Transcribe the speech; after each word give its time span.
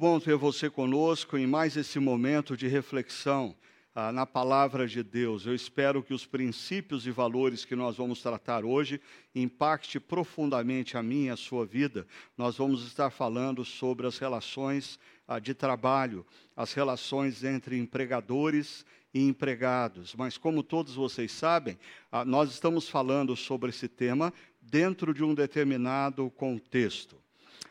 Bom 0.00 0.18
ter 0.18 0.34
você 0.34 0.70
conosco 0.70 1.36
em 1.36 1.46
mais 1.46 1.76
esse 1.76 1.98
momento 1.98 2.56
de 2.56 2.66
reflexão 2.66 3.54
ah, 3.94 4.10
na 4.10 4.24
palavra 4.24 4.88
de 4.88 5.02
Deus. 5.02 5.44
Eu 5.44 5.54
espero 5.54 6.02
que 6.02 6.14
os 6.14 6.24
princípios 6.24 7.06
e 7.06 7.10
valores 7.10 7.66
que 7.66 7.76
nós 7.76 7.98
vamos 7.98 8.22
tratar 8.22 8.64
hoje 8.64 8.98
impacte 9.34 10.00
profundamente 10.00 10.96
a 10.96 11.02
minha 11.02 11.26
e 11.26 11.30
a 11.32 11.36
sua 11.36 11.66
vida. 11.66 12.06
Nós 12.34 12.56
vamos 12.56 12.86
estar 12.86 13.10
falando 13.10 13.62
sobre 13.62 14.06
as 14.06 14.16
relações 14.16 14.98
ah, 15.28 15.38
de 15.38 15.52
trabalho, 15.52 16.24
as 16.56 16.72
relações 16.72 17.44
entre 17.44 17.76
empregadores 17.76 18.86
e 19.12 19.28
empregados. 19.28 20.14
Mas, 20.14 20.38
como 20.38 20.62
todos 20.62 20.94
vocês 20.94 21.30
sabem, 21.30 21.78
ah, 22.10 22.24
nós 22.24 22.50
estamos 22.50 22.88
falando 22.88 23.36
sobre 23.36 23.68
esse 23.68 23.86
tema 23.86 24.32
dentro 24.62 25.12
de 25.12 25.22
um 25.22 25.34
determinado 25.34 26.30
contexto. 26.30 27.20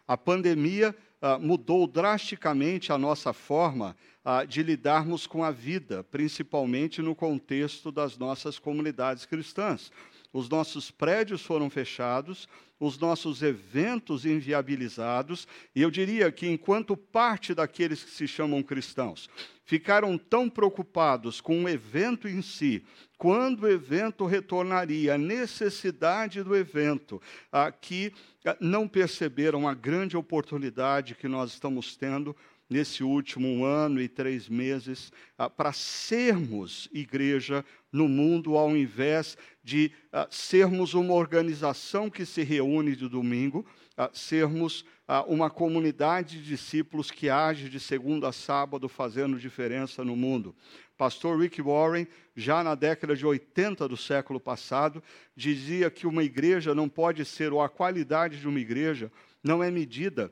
A 0.08 0.16
pandemia 0.16 0.96
mudou 1.40 1.86
drasticamente 1.86 2.92
a 2.92 2.98
nossa 2.98 3.34
forma 3.34 3.96
ah, 4.24 4.46
de 4.46 4.64
lidarmos 4.64 5.28
com 5.28 5.44
a 5.44 5.52
vida, 5.52 6.04
principalmente 6.04 7.02
no 7.02 7.14
contexto 7.14 7.92
das 7.92 8.18
nossas 8.18 8.58
comunidades 8.58 9.26
cristãs. 9.26 9.92
Os 10.32 10.48
nossos 10.48 10.92
prédios 10.92 11.42
foram 11.42 11.70
fechados, 11.70 12.48
os 12.80 12.98
nossos 12.98 13.42
eventos 13.42 14.26
inviabilizados, 14.26 15.48
e 15.76 15.82
eu 15.82 15.92
diria 15.92 16.32
que, 16.32 16.48
enquanto 16.48 16.96
parte 16.96 17.54
daqueles 17.54 18.04
que 18.04 18.12
se 18.12 18.28
chamam 18.28 18.64
cristãos 18.64 19.30
ficaram 19.70 20.18
tão 20.18 20.50
preocupados 20.50 21.40
com 21.40 21.64
o 21.64 21.70
evento 21.70 22.28
em 22.28 22.42
si, 22.42 22.84
quando 23.20 23.64
o 23.64 23.70
evento 23.70 24.26
retornaria, 24.26 25.14
a 25.14 25.18
necessidade 25.18 26.42
do 26.42 26.56
evento, 26.56 27.22
ah, 27.52 27.72
que 27.72 28.12
ah, 28.44 28.58
não 28.60 28.88
perceberam 28.88 29.68
a 29.68 29.76
grande 29.76 30.18
oportunidade 30.18 31.14
que 31.14 31.28
nós 31.28 31.52
estamos 31.52 31.96
tendo 31.96 32.36
nesse 32.70 33.04
último 33.04 33.66
ano 33.66 34.00
e 34.00 34.08
três 34.08 34.48
meses 34.48 35.12
ah, 35.38 35.50
para 35.50 35.74
sermos 35.74 36.88
igreja 36.94 37.66
no 37.92 38.08
mundo, 38.08 38.56
ao 38.56 38.78
invés 38.78 39.36
de 39.64 39.92
ah, 40.14 40.28
sermos 40.30 40.94
uma 40.94 41.14
organização 41.14 42.10
que 42.10 42.26
se 42.26 42.44
reúne 42.44 42.96
de 42.96 43.10
domingo, 43.10 43.66
ah, 43.98 44.10
sermos 44.14 44.86
uma 45.28 45.50
comunidade 45.50 46.40
de 46.40 46.50
discípulos 46.50 47.10
que 47.10 47.32
age 47.32 47.68
de 47.68 47.80
segunda 47.80 48.30
a 48.30 48.32
sábado 48.32 48.88
fazendo 48.88 49.40
diferença 49.40 50.04
no 50.04 50.16
mundo. 50.16 50.56
Pastor 50.96 51.40
Rick 51.40 51.60
Warren, 51.64 52.06
já 52.36 52.64
na 52.64 52.76
década 52.76 53.16
de 53.16 53.26
80 53.26 53.88
do 53.88 53.98
século 53.98 54.40
passado, 54.40 55.02
dizia 55.36 55.90
que 55.90 56.06
uma 56.06 56.24
igreja 56.24 56.76
não 56.76 56.88
pode 56.88 57.26
ser, 57.26 57.52
ou 57.52 57.60
a 57.60 57.68
qualidade 57.68 58.40
de 58.40 58.48
uma 58.48 58.60
igreja 58.60 59.12
não 59.44 59.64
é 59.64 59.72
medida 59.72 60.32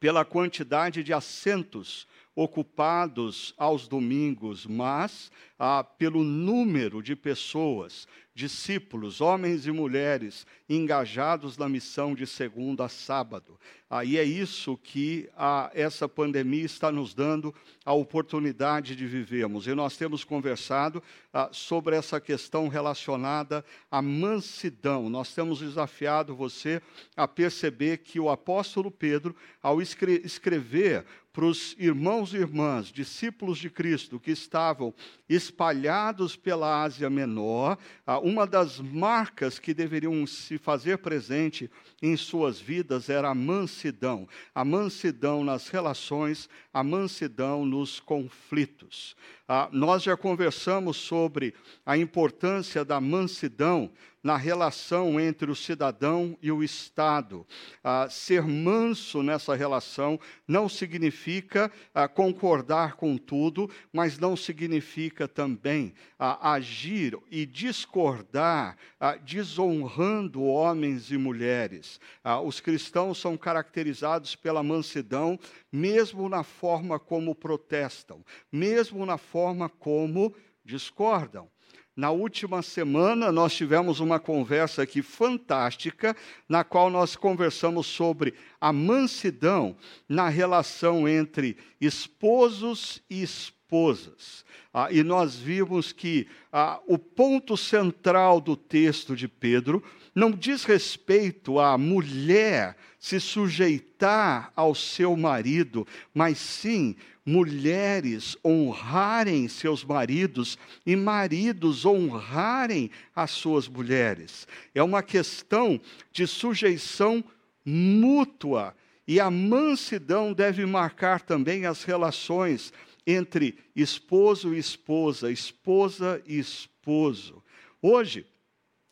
pela 0.00 0.24
quantidade 0.24 1.04
de 1.04 1.12
assentos 1.12 2.08
ocupados 2.34 3.52
aos 3.58 3.86
domingos, 3.86 4.66
mas 4.66 5.30
ah, 5.58 5.84
pelo 5.84 6.24
número 6.24 7.02
de 7.02 7.14
pessoas, 7.14 8.08
discípulos, 8.40 9.20
homens 9.20 9.66
e 9.66 9.70
mulheres, 9.70 10.46
engajados 10.66 11.58
na 11.58 11.68
missão 11.68 12.14
de 12.14 12.26
segunda 12.26 12.86
a 12.86 12.88
sábado. 12.88 13.58
Aí 13.90 14.16
é 14.16 14.24
isso 14.24 14.78
que 14.82 15.28
a, 15.36 15.70
essa 15.74 16.08
pandemia 16.08 16.64
está 16.64 16.90
nos 16.90 17.12
dando 17.12 17.54
a 17.84 17.92
oportunidade 17.92 18.96
de 18.96 19.06
vivermos. 19.06 19.66
E 19.66 19.74
nós 19.74 19.96
temos 19.96 20.24
conversado 20.24 21.02
ah, 21.34 21.50
sobre 21.52 21.96
essa 21.96 22.20
questão 22.20 22.68
relacionada 22.68 23.64
à 23.90 24.00
mansidão. 24.00 25.10
Nós 25.10 25.34
temos 25.34 25.58
desafiado 25.58 26.34
você 26.34 26.80
a 27.16 27.28
perceber 27.28 27.98
que 27.98 28.18
o 28.18 28.30
apóstolo 28.30 28.90
Pedro, 28.90 29.36
ao 29.60 29.82
escre 29.82 30.22
escrever 30.24 31.04
para 31.32 31.44
os 31.44 31.76
irmãos 31.78 32.34
e 32.34 32.38
irmãs, 32.38 32.88
discípulos 32.88 33.58
de 33.58 33.70
Cristo, 33.70 34.18
que 34.18 34.32
estavam 34.32 34.92
espalhados 35.28 36.34
pela 36.34 36.82
Ásia 36.82 37.08
Menor, 37.08 37.78
uma 38.22 38.46
das 38.46 38.80
marcas 38.80 39.58
que 39.58 39.72
deveriam 39.72 40.26
se 40.26 40.58
fazer 40.58 40.98
presente 40.98 41.70
em 42.02 42.16
suas 42.16 42.60
vidas 42.60 43.08
era 43.08 43.28
a 43.28 43.34
mansidão. 43.34 44.28
A 44.52 44.64
mansidão 44.64 45.44
nas 45.44 45.68
relações, 45.68 46.48
a 46.72 46.82
mansidão 46.82 47.64
nos 47.64 48.00
conflitos. 48.00 49.14
Ah, 49.52 49.68
nós 49.72 50.04
já 50.04 50.16
conversamos 50.16 50.96
sobre 50.96 51.52
a 51.84 51.98
importância 51.98 52.84
da 52.84 53.00
mansidão 53.00 53.90
na 54.22 54.36
relação 54.36 55.18
entre 55.18 55.50
o 55.50 55.56
cidadão 55.56 56.36
e 56.42 56.52
o 56.52 56.62
Estado. 56.62 57.46
Ah, 57.82 58.06
ser 58.10 58.42
manso 58.42 59.22
nessa 59.22 59.54
relação 59.54 60.20
não 60.46 60.68
significa 60.68 61.70
ah, 61.94 62.06
concordar 62.06 62.96
com 62.96 63.16
tudo, 63.16 63.68
mas 63.92 64.18
não 64.18 64.36
significa 64.36 65.26
também 65.26 65.94
ah, 66.18 66.52
agir 66.52 67.18
e 67.30 67.46
discordar, 67.46 68.76
ah, 68.98 69.16
desonrando 69.16 70.44
homens 70.44 71.10
e 71.10 71.16
mulheres. 71.16 71.98
Ah, 72.22 72.40
os 72.40 72.60
cristãos 72.60 73.18
são 73.18 73.36
caracterizados 73.36 74.36
pela 74.36 74.62
mansidão, 74.62 75.38
mesmo 75.72 76.28
na 76.28 76.42
forma 76.42 76.98
como 76.98 77.34
protestam, 77.34 78.24
mesmo 78.50 79.04
na 79.06 79.18
forma 79.18 79.68
como 79.68 80.34
discordam. 80.64 81.48
Na 81.94 82.10
última 82.10 82.62
semana, 82.62 83.30
nós 83.30 83.52
tivemos 83.52 84.00
uma 84.00 84.18
conversa 84.18 84.82
aqui 84.82 85.02
fantástica, 85.02 86.16
na 86.48 86.64
qual 86.64 86.88
nós 86.88 87.14
conversamos 87.14 87.86
sobre 87.86 88.32
a 88.60 88.72
mansidão 88.72 89.76
na 90.08 90.28
relação 90.28 91.08
entre 91.08 91.58
esposos 91.80 93.02
e 93.10 93.22
esposas. 93.22 94.44
Ah, 94.72 94.88
e 94.90 95.02
nós 95.02 95.36
vimos 95.36 95.92
que 95.92 96.26
ah, 96.52 96.80
o 96.86 96.96
ponto 96.96 97.56
central 97.56 98.40
do 98.40 98.56
texto 98.56 99.14
de 99.14 99.28
Pedro 99.28 99.82
não 100.14 100.30
diz 100.30 100.64
respeito 100.64 101.58
à 101.58 101.76
mulher 101.76 102.76
se 103.00 103.18
sujeitar 103.18 104.52
ao 104.54 104.74
seu 104.74 105.16
marido, 105.16 105.86
mas 106.14 106.36
sim 106.38 106.94
mulheres 107.24 108.36
honrarem 108.44 109.48
seus 109.48 109.82
maridos 109.82 110.58
e 110.84 110.94
maridos 110.94 111.86
honrarem 111.86 112.90
as 113.16 113.30
suas 113.30 113.66
mulheres. 113.66 114.46
É 114.74 114.82
uma 114.82 115.02
questão 115.02 115.80
de 116.12 116.26
sujeição 116.26 117.24
mútua. 117.64 118.76
E 119.08 119.18
a 119.18 119.30
mansidão 119.30 120.32
deve 120.32 120.64
marcar 120.66 121.22
também 121.22 121.66
as 121.66 121.82
relações 121.82 122.72
entre 123.06 123.58
esposo 123.74 124.54
e 124.54 124.58
esposa, 124.58 125.32
esposa 125.32 126.22
e 126.26 126.38
esposo. 126.38 127.42
Hoje, 127.82 128.26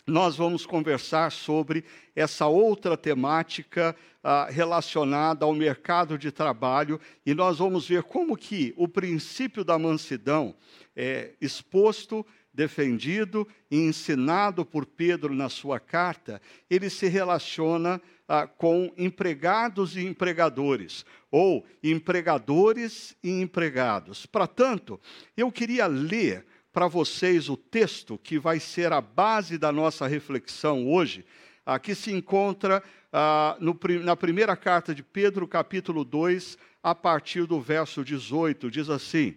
nós 0.09 0.37
vamos 0.37 0.65
conversar 0.65 1.31
sobre 1.31 1.85
essa 2.17 2.47
outra 2.47 2.97
temática 2.97 3.95
ah, 4.25 4.49
relacionada 4.51 5.45
ao 5.45 5.55
mercado 5.55 6.19
de 6.19 6.33
trabalho 6.33 6.99
e 7.25 7.35
nós 7.35 7.59
vamos 7.59 7.87
ver 7.87 8.03
como 8.03 8.37
que 8.37 8.73
o 8.77 8.89
princípio 8.89 9.63
da 9.63 9.79
mansidão 9.79 10.55
é 10.97 11.35
exposto, 11.41 12.27
defendido 12.53 13.47
e 13.71 13.77
ensinado 13.77 14.65
por 14.65 14.85
Pedro 14.85 15.35
na 15.35 15.49
sua 15.49 15.79
carta, 15.79 16.41
ele 16.69 16.91
se 16.91 17.07
relaciona 17.07 18.01
ah, 18.27 18.47
com 18.47 18.93
empregados 18.97 19.97
e 19.97 20.05
empregadores, 20.05 21.05
ou 21.31 21.65
empregadores 21.83 23.15
e 23.23 23.31
empregados. 23.31 24.27
Para 24.27 24.47
tanto, 24.47 24.99
eu 25.37 25.53
queria 25.53 25.87
ler 25.87 26.45
para 26.79 26.87
vocês 26.87 27.49
o 27.49 27.57
texto 27.57 28.17
que 28.17 28.39
vai 28.39 28.61
ser 28.61 28.93
a 28.93 29.01
base 29.01 29.59
da 29.59 29.73
nossa 29.73 30.07
reflexão 30.07 30.89
hoje, 30.89 31.25
aqui 31.67 31.93
se 31.93 32.13
encontra 32.13 32.81
ah, 33.13 33.57
no, 33.59 33.77
na 34.05 34.15
primeira 34.15 34.57
carta 34.57 34.95
de 34.95 35.03
Pedro, 35.03 35.49
capítulo 35.49 36.05
2, 36.05 36.57
a 36.81 36.95
partir 36.95 37.47
do 37.47 37.61
verso 37.61 38.05
18, 38.05 38.71
diz 38.71 38.89
assim: 38.89 39.35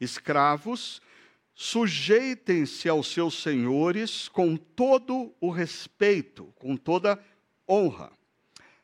Escravos, 0.00 1.02
sujeitem-se 1.54 2.88
aos 2.88 3.08
seus 3.08 3.34
senhores 3.42 4.26
com 4.26 4.56
todo 4.56 5.30
o 5.42 5.50
respeito, 5.50 6.54
com 6.56 6.74
toda 6.74 7.22
honra, 7.68 8.10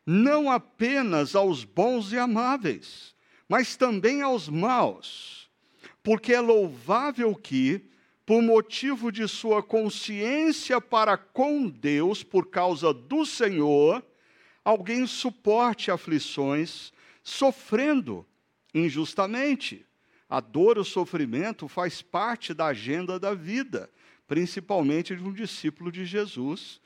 não 0.04 0.50
apenas 0.50 1.34
aos 1.34 1.64
bons 1.64 2.12
e 2.12 2.18
amáveis, 2.18 3.14
mas 3.48 3.76
também 3.76 4.20
aos 4.20 4.46
maus, 4.46 5.48
porque 6.02 6.34
é 6.34 6.40
louvável 6.42 7.34
que, 7.34 7.93
por 8.26 8.42
motivo 8.42 9.12
de 9.12 9.28
sua 9.28 9.62
consciência 9.62 10.80
para 10.80 11.16
com 11.16 11.68
Deus, 11.68 12.22
por 12.22 12.48
causa 12.48 12.92
do 12.92 13.26
Senhor, 13.26 14.04
alguém 14.64 15.06
suporte 15.06 15.90
aflições, 15.90 16.92
sofrendo 17.22 18.26
injustamente. 18.74 19.84
A 20.28 20.40
dor, 20.40 20.78
o 20.78 20.84
sofrimento 20.84 21.68
faz 21.68 22.00
parte 22.00 22.54
da 22.54 22.66
agenda 22.66 23.20
da 23.20 23.34
vida, 23.34 23.90
principalmente 24.26 25.14
de 25.14 25.22
um 25.22 25.32
discípulo 25.32 25.92
de 25.92 26.06
Jesus 26.06 26.80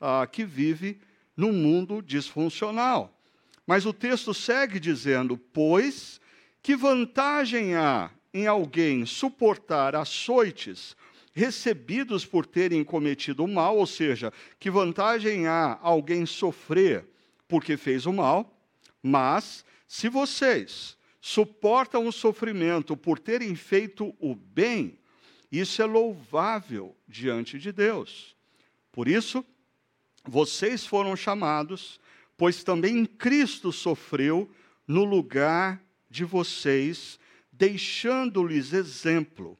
ah, 0.00 0.26
que 0.26 0.44
vive 0.44 1.00
num 1.36 1.52
mundo 1.52 2.02
disfuncional. 2.02 3.16
Mas 3.64 3.86
o 3.86 3.92
texto 3.92 4.34
segue 4.34 4.80
dizendo: 4.80 5.38
Pois 5.38 6.20
que 6.60 6.74
vantagem 6.74 7.76
há 7.76 8.10
em 8.32 8.46
alguém 8.46 9.04
suportar 9.04 9.94
açoites 9.94 10.96
recebidos 11.32 12.24
por 12.26 12.44
terem 12.44 12.82
cometido 12.82 13.44
o 13.44 13.48
mal, 13.48 13.76
ou 13.78 13.86
seja, 13.86 14.32
que 14.58 14.70
vantagem 14.70 15.46
há 15.46 15.78
alguém 15.80 16.26
sofrer 16.26 17.06
porque 17.46 17.76
fez 17.76 18.06
o 18.06 18.12
mal, 18.12 18.56
mas 19.02 19.64
se 19.86 20.08
vocês 20.08 20.96
suportam 21.20 22.06
o 22.06 22.12
sofrimento 22.12 22.96
por 22.96 23.18
terem 23.18 23.54
feito 23.54 24.14
o 24.18 24.34
bem, 24.34 24.98
isso 25.50 25.82
é 25.82 25.84
louvável 25.84 26.96
diante 27.06 27.58
de 27.58 27.72
Deus. 27.72 28.36
Por 28.92 29.08
isso, 29.08 29.44
vocês 30.24 30.86
foram 30.86 31.16
chamados, 31.16 32.00
pois 32.36 32.62
também 32.62 33.04
Cristo 33.04 33.72
sofreu 33.72 34.50
no 34.86 35.04
lugar 35.04 35.82
de 36.08 36.24
vocês, 36.24 37.19
deixando-lhes 37.60 38.72
exemplo, 38.72 39.58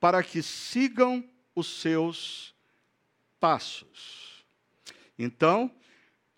para 0.00 0.22
que 0.22 0.42
sigam 0.42 1.22
os 1.54 1.66
seus 1.66 2.54
passos. 3.38 4.46
Então, 5.18 5.70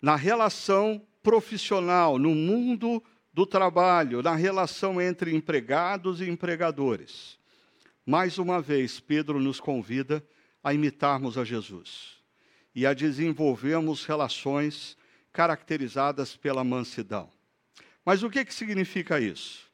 na 0.01 0.17
relação 0.17 1.01
profissional, 1.23 2.19
no 2.19 2.35
mundo 2.35 3.01
do 3.33 3.45
trabalho, 3.45 4.21
na 4.21 4.35
relação 4.35 5.01
entre 5.01 5.33
empregados 5.33 6.19
e 6.19 6.29
empregadores. 6.29 7.39
Mais 8.05 8.37
uma 8.37 8.61
vez, 8.61 8.99
Pedro 8.99 9.39
nos 9.39 9.61
convida 9.61 10.21
a 10.61 10.73
imitarmos 10.73 11.37
a 11.37 11.45
Jesus 11.45 12.17
e 12.75 12.85
a 12.85 12.93
desenvolvermos 12.93 14.03
relações 14.03 14.97
caracterizadas 15.31 16.35
pela 16.35 16.65
mansidão. 16.65 17.29
Mas 18.03 18.23
o 18.23 18.29
que, 18.29 18.43
que 18.43 18.53
significa 18.53 19.21
isso? 19.21 19.66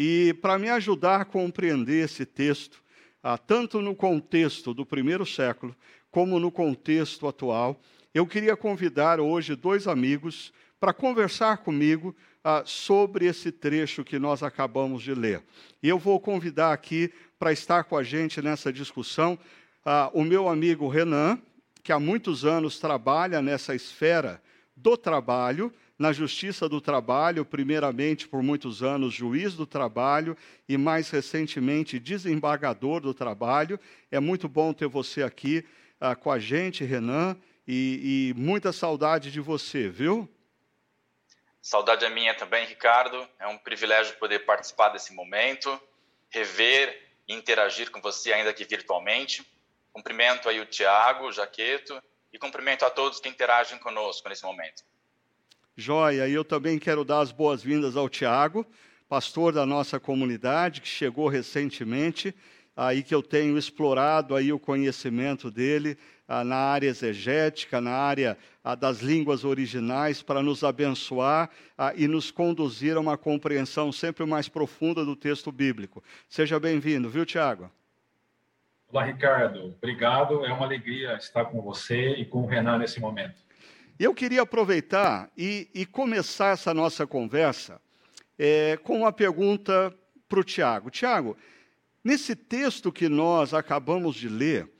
E 0.00 0.32
para 0.34 0.56
me 0.60 0.70
ajudar 0.70 1.22
a 1.22 1.24
compreender 1.24 2.04
esse 2.04 2.24
texto, 2.24 2.80
ah, 3.20 3.36
tanto 3.36 3.82
no 3.82 3.96
contexto 3.96 4.72
do 4.72 4.86
primeiro 4.86 5.26
século, 5.26 5.74
como 6.08 6.38
no 6.38 6.52
contexto 6.52 7.26
atual, 7.26 7.80
eu 8.14 8.24
queria 8.24 8.56
convidar 8.56 9.18
hoje 9.18 9.56
dois 9.56 9.88
amigos 9.88 10.52
para 10.78 10.92
conversar 10.92 11.58
comigo 11.58 12.14
ah, 12.44 12.62
sobre 12.64 13.26
esse 13.26 13.50
trecho 13.50 14.04
que 14.04 14.20
nós 14.20 14.40
acabamos 14.40 15.02
de 15.02 15.12
ler. 15.12 15.42
E 15.82 15.88
eu 15.88 15.98
vou 15.98 16.20
convidar 16.20 16.72
aqui 16.72 17.12
para 17.36 17.52
estar 17.52 17.82
com 17.82 17.96
a 17.96 18.04
gente 18.04 18.40
nessa 18.40 18.72
discussão 18.72 19.36
ah, 19.84 20.12
o 20.14 20.22
meu 20.22 20.48
amigo 20.48 20.86
Renan, 20.86 21.42
que 21.82 21.90
há 21.90 21.98
muitos 21.98 22.44
anos 22.44 22.78
trabalha 22.78 23.42
nessa 23.42 23.74
esfera 23.74 24.40
do 24.76 24.96
trabalho, 24.96 25.72
na 25.98 26.12
Justiça 26.12 26.68
do 26.68 26.80
Trabalho, 26.80 27.44
primeiramente 27.44 28.28
por 28.28 28.42
muitos 28.42 28.82
anos 28.82 29.12
juiz 29.12 29.54
do 29.54 29.66
trabalho 29.66 30.36
e 30.68 30.78
mais 30.78 31.10
recentemente 31.10 31.98
desembargador 31.98 33.00
do 33.00 33.12
trabalho. 33.12 33.80
É 34.10 34.20
muito 34.20 34.48
bom 34.48 34.72
ter 34.72 34.86
você 34.86 35.22
aqui 35.22 35.66
ah, 36.00 36.14
com 36.14 36.30
a 36.30 36.38
gente, 36.38 36.84
Renan, 36.84 37.36
e, 37.66 38.30
e 38.30 38.40
muita 38.40 38.72
saudade 38.72 39.32
de 39.32 39.40
você, 39.40 39.88
viu? 39.88 40.28
Saudade 41.60 42.04
é 42.04 42.08
minha 42.08 42.34
também, 42.34 42.64
Ricardo. 42.64 43.28
É 43.38 43.48
um 43.48 43.58
privilégio 43.58 44.16
poder 44.16 44.40
participar 44.46 44.90
desse 44.90 45.12
momento, 45.12 45.78
rever 46.30 47.08
e 47.26 47.34
interagir 47.34 47.90
com 47.90 48.00
você, 48.00 48.32
ainda 48.32 48.54
que 48.54 48.64
virtualmente. 48.64 49.44
Cumprimento 49.92 50.48
aí 50.48 50.60
o 50.60 50.66
Tiago, 50.66 51.26
o 51.26 51.32
Jaqueto, 51.32 52.00
e 52.32 52.38
cumprimento 52.38 52.84
a 52.84 52.90
todos 52.90 53.18
que 53.20 53.28
interagem 53.28 53.78
conosco 53.78 54.28
nesse 54.28 54.44
momento. 54.44 54.84
Joia, 55.80 56.26
e 56.26 56.34
eu 56.34 56.44
também 56.44 56.76
quero 56.76 57.04
dar 57.04 57.20
as 57.20 57.30
boas-vindas 57.30 57.96
ao 57.96 58.08
Tiago, 58.08 58.66
pastor 59.08 59.52
da 59.52 59.64
nossa 59.64 60.00
comunidade, 60.00 60.80
que 60.80 60.88
chegou 60.88 61.28
recentemente, 61.28 62.34
aí 62.76 63.00
que 63.00 63.14
eu 63.14 63.22
tenho 63.22 63.56
explorado 63.56 64.34
aí 64.34 64.52
o 64.52 64.58
conhecimento 64.58 65.52
dele 65.52 65.96
ah, 66.26 66.42
na 66.42 66.56
área 66.56 66.88
exegética, 66.88 67.80
na 67.80 67.92
área 67.92 68.36
ah, 68.64 68.74
das 68.74 68.98
línguas 68.98 69.44
originais, 69.44 70.20
para 70.20 70.42
nos 70.42 70.64
abençoar 70.64 71.48
ah, 71.78 71.92
e 71.94 72.08
nos 72.08 72.32
conduzir 72.32 72.96
a 72.96 73.00
uma 73.00 73.16
compreensão 73.16 73.92
sempre 73.92 74.26
mais 74.26 74.48
profunda 74.48 75.04
do 75.04 75.14
texto 75.14 75.52
bíblico. 75.52 76.02
Seja 76.28 76.58
bem-vindo, 76.58 77.08
viu, 77.08 77.24
Tiago? 77.24 77.70
Olá, 78.92 79.04
Ricardo. 79.04 79.76
Obrigado. 79.78 80.44
É 80.44 80.52
uma 80.52 80.66
alegria 80.66 81.14
estar 81.14 81.44
com 81.44 81.62
você 81.62 82.14
e 82.14 82.24
com 82.24 82.42
o 82.42 82.46
Renan 82.46 82.78
nesse 82.78 82.98
momento. 82.98 83.47
Eu 83.98 84.14
queria 84.14 84.42
aproveitar 84.42 85.28
e, 85.36 85.68
e 85.74 85.84
começar 85.84 86.52
essa 86.52 86.72
nossa 86.72 87.04
conversa 87.04 87.80
é, 88.38 88.76
com 88.76 88.98
uma 88.98 89.12
pergunta 89.12 89.92
para 90.28 90.38
o 90.38 90.44
Tiago. 90.44 90.88
Tiago, 90.88 91.36
nesse 92.04 92.36
texto 92.36 92.92
que 92.92 93.08
nós 93.08 93.52
acabamos 93.52 94.14
de 94.14 94.28
ler, 94.28 94.70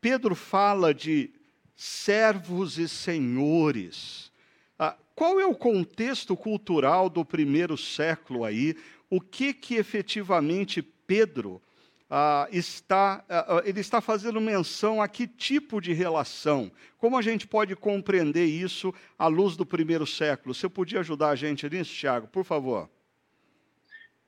Pedro 0.00 0.34
fala 0.34 0.92
de 0.92 1.30
servos 1.76 2.76
e 2.76 2.88
senhores. 2.88 4.32
Ah, 4.76 4.96
qual 5.14 5.38
é 5.38 5.46
o 5.46 5.54
contexto 5.54 6.36
cultural 6.36 7.08
do 7.08 7.24
primeiro 7.24 7.78
século 7.78 8.44
aí? 8.44 8.76
O 9.08 9.20
que 9.20 9.54
que 9.54 9.76
efetivamente 9.76 10.82
Pedro 10.82 11.62
ah, 12.10 12.46
está, 12.50 13.24
ah, 13.28 13.56
ah 13.56 13.62
ele 13.64 13.80
está 13.80 14.00
fazendo 14.00 14.40
menção 14.40 15.00
a 15.00 15.08
que 15.08 15.26
tipo 15.26 15.80
de 15.80 15.92
relação? 15.92 16.70
Como 16.98 17.16
a 17.16 17.22
gente 17.22 17.46
pode 17.46 17.74
compreender 17.74 18.46
isso 18.46 18.94
à 19.18 19.26
luz 19.26 19.56
do 19.56 19.66
primeiro 19.66 20.06
século? 20.06 20.54
Você 20.54 20.68
podia 20.68 21.00
ajudar 21.00 21.30
a 21.30 21.36
gente 21.36 21.68
nisso, 21.68 21.94
Tiago, 21.94 22.28
por 22.28 22.44
favor? 22.44 22.88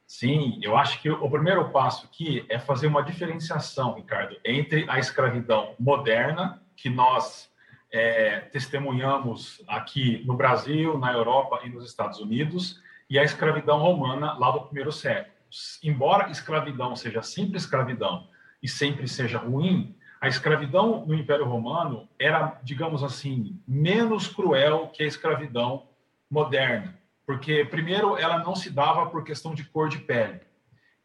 Sim, 0.06 0.60
eu 0.62 0.76
acho 0.76 1.02
que 1.02 1.10
o 1.10 1.28
primeiro 1.28 1.68
passo 1.70 2.06
aqui 2.06 2.46
é 2.48 2.60
fazer 2.60 2.86
uma 2.86 3.02
diferenciação, 3.02 3.94
Ricardo, 3.94 4.36
entre 4.44 4.88
a 4.88 5.00
escravidão 5.00 5.74
moderna, 5.80 6.62
que 6.76 6.88
nós 6.88 7.50
é, 7.90 8.40
testemunhamos 8.40 9.62
aqui 9.66 10.22
no 10.24 10.36
Brasil, 10.36 10.96
na 10.96 11.12
Europa 11.12 11.60
e 11.64 11.70
nos 11.70 11.84
Estados 11.84 12.20
Unidos, 12.20 12.80
e 13.10 13.18
a 13.18 13.24
escravidão 13.24 13.78
romana 13.78 14.34
lá 14.34 14.52
do 14.52 14.60
primeiro 14.62 14.92
século. 14.92 15.35
Embora 15.82 16.30
escravidão 16.30 16.94
seja 16.96 17.22
sempre 17.22 17.56
escravidão 17.56 18.28
e 18.62 18.68
sempre 18.68 19.06
seja 19.08 19.38
ruim, 19.38 19.96
a 20.20 20.28
escravidão 20.28 21.04
no 21.06 21.14
Império 21.14 21.44
Romano 21.44 22.08
era, 22.18 22.58
digamos 22.62 23.02
assim, 23.02 23.60
menos 23.66 24.26
cruel 24.26 24.88
que 24.88 25.02
a 25.02 25.06
escravidão 25.06 25.88
moderna 26.30 26.96
porque, 27.26 27.64
primeiro, 27.64 28.16
ela 28.16 28.38
não 28.38 28.54
se 28.54 28.70
dava 28.70 29.06
por 29.06 29.24
questão 29.24 29.52
de 29.52 29.64
cor 29.64 29.88
de 29.88 29.98
pele. 29.98 30.40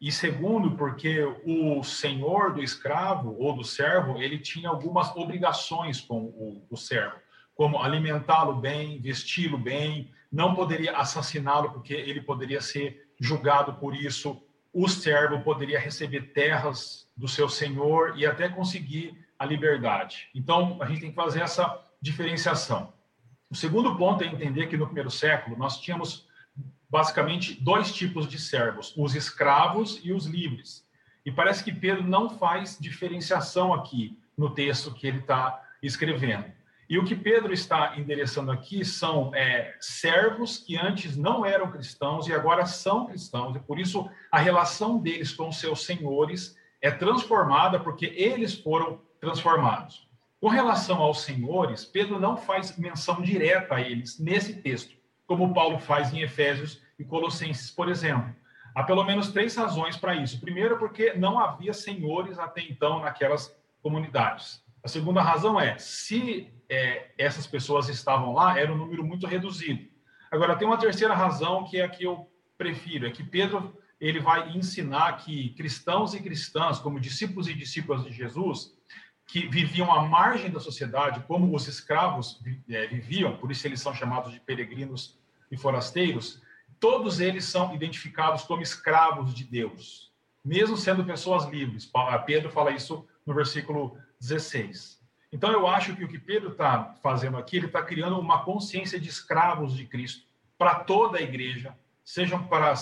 E 0.00 0.10
segundo, 0.12 0.76
porque 0.76 1.20
o 1.44 1.82
senhor 1.82 2.54
do 2.54 2.62
escravo 2.62 3.36
ou 3.38 3.56
do 3.56 3.64
servo, 3.64 4.22
ele 4.22 4.38
tinha 4.38 4.68
algumas 4.68 5.14
obrigações 5.16 6.00
com 6.00 6.22
o, 6.22 6.64
o 6.70 6.76
servo, 6.76 7.16
como 7.54 7.82
alimentá-lo 7.82 8.54
bem, 8.54 9.00
vesti-lo 9.00 9.58
bem, 9.58 10.10
não 10.30 10.54
poderia 10.54 10.96
assassiná-lo 10.96 11.70
porque 11.72 11.92
ele 11.92 12.20
poderia 12.20 12.60
ser 12.60 13.11
julgado 13.22 13.74
por 13.74 13.94
isso. 13.94 14.42
O 14.72 14.88
servo 14.88 15.40
poderia 15.42 15.78
receber 15.78 16.32
terras 16.32 17.08
do 17.16 17.28
seu 17.28 17.48
senhor 17.48 18.18
e 18.18 18.26
até 18.26 18.48
conseguir 18.48 19.16
a 19.38 19.46
liberdade. 19.46 20.28
Então, 20.34 20.78
a 20.82 20.86
gente 20.86 21.02
tem 21.02 21.10
que 21.10 21.16
fazer 21.16 21.40
essa 21.40 21.80
diferenciação. 22.00 22.92
O 23.48 23.54
segundo 23.54 23.96
ponto 23.96 24.24
é 24.24 24.26
entender 24.26 24.66
que 24.66 24.76
no 24.76 24.86
primeiro 24.86 25.10
século 25.10 25.56
nós 25.56 25.78
tínhamos 25.78 26.26
basicamente 26.88 27.54
dois 27.54 27.94
tipos 27.94 28.26
de 28.26 28.38
servos, 28.38 28.92
os 28.96 29.14
escravos 29.14 30.00
e 30.02 30.12
os 30.12 30.26
livres. 30.26 30.84
E 31.24 31.30
parece 31.30 31.62
que 31.62 31.72
Pedro 31.72 32.02
não 32.02 32.30
faz 32.38 32.76
diferenciação 32.80 33.72
aqui 33.72 34.18
no 34.36 34.50
texto 34.50 34.92
que 34.92 35.06
ele 35.06 35.18
está 35.18 35.62
escrevendo. 35.82 36.46
E 36.92 36.98
o 36.98 37.04
que 37.06 37.16
Pedro 37.16 37.54
está 37.54 37.96
endereçando 37.96 38.52
aqui 38.52 38.84
são 38.84 39.34
é, 39.34 39.74
servos 39.80 40.58
que 40.58 40.76
antes 40.76 41.16
não 41.16 41.42
eram 41.42 41.70
cristãos 41.70 42.28
e 42.28 42.34
agora 42.34 42.66
são 42.66 43.06
cristãos, 43.06 43.56
e 43.56 43.60
por 43.60 43.78
isso 43.78 44.10
a 44.30 44.38
relação 44.38 44.98
deles 44.98 45.32
com 45.32 45.50
seus 45.50 45.86
senhores 45.86 46.54
é 46.82 46.90
transformada 46.90 47.80
porque 47.80 48.12
eles 48.14 48.52
foram 48.52 49.00
transformados. 49.18 50.06
Com 50.38 50.48
relação 50.48 50.98
aos 50.98 51.22
senhores, 51.22 51.82
Pedro 51.82 52.20
não 52.20 52.36
faz 52.36 52.76
menção 52.76 53.22
direta 53.22 53.76
a 53.76 53.80
eles 53.80 54.18
nesse 54.18 54.60
texto, 54.60 54.94
como 55.26 55.54
Paulo 55.54 55.78
faz 55.78 56.12
em 56.12 56.20
Efésios 56.20 56.82
e 56.98 57.04
Colossenses, 57.06 57.70
por 57.70 57.88
exemplo. 57.88 58.36
Há 58.74 58.82
pelo 58.82 59.04
menos 59.04 59.32
três 59.32 59.56
razões 59.56 59.96
para 59.96 60.14
isso. 60.14 60.38
Primeiro, 60.38 60.78
porque 60.78 61.14
não 61.14 61.40
havia 61.40 61.72
senhores 61.72 62.38
até 62.38 62.60
então 62.60 63.00
naquelas 63.00 63.56
comunidades. 63.82 64.62
A 64.84 64.88
segunda 64.88 65.22
razão 65.22 65.60
é, 65.60 65.78
se 65.78 66.52
é, 66.72 67.10
essas 67.18 67.46
pessoas 67.46 67.90
estavam 67.90 68.32
lá, 68.32 68.58
era 68.58 68.72
um 68.72 68.78
número 68.78 69.04
muito 69.04 69.26
reduzido. 69.26 69.86
Agora, 70.30 70.56
tem 70.56 70.66
uma 70.66 70.78
terceira 70.78 71.12
razão 71.12 71.64
que 71.64 71.78
é 71.78 71.84
a 71.84 71.88
que 71.88 72.02
eu 72.02 72.26
prefiro, 72.56 73.06
é 73.06 73.10
que 73.10 73.22
Pedro 73.22 73.76
ele 74.00 74.18
vai 74.18 74.56
ensinar 74.56 75.18
que 75.18 75.50
cristãos 75.50 76.14
e 76.14 76.20
cristãs, 76.22 76.78
como 76.78 76.98
discípulos 76.98 77.46
e 77.46 77.52
discípulas 77.52 78.02
de 78.04 78.10
Jesus, 78.10 78.74
que 79.26 79.46
viviam 79.48 79.92
à 79.92 80.02
margem 80.02 80.50
da 80.50 80.60
sociedade, 80.60 81.22
como 81.26 81.54
os 81.54 81.68
escravos 81.68 82.40
é, 82.70 82.86
viviam, 82.86 83.36
por 83.36 83.50
isso 83.52 83.66
eles 83.66 83.80
são 83.80 83.94
chamados 83.94 84.32
de 84.32 84.40
peregrinos 84.40 85.18
e 85.50 85.58
forasteiros, 85.58 86.40
todos 86.80 87.20
eles 87.20 87.44
são 87.44 87.74
identificados 87.74 88.44
como 88.44 88.62
escravos 88.62 89.34
de 89.34 89.44
Deus, 89.44 90.10
mesmo 90.42 90.76
sendo 90.76 91.04
pessoas 91.04 91.44
livres. 91.44 91.90
Pedro 92.24 92.50
fala 92.50 92.70
isso 92.70 93.06
no 93.26 93.34
versículo 93.34 93.98
16. 94.18 95.01
Então, 95.32 95.50
eu 95.50 95.66
acho 95.66 95.96
que 95.96 96.04
o 96.04 96.08
que 96.08 96.18
Pedro 96.18 96.50
está 96.50 96.94
fazendo 97.02 97.38
aqui, 97.38 97.56
ele 97.56 97.66
está 97.66 97.82
criando 97.82 98.18
uma 98.18 98.44
consciência 98.44 99.00
de 99.00 99.08
escravos 99.08 99.74
de 99.74 99.86
Cristo 99.86 100.26
para 100.58 100.74
toda 100.76 101.18
a 101.18 101.22
igreja, 101.22 101.74
sejam 102.04 102.46
para, 102.46 102.76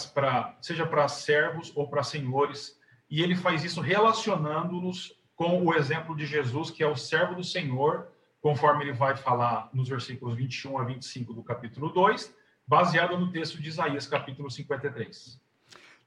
seja 0.61 0.85
para 0.85 1.07
servos 1.07 1.73
ou 1.77 1.89
para 1.89 2.03
senhores, 2.03 2.79
e 3.09 3.23
ele 3.23 3.37
faz 3.37 3.63
isso 3.65 3.81
relacionando-nos 3.81 5.15
com 5.37 5.65
o 5.65 5.75
exemplo 5.75 6.15
de 6.17 6.27
Jesus, 6.27 6.71
que 6.71 6.83
é 6.83 6.87
o 6.87 6.97
servo 6.97 7.37
do 7.37 7.45
Senhor, 7.45 8.09
conforme 8.43 8.85
ele 8.85 8.93
vai 8.93 9.17
falar 9.17 9.71
nos 9.73 9.89
versículos 9.89 10.37
21 10.37 10.79
a 10.79 10.85
25 10.85 11.33
do 11.33 11.43
capítulo 11.43 11.89
2, 11.91 12.35
baseado 12.67 13.17
no 13.17 13.31
texto 13.31 13.61
de 13.61 13.69
Isaías, 13.69 14.07
capítulo 14.07 14.51
53. 14.51 15.41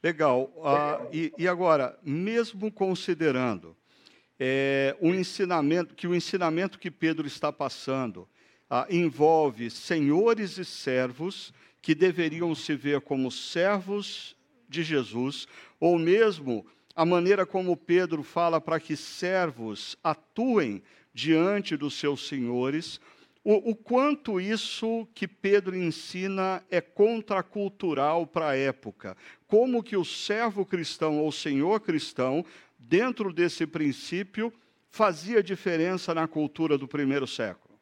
Legal. 0.04 0.52
Uh, 0.58 1.08
e, 1.12 1.34
e 1.38 1.48
agora, 1.48 1.98
mesmo 2.04 2.72
considerando 2.72 3.76
é, 4.40 4.96
ensinamento, 5.02 5.96
que 5.96 6.08
o 6.08 6.16
ensinamento 6.16 6.80
que 6.80 6.92
Pedro 6.92 7.28
está 7.28 7.52
passando 7.52 8.28
ah, 8.70 8.88
envolve 8.90 9.70
senhores 9.70 10.58
e 10.58 10.66
servos 10.66 11.54
que 11.82 11.94
deveriam 11.94 12.56
se 12.56 12.76
ver 12.76 13.02
como 13.02 13.30
servos 13.30 14.36
de 14.68 14.84
Jesus, 14.84 15.48
ou 15.80 16.00
mesmo 16.00 16.66
a 16.96 17.06
maneira 17.06 17.46
como 17.46 17.76
Pedro 17.76 18.24
fala 18.24 18.62
para 18.62 18.80
que 18.80 18.96
servos 18.96 19.98
atuem 20.04 20.82
diante 21.14 21.78
dos 21.78 21.94
seus 21.96 22.28
senhores, 22.28 23.00
o, 23.44 23.72
o, 23.72 23.76
quanto 23.76 24.40
isso 24.40 25.08
que 25.14 25.28
Pedro 25.28 25.76
ensina 25.76 26.64
é 26.72 26.80
contracultural 26.80 28.26
para 28.26 28.50
a 28.50 28.58
época. 28.58 29.18
Como 29.48 29.84
que 29.84 29.98
o 29.98 30.06
servo 30.06 30.66
cristão 30.66 31.20
ou 31.20 31.32
senhor 31.32 31.82
cristão 31.82 32.46
dentro 32.88 33.34
desse 33.34 33.66
princípio, 33.66 34.54
fazia 34.90 35.42
diferença 35.42 36.14
na 36.14 36.28
cultura 36.28 36.78
do 36.78 36.88
primeiro 36.88 37.26
século? 37.26 37.74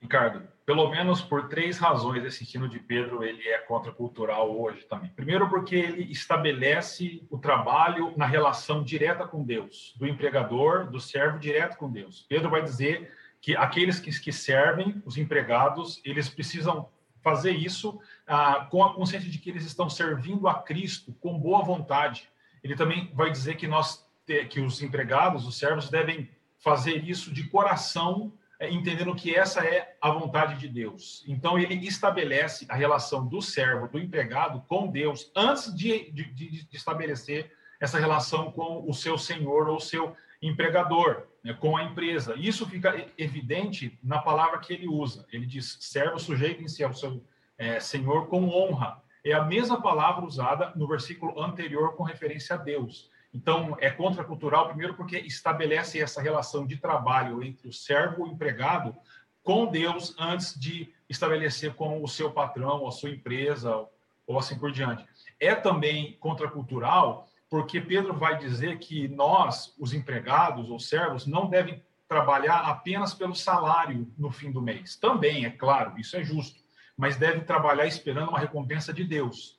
Ricardo, 0.00 0.42
pelo 0.66 0.90
menos 0.90 1.22
por 1.22 1.48
três 1.48 1.78
razões 1.78 2.24
esse 2.24 2.42
ensino 2.42 2.68
de 2.68 2.80
Pedro 2.80 3.22
ele 3.22 3.48
é 3.48 3.58
contracultural 3.58 4.60
hoje 4.60 4.84
também. 4.84 5.10
Primeiro, 5.10 5.48
porque 5.48 5.76
ele 5.76 6.10
estabelece 6.10 7.24
o 7.30 7.38
trabalho 7.38 8.12
na 8.16 8.26
relação 8.26 8.82
direta 8.82 9.26
com 9.26 9.44
Deus, 9.44 9.94
do 9.96 10.06
empregador, 10.06 10.90
do 10.90 10.98
servo 10.98 11.38
direto 11.38 11.76
com 11.76 11.90
Deus. 11.90 12.26
Pedro 12.28 12.50
vai 12.50 12.62
dizer 12.62 13.12
que 13.42 13.56
aqueles 13.56 13.98
que, 13.98 14.18
que 14.20 14.32
servem, 14.32 15.02
os 15.04 15.18
empregados, 15.18 16.00
eles 16.04 16.28
precisam 16.28 16.88
fazer 17.20 17.50
isso 17.50 18.00
ah, 18.26 18.66
com 18.70 18.82
a 18.82 18.94
consciência 18.94 19.28
de 19.28 19.38
que 19.38 19.50
eles 19.50 19.64
estão 19.64 19.90
servindo 19.90 20.48
a 20.48 20.54
Cristo 20.62 21.12
com 21.20 21.38
boa 21.38 21.62
vontade, 21.62 22.28
ele 22.62 22.76
também 22.76 23.10
vai 23.12 23.30
dizer 23.30 23.56
que 23.56 23.66
nós 23.66 24.06
que 24.48 24.60
os 24.60 24.80
empregados, 24.80 25.46
os 25.46 25.58
servos 25.58 25.90
devem 25.90 26.30
fazer 26.58 27.04
isso 27.04 27.32
de 27.32 27.48
coração, 27.48 28.32
é, 28.58 28.70
entendendo 28.70 29.14
que 29.16 29.34
essa 29.34 29.66
é 29.66 29.96
a 30.00 30.10
vontade 30.10 30.58
de 30.58 30.68
Deus. 30.68 31.24
Então 31.26 31.58
ele 31.58 31.74
estabelece 31.86 32.64
a 32.68 32.76
relação 32.76 33.26
do 33.26 33.42
servo, 33.42 33.88
do 33.88 33.98
empregado 33.98 34.62
com 34.68 34.86
Deus 34.86 35.30
antes 35.34 35.74
de, 35.74 36.10
de, 36.12 36.32
de 36.32 36.68
estabelecer 36.72 37.52
essa 37.80 37.98
relação 37.98 38.52
com 38.52 38.88
o 38.88 38.94
seu 38.94 39.18
senhor 39.18 39.68
ou 39.68 39.80
seu 39.80 40.16
empregador, 40.42 41.28
né, 41.42 41.54
com 41.54 41.76
a 41.76 41.84
empresa. 41.84 42.34
Isso 42.36 42.68
fica 42.68 43.06
evidente 43.16 43.98
na 44.02 44.18
palavra 44.18 44.58
que 44.58 44.72
ele 44.72 44.88
usa. 44.88 45.24
Ele 45.32 45.46
diz: 45.46 45.78
servo 45.80 46.18
sujeitem-se 46.18 46.82
ao 46.84 46.92
seu 46.92 47.24
é, 47.56 47.78
senhor 47.80 48.26
com 48.26 48.48
honra 48.48 49.00
é 49.24 49.32
a 49.32 49.44
mesma 49.44 49.80
palavra 49.80 50.24
usada 50.24 50.72
no 50.74 50.86
versículo 50.86 51.40
anterior 51.40 51.94
com 51.94 52.02
referência 52.02 52.56
a 52.56 52.58
Deus. 52.58 53.10
Então, 53.32 53.76
é 53.80 53.88
contracultural, 53.88 54.68
primeiro, 54.68 54.94
porque 54.94 55.16
estabelece 55.16 56.00
essa 56.00 56.20
relação 56.20 56.66
de 56.66 56.76
trabalho 56.76 57.42
entre 57.42 57.68
o 57.68 57.72
servo 57.72 58.26
e 58.26 58.30
o 58.30 58.32
empregado 58.32 58.94
com 59.42 59.66
Deus 59.66 60.14
antes 60.18 60.58
de 60.58 60.92
estabelecer 61.08 61.74
com 61.74 62.02
o 62.02 62.08
seu 62.08 62.30
patrão, 62.30 62.86
a 62.86 62.90
sua 62.90 63.10
empresa, 63.10 63.86
ou 64.26 64.38
assim 64.38 64.58
por 64.58 64.70
diante. 64.70 65.06
É 65.40 65.54
também 65.54 66.16
contracultural, 66.20 67.28
porque 67.52 67.82
Pedro 67.82 68.14
vai 68.14 68.38
dizer 68.38 68.78
que 68.78 69.08
nós, 69.08 69.76
os 69.78 69.92
empregados 69.92 70.70
ou 70.70 70.78
servos, 70.78 71.26
não 71.26 71.50
devem 71.50 71.84
trabalhar 72.08 72.60
apenas 72.60 73.12
pelo 73.12 73.34
salário 73.34 74.10
no 74.16 74.30
fim 74.30 74.50
do 74.50 74.62
mês. 74.62 74.96
Também, 74.96 75.44
é 75.44 75.50
claro, 75.50 76.00
isso 76.00 76.16
é 76.16 76.24
justo 76.24 76.62
mas 76.96 77.16
deve 77.16 77.40
trabalhar 77.40 77.86
esperando 77.86 78.28
uma 78.28 78.38
recompensa 78.38 78.92
de 78.92 79.04
Deus. 79.04 79.58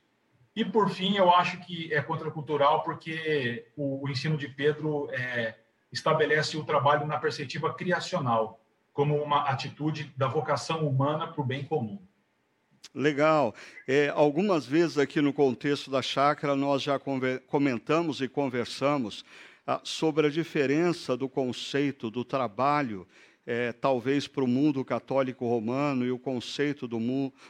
E, 0.55 0.63
por 0.63 0.89
fim, 0.89 1.17
eu 1.17 1.33
acho 1.33 1.59
que 1.65 1.93
é 1.93 2.01
contracultural 2.01 2.83
porque 2.83 3.67
o, 3.75 4.05
o 4.05 4.09
ensino 4.09 4.37
de 4.37 4.47
Pedro 4.47 5.09
é, 5.11 5.57
estabelece 5.91 6.55
o 6.55 6.63
trabalho 6.63 7.05
na 7.07 7.17
perspectiva 7.17 7.73
criacional, 7.73 8.61
como 8.93 9.21
uma 9.21 9.49
atitude 9.49 10.13
da 10.15 10.27
vocação 10.27 10.87
humana 10.87 11.27
para 11.27 11.41
o 11.41 11.45
bem 11.45 11.65
comum. 11.65 11.99
Legal. 12.93 13.55
É, 13.87 14.09
algumas 14.09 14.67
vezes 14.67 14.99
aqui 14.99 15.19
no 15.19 15.33
contexto 15.33 15.89
da 15.89 16.03
chácara 16.03 16.55
nós 16.55 16.83
já 16.83 16.99
comentamos 17.47 18.21
e 18.21 18.27
conversamos 18.27 19.25
ah, 19.65 19.81
sobre 19.83 20.27
a 20.27 20.29
diferença 20.29 21.17
do 21.17 21.27
conceito 21.27 22.11
do 22.11 22.23
trabalho 22.23 23.07
é, 23.47 23.71
talvez 23.73 24.27
para 24.27 24.43
o 24.43 24.47
mundo 24.47 24.85
católico 24.85 25.47
romano 25.47 26.05
e 26.05 26.11
o 26.11 26.19
conceito 26.19 26.87
do, 26.87 26.99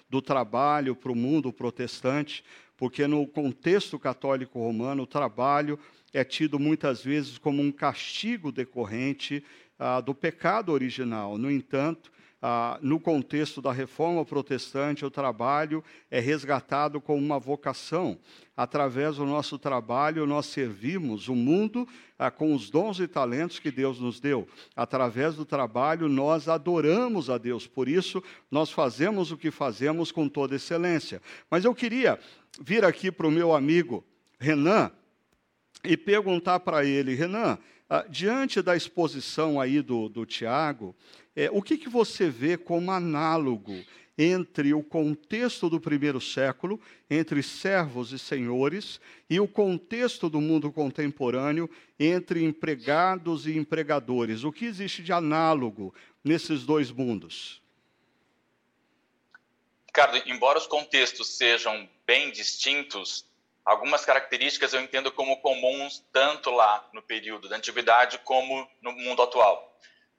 do 0.09 0.21
trabalho 0.21 0.95
para 0.95 1.11
o 1.11 1.15
mundo 1.15 1.51
protestante, 1.51 2.41
porque 2.77 3.05
no 3.05 3.27
contexto 3.27 3.99
católico 3.99 4.59
romano 4.59 5.03
o 5.03 5.07
trabalho 5.07 5.77
é 6.13 6.23
tido 6.23 6.57
muitas 6.57 7.03
vezes 7.03 7.37
como 7.37 7.61
um 7.61 7.71
castigo 7.71 8.49
decorrente 8.49 9.43
ah, 9.77 9.99
do 9.99 10.15
pecado 10.15 10.71
original. 10.71 11.37
No 11.37 11.51
entanto, 11.51 12.13
ah, 12.45 12.77
no 12.81 12.99
contexto 12.99 13.61
da 13.61 13.71
reforma 13.71 14.25
protestante, 14.25 15.05
o 15.05 15.09
trabalho 15.09 15.81
é 16.11 16.19
resgatado 16.19 16.99
como 16.99 17.23
uma 17.23 17.39
vocação. 17.39 18.19
Através 18.55 19.15
do 19.15 19.25
nosso 19.25 19.57
trabalho, 19.57 20.27
nós 20.27 20.47
servimos 20.47 21.29
o 21.29 21.35
mundo 21.35 21.87
ah, 22.19 22.29
com 22.29 22.53
os 22.53 22.69
dons 22.69 22.99
e 22.99 23.07
talentos 23.07 23.59
que 23.59 23.71
Deus 23.71 23.97
nos 23.97 24.19
deu. 24.19 24.45
Através 24.75 25.35
do 25.35 25.45
trabalho, 25.45 26.09
nós 26.09 26.49
adoramos 26.49 27.29
a 27.29 27.37
Deus. 27.37 27.65
Por 27.65 27.87
isso, 27.87 28.21
nós 28.51 28.69
fazemos 28.69 29.31
o 29.31 29.37
que 29.37 29.49
fazemos 29.49 30.11
com 30.11 30.27
toda 30.27 30.57
excelência. 30.57 31.21
Mas 31.49 31.63
eu 31.63 31.73
queria 31.73 32.19
vir 32.59 32.83
aqui 32.83 33.09
para 33.09 33.25
o 33.25 33.31
meu 33.31 33.55
amigo 33.55 34.03
Renan 34.37 34.91
e 35.81 35.95
perguntar 35.95 36.59
para 36.59 36.83
ele, 36.83 37.15
Renan, 37.15 37.57
ah, 37.89 38.05
diante 38.09 38.61
da 38.61 38.75
exposição 38.75 39.61
aí 39.61 39.81
do, 39.81 40.09
do 40.09 40.25
Tiago, 40.25 40.93
é, 41.35 41.49
o 41.51 41.61
que, 41.61 41.77
que 41.77 41.89
você 41.89 42.29
vê 42.29 42.57
como 42.57 42.91
análogo 42.91 43.83
entre 44.17 44.73
o 44.73 44.83
contexto 44.83 45.69
do 45.69 45.79
primeiro 45.79 46.21
século, 46.21 46.79
entre 47.09 47.41
servos 47.41 48.11
e 48.11 48.19
senhores, 48.19 49.01
e 49.27 49.39
o 49.39 49.47
contexto 49.47 50.29
do 50.29 50.39
mundo 50.39 50.71
contemporâneo, 50.71 51.69
entre 51.99 52.43
empregados 52.43 53.47
e 53.47 53.57
empregadores? 53.57 54.43
O 54.43 54.51
que 54.51 54.65
existe 54.65 55.01
de 55.01 55.11
análogo 55.11 55.93
nesses 56.23 56.63
dois 56.63 56.91
mundos? 56.91 57.61
Ricardo, 59.87 60.21
embora 60.27 60.57
os 60.57 60.67
contextos 60.67 61.27
sejam 61.29 61.89
bem 62.05 62.31
distintos, 62.31 63.25
algumas 63.65 64.05
características 64.05 64.73
eu 64.73 64.81
entendo 64.81 65.11
como 65.11 65.37
comuns 65.37 66.03
tanto 66.11 66.51
lá 66.51 66.87
no 66.93 67.01
período 67.01 67.47
da 67.49 67.57
antiguidade 67.57 68.19
como 68.19 68.67
no 68.81 68.91
mundo 68.91 69.21
atual. 69.21 69.72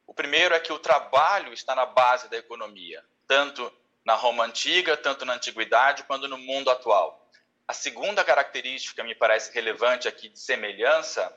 O 0.06 0.14
primeiro 0.14 0.54
é 0.54 0.60
que 0.60 0.72
o 0.72 0.78
trabalho 0.78 1.52
está 1.52 1.74
na 1.74 1.86
base 1.86 2.28
da 2.28 2.36
economia, 2.36 3.04
tanto 3.26 3.72
na 4.04 4.14
Roma 4.14 4.44
antiga, 4.44 4.96
tanto 4.96 5.24
na 5.24 5.34
antiguidade, 5.34 6.04
quanto 6.04 6.28
no 6.28 6.36
mundo 6.36 6.70
atual. 6.70 7.28
A 7.66 7.72
segunda 7.72 8.22
característica 8.22 9.02
me 9.02 9.14
parece 9.14 9.52
relevante 9.52 10.06
aqui 10.06 10.28
de 10.28 10.38
semelhança 10.38 11.34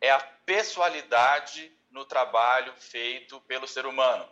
é 0.00 0.10
a 0.10 0.18
pessoalidade 0.18 1.72
no 1.90 2.04
trabalho 2.04 2.72
feito 2.76 3.40
pelo 3.42 3.68
ser 3.68 3.86
humano. 3.86 4.28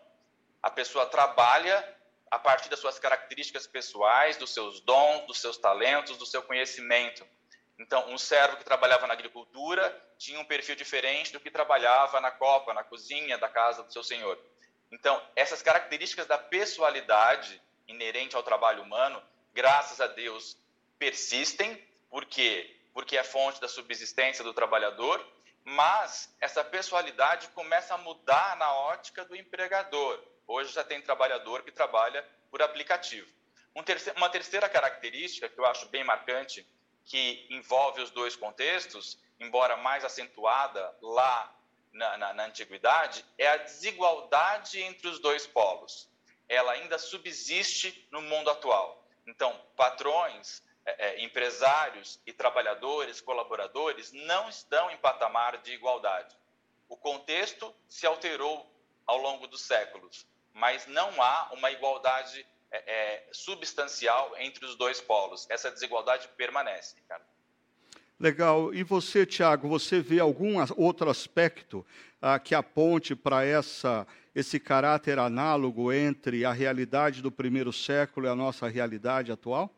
A 0.63 0.71
pessoa 0.71 1.07
trabalha 1.07 1.97
a 2.31 2.39
partir 2.39 2.69
das 2.69 2.81
suas 2.81 2.99
características 2.99 3.67
pessoais, 3.67 4.37
dos 4.37 4.53
seus 4.53 4.81
dons, 4.81 5.27
dos 5.27 5.41
seus 5.41 5.57
talentos, 5.57 6.19
do 6.19 6.27
seu 6.27 6.43
conhecimento. 6.43 7.25
Então, 7.79 8.09
um 8.09 8.17
servo 8.17 8.57
que 8.57 8.65
trabalhava 8.65 9.07
na 9.07 9.13
agricultura 9.13 9.95
tinha 10.17 10.41
um 10.41 10.45
perfil 10.45 10.75
diferente 10.75 11.33
do 11.33 11.41
que 11.41 11.51
trabalhava 11.51 12.21
na 12.21 12.31
copa, 12.31 12.73
na 12.73 12.83
cozinha 12.83 13.37
da 13.37 13.49
casa 13.49 13.83
do 13.83 13.93
seu 13.93 14.03
senhor. 14.03 14.39
Então, 14.91 15.21
essas 15.35 15.61
características 15.61 16.27
da 16.27 16.39
pessoalidade 16.39 17.61
inerente 17.87 18.35
ao 18.35 18.43
trabalho 18.43 18.83
humano, 18.83 19.23
graças 19.53 20.01
a 20.01 20.07
Deus, 20.07 20.57
persistem. 20.99 21.83
Por 22.11 22.25
quê? 22.25 22.75
Porque 22.95 23.17
é 23.17 23.23
fonte 23.23 23.61
da 23.61 23.69
subsistência 23.69 24.43
do 24.43 24.55
trabalhador, 24.55 25.25
mas 25.65 26.35
essa 26.41 26.65
pessoalidade 26.65 27.49
começa 27.49 27.95
a 27.95 27.99
mudar 27.99 28.57
na 28.57 28.73
ótica 28.73 29.25
do 29.25 29.37
empregador. 29.37 30.23
Hoje 30.47 30.73
já 30.73 30.85
tem 30.85 31.03
trabalhador 31.03 31.63
que 31.63 31.73
trabalha 31.73 32.27
por 32.51 32.63
aplicativo. 32.63 33.29
Um 33.75 33.83
uma 34.17 34.31
terceira 34.31 34.69
característica 34.69 35.49
que 35.49 35.59
eu 35.59 35.67
acho 35.67 35.87
bem 35.89 36.03
marcante, 36.03 36.67
que 37.07 37.47
envolve 37.51 38.03
os 38.03 38.11
dois 38.11 38.37
contextos, 38.37 39.19
embora 39.39 39.77
mais 39.77 40.05
acentuada 40.05 40.95
lá 41.01 41.57
na, 41.93 42.19
na, 42.19 42.35
na 42.35 42.45
antiguidade, 42.47 43.25
é 43.39 43.49
a 43.49 43.57
desigualdade 43.57 44.83
entre 44.83 45.09
os 45.09 45.19
dois 45.19 45.47
polos. 45.47 46.11
Ela 46.49 46.73
ainda 46.73 46.99
subsiste 46.99 48.07
no 48.11 48.21
mundo 48.21 48.51
atual. 48.51 49.05
Então, 49.27 49.59
patrões, 49.77 50.63
é, 50.85 51.07
é, 51.07 51.25
empresários 51.25 52.21
e 52.27 52.33
trabalhadores, 52.33 53.21
colaboradores, 53.21 54.13
não 54.13 54.49
estão 54.49 54.91
em 54.91 54.97
patamar 54.97 55.59
de 55.59 55.73
igualdade. 55.73 56.37
O 56.89 56.97
contexto 56.97 57.75
se 57.89 58.07
alterou 58.07 58.71
ao 59.07 59.19
longo 59.19 59.47
dos 59.47 59.63
séculos, 59.63 60.27
mas 60.53 60.87
não 60.87 61.23
há 61.23 61.51
uma 61.53 61.71
igualdade 61.71 62.47
é, 62.71 62.93
é, 62.93 63.29
substancial 63.33 64.35
entre 64.39 64.65
os 64.65 64.77
dois 64.77 65.01
polos. 65.01 65.47
Essa 65.51 65.71
desigualdade 65.71 66.29
permanece, 66.37 66.97
cara. 67.09 67.23
Legal. 68.19 68.73
E 68.73 68.83
você, 68.83 69.27
Tiago, 69.27 69.69
você 69.69 70.01
vê 70.01 70.21
algum 70.21 70.55
outro 70.77 71.11
aspecto 71.11 71.87
ah, 72.21 72.39
que 72.39 72.55
aponte 72.55 73.15
para 73.15 73.45
essa 73.45 74.07
esse 74.37 74.61
caráter 74.61 75.19
análogo 75.19 75.91
entre 75.91 76.45
a 76.45 76.53
realidade 76.53 77.23
do 77.23 77.33
primeiro 77.33 77.73
século 77.73 78.27
e 78.27 78.29
a 78.29 78.35
nossa 78.35 78.69
realidade 78.69 79.33
atual? 79.33 79.71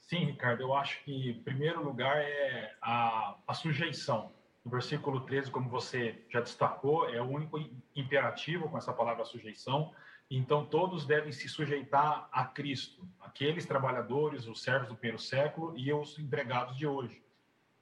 Sim, 0.00 0.24
Ricardo, 0.24 0.62
eu 0.62 0.74
acho 0.74 1.00
que, 1.04 1.30
em 1.30 1.40
primeiro 1.40 1.80
lugar, 1.84 2.16
é 2.16 2.74
a, 2.82 3.36
a 3.46 3.54
sujeição. 3.54 4.32
No 4.64 4.70
versículo 4.72 5.20
13, 5.20 5.48
como 5.48 5.70
você 5.70 6.20
já 6.28 6.40
destacou, 6.40 7.08
é 7.08 7.22
o 7.22 7.24
único 7.24 7.56
imperativo 7.94 8.68
com 8.68 8.76
essa 8.76 8.92
palavra 8.92 9.24
sujeição. 9.24 9.94
Então, 10.30 10.64
todos 10.64 11.04
devem 11.04 11.32
se 11.32 11.48
sujeitar 11.48 12.28
a 12.30 12.44
Cristo, 12.44 13.04
aqueles 13.20 13.66
trabalhadores, 13.66 14.46
os 14.46 14.62
servos 14.62 14.88
do 14.88 14.94
primeiro 14.94 15.18
século 15.18 15.76
e 15.76 15.92
os 15.92 16.16
empregados 16.20 16.76
de 16.76 16.86
hoje, 16.86 17.20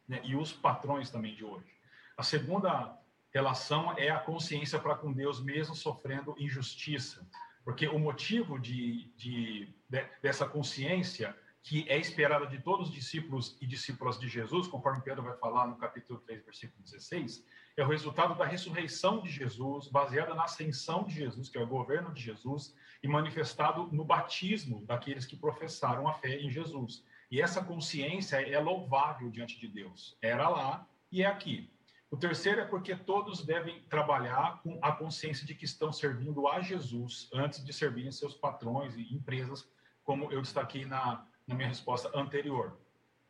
né? 0.09 0.23
e 0.25 0.35
os 0.35 0.50
patrões 0.50 1.11
também 1.11 1.35
de 1.35 1.45
hoje. 1.45 1.71
A 2.17 2.23
segunda 2.23 2.99
relação 3.31 3.93
é 3.99 4.09
a 4.09 4.19
consciência 4.19 4.78
para 4.78 4.95
com 4.95 5.12
Deus, 5.12 5.43
mesmo 5.43 5.75
sofrendo 5.75 6.35
injustiça, 6.38 7.28
porque 7.64 7.87
o 7.87 7.99
motivo 7.99 8.59
de, 8.59 9.12
de, 9.14 9.69
de, 9.87 10.07
dessa 10.23 10.49
consciência, 10.49 11.37
que 11.62 11.87
é 11.87 11.99
esperada 11.99 12.47
de 12.47 12.59
todos 12.62 12.88
os 12.88 12.95
discípulos 12.95 13.59
e 13.61 13.67
discípulas 13.67 14.19
de 14.19 14.26
Jesus, 14.26 14.67
conforme 14.67 15.02
Pedro 15.02 15.23
vai 15.23 15.37
falar 15.37 15.67
no 15.67 15.76
capítulo 15.76 16.19
3, 16.21 16.47
versículo 16.47 16.83
16, 16.83 17.45
é 17.81 17.85
o 17.85 17.89
resultado 17.89 18.35
da 18.35 18.45
ressurreição 18.45 19.23
de 19.23 19.31
Jesus, 19.31 19.87
baseada 19.89 20.35
na 20.35 20.45
ascensão 20.45 21.05
de 21.05 21.15
Jesus, 21.15 21.49
que 21.49 21.57
é 21.57 21.63
o 21.63 21.67
governo 21.67 22.13
de 22.13 22.21
Jesus, 22.21 22.75
e 23.03 23.07
manifestado 23.07 23.89
no 23.93 24.05
batismo 24.05 24.85
daqueles 24.85 25.25
que 25.25 25.37
professaram 25.37 26.09
a 26.09 26.15
fé 26.15 26.41
em 26.41 26.51
Jesus. 26.51 27.05
E 27.31 27.41
essa 27.41 27.62
consciência 27.62 28.37
é 28.37 28.59
louvável 28.59 29.31
diante 29.31 29.61
de 29.61 29.69
Deus. 29.69 30.17
Era 30.21 30.49
lá 30.49 30.87
e 31.12 31.23
é 31.23 31.27
aqui. 31.27 31.71
O 32.11 32.17
terceiro 32.17 32.61
é 32.61 32.64
porque 32.64 32.97
todos 32.97 33.45
devem 33.45 33.83
trabalhar 33.83 34.61
com 34.62 34.79
a 34.83 34.91
consciência 34.91 35.47
de 35.47 35.55
que 35.55 35.64
estão 35.64 35.93
servindo 35.93 36.49
a 36.49 36.61
Jesus 36.61 37.29
antes 37.33 37.62
de 37.64 37.73
servirem 37.73 38.11
seus 38.11 38.35
patrões 38.35 38.97
e 38.97 39.14
empresas, 39.14 39.71
como 40.03 40.33
eu 40.33 40.41
destaquei 40.41 40.85
na, 40.85 41.25
na 41.47 41.55
minha 41.55 41.69
resposta 41.69 42.11
anterior. 42.19 42.77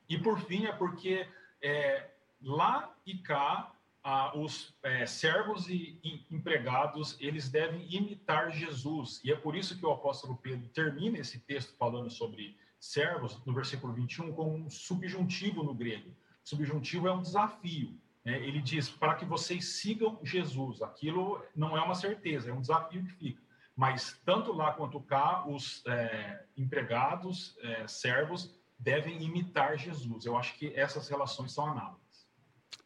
E 0.08 0.16
por 0.16 0.40
fim 0.40 0.66
é 0.66 0.72
porque 0.72 1.28
é, 1.60 2.08
lá 2.40 2.94
e 3.04 3.18
cá 3.18 3.74
ah, 4.02 4.36
os 4.36 4.74
é, 4.82 5.06
servos 5.06 5.68
e, 5.68 5.98
empregados 6.30 7.16
eles 7.20 7.48
devem 7.48 7.86
imitar 7.92 8.50
Jesus 8.52 9.20
e 9.24 9.32
é 9.32 9.36
por 9.36 9.56
isso 9.56 9.76
que 9.78 9.84
o 9.84 9.90
apóstolo 9.90 10.36
Pedro 10.36 10.68
termina 10.68 11.18
esse 11.18 11.38
texto 11.40 11.76
falando 11.76 12.10
sobre 12.10 12.56
servos 12.78 13.44
no 13.44 13.52
versículo 13.52 13.92
21 13.92 14.32
com 14.32 14.54
um 14.54 14.70
subjuntivo 14.70 15.62
no 15.62 15.74
grego. 15.74 16.10
Subjuntivo 16.44 17.08
é 17.08 17.12
um 17.12 17.22
desafio. 17.22 17.98
Né? 18.24 18.38
Ele 18.38 18.60
diz 18.60 18.88
para 18.88 19.14
que 19.14 19.24
vocês 19.24 19.80
sigam 19.80 20.18
Jesus. 20.22 20.80
Aquilo 20.82 21.44
não 21.54 21.76
é 21.76 21.80
uma 21.80 21.94
certeza, 21.94 22.50
é 22.50 22.52
um 22.52 22.60
desafio 22.60 23.04
que 23.04 23.12
fica. 23.12 23.42
Mas 23.76 24.20
tanto 24.24 24.52
lá 24.52 24.72
quanto 24.72 25.00
cá, 25.00 25.46
os 25.46 25.84
é, 25.86 26.44
empregados, 26.56 27.56
é, 27.60 27.86
servos 27.86 28.54
devem 28.78 29.22
imitar 29.22 29.78
Jesus. 29.78 30.24
Eu 30.24 30.36
acho 30.36 30.54
que 30.54 30.72
essas 30.74 31.08
relações 31.08 31.52
são 31.52 31.66
análogas. 31.66 32.07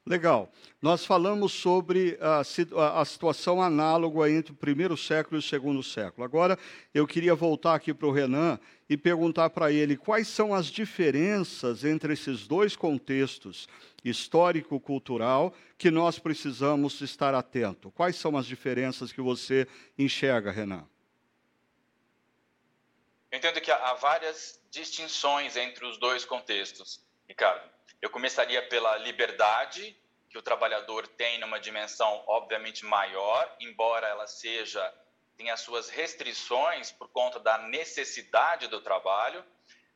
Legal. 0.04 0.52
Nós 0.80 1.06
falamos 1.06 1.52
sobre 1.52 2.18
a, 2.20 2.40
a, 3.00 3.04
situação 3.04 3.62
análoga 3.62 4.28
entre 4.28 4.52
o 4.52 4.56
primeiro 4.56 4.96
século 4.96 5.36
e 5.36 5.38
o 5.38 5.42
segundo 5.42 5.80
século. 5.80 6.24
Agora, 6.24 6.58
eu 6.92 7.06
queria 7.06 7.36
voltar 7.36 7.76
aqui 7.76 7.94
para 7.94 8.08
o 8.08 8.12
Renan 8.12 8.58
e 8.88 8.96
perguntar 8.96 9.50
para 9.50 9.70
ele 9.70 9.96
quais 9.96 10.26
são 10.26 10.52
as 10.52 10.66
diferenças 10.66 11.84
entre 11.84 12.14
esses 12.14 12.48
dois 12.48 12.74
contextos, 12.74 13.68
histórico-cultural, 14.04 15.54
que 15.78 15.88
nós 15.88 16.18
precisamos 16.18 17.00
estar 17.00 17.32
atento. 17.32 17.92
Quais 17.92 18.16
são 18.16 18.36
as 18.36 18.44
diferenças 18.44 19.12
que 19.12 19.20
você 19.20 19.68
enxerga, 19.96 20.50
Renan? 20.50 20.84
Eu 23.30 23.38
entendo 23.38 23.60
que 23.60 23.70
há 23.70 23.94
várias 23.94 24.60
distinções 24.68 25.56
entre 25.56 25.86
os 25.86 25.96
dois 25.96 26.24
contextos, 26.24 27.00
Ricardo. 27.28 27.71
Eu 28.02 28.10
começaria 28.10 28.60
pela 28.68 28.96
liberdade 28.96 29.96
que 30.28 30.36
o 30.36 30.42
trabalhador 30.42 31.06
tem 31.06 31.38
numa 31.38 31.60
dimensão 31.60 32.24
obviamente 32.26 32.84
maior, 32.84 33.54
embora 33.60 34.08
ela 34.08 34.26
seja 34.26 34.92
tenha 35.36 35.56
suas 35.56 35.88
restrições 35.88 36.90
por 36.90 37.08
conta 37.08 37.38
da 37.38 37.58
necessidade 37.58 38.66
do 38.66 38.80
trabalho, 38.80 39.44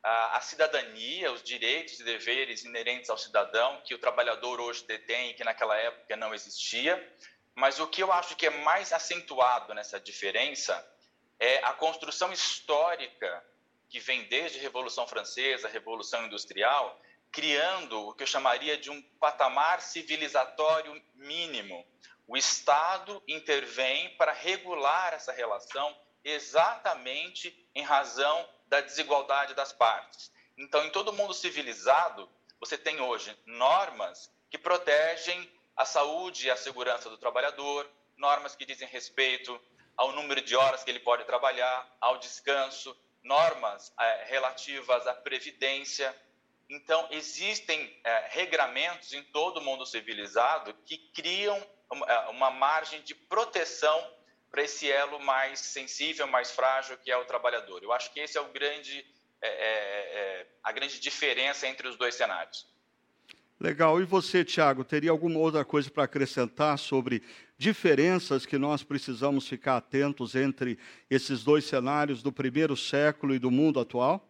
a, 0.01 0.39
cidadania, 0.39 1.31
os 1.33 1.43
direitos 1.43 1.99
e 1.99 2.03
deveres 2.03 2.63
inerentes 2.63 3.09
ao 3.09 3.17
cidadão 3.17 3.81
que 3.83 3.93
o 3.93 3.99
trabalhador 3.99 4.61
hoje 4.61 4.85
detém 4.85 5.33
que 5.33 5.43
naquela 5.43 5.75
época 5.75 6.15
não 6.15 6.33
existia. 6.33 6.95
Mas 7.53 7.77
o 7.79 7.87
que 7.87 8.01
eu 8.01 8.11
acho 8.13 8.35
que 8.37 8.47
é 8.47 8.49
mais 8.49 8.93
acentuado 8.93 9.73
nessa 9.73 9.99
diferença 9.99 10.73
é 11.39 11.57
a 11.65 11.73
construção 11.73 12.31
histórica 12.31 13.43
que 13.89 13.99
vem 13.99 14.23
desde 14.29 14.59
a 14.59 14.61
Revolução 14.61 15.05
Francesa, 15.07 15.67
a 15.67 15.71
Revolução 15.71 16.25
Industrial, 16.25 16.99
criando 17.31 18.07
o 18.07 18.13
que 18.13 18.23
eu 18.23 18.27
chamaria 18.27 18.77
de 18.77 18.89
um 18.89 19.01
patamar 19.19 19.81
civilizatório 19.81 21.01
mínimo. 21.15 21.85
O 22.27 22.35
Estado 22.35 23.21
intervém 23.27 24.15
para 24.17 24.33
regular 24.33 25.13
essa 25.13 25.31
relação 25.31 25.95
exatamente 26.23 27.55
em 27.73 27.83
razão 27.83 28.47
da 28.67 28.81
desigualdade 28.81 29.53
das 29.53 29.71
partes. 29.71 30.31
Então, 30.57 30.83
em 30.85 30.89
todo 30.89 31.13
mundo 31.13 31.33
civilizado, 31.33 32.29
você 32.59 32.77
tem 32.77 32.99
hoje 32.99 33.37
normas 33.45 34.31
que 34.49 34.57
protegem 34.57 35.49
a 35.75 35.85
saúde 35.85 36.47
e 36.47 36.51
a 36.51 36.57
segurança 36.57 37.09
do 37.09 37.17
trabalhador, 37.17 37.89
normas 38.17 38.55
que 38.55 38.65
dizem 38.65 38.87
respeito 38.87 39.59
ao 39.95 40.11
número 40.11 40.41
de 40.41 40.55
horas 40.55 40.83
que 40.83 40.89
ele 40.89 40.99
pode 40.99 41.23
trabalhar, 41.25 41.87
ao 42.01 42.17
descanso, 42.17 42.95
normas 43.23 43.93
é, 43.99 44.25
relativas 44.25 45.05
à 45.07 45.13
previdência, 45.13 46.15
então, 46.69 47.07
existem 47.11 47.97
é, 48.03 48.27
regramentos 48.31 49.13
em 49.13 49.23
todo 49.23 49.57
o 49.57 49.63
mundo 49.63 49.85
civilizado 49.85 50.73
que 50.85 50.97
criam 51.13 51.57
uma, 51.89 52.05
é, 52.05 52.29
uma 52.29 52.51
margem 52.51 53.01
de 53.01 53.15
proteção 53.15 54.05
para 54.51 54.63
esse 54.63 54.91
elo 54.91 55.19
mais 55.19 55.59
sensível, 55.59 56.27
mais 56.27 56.51
frágil, 56.51 56.97
que 56.97 57.09
é 57.09 57.17
o 57.17 57.25
trabalhador. 57.25 57.81
Eu 57.83 57.93
acho 57.93 58.11
que 58.11 58.19
esse 58.19 58.37
é 58.37 58.41
o 58.41 58.51
grande, 58.51 59.05
é, 59.41 59.47
é, 59.47 60.41
é 60.41 60.47
a 60.61 60.71
grande 60.73 60.99
diferença 60.99 61.67
entre 61.67 61.87
os 61.87 61.95
dois 61.95 62.15
cenários. 62.15 62.67
Legal. 63.59 63.99
E 64.01 64.05
você, 64.05 64.43
Tiago, 64.43 64.83
teria 64.83 65.09
alguma 65.09 65.39
outra 65.39 65.65
coisa 65.65 65.89
para 65.89 66.03
acrescentar 66.03 66.77
sobre 66.77 67.23
diferenças 67.57 68.45
que 68.45 68.57
nós 68.57 68.83
precisamos 68.83 69.47
ficar 69.47 69.77
atentos 69.77 70.35
entre 70.35 70.77
esses 71.09 71.43
dois 71.43 71.65
cenários 71.65 72.21
do 72.21 72.31
primeiro 72.31 72.75
século 72.75 73.33
e 73.33 73.39
do 73.39 73.49
mundo 73.49 73.79
atual? 73.79 74.26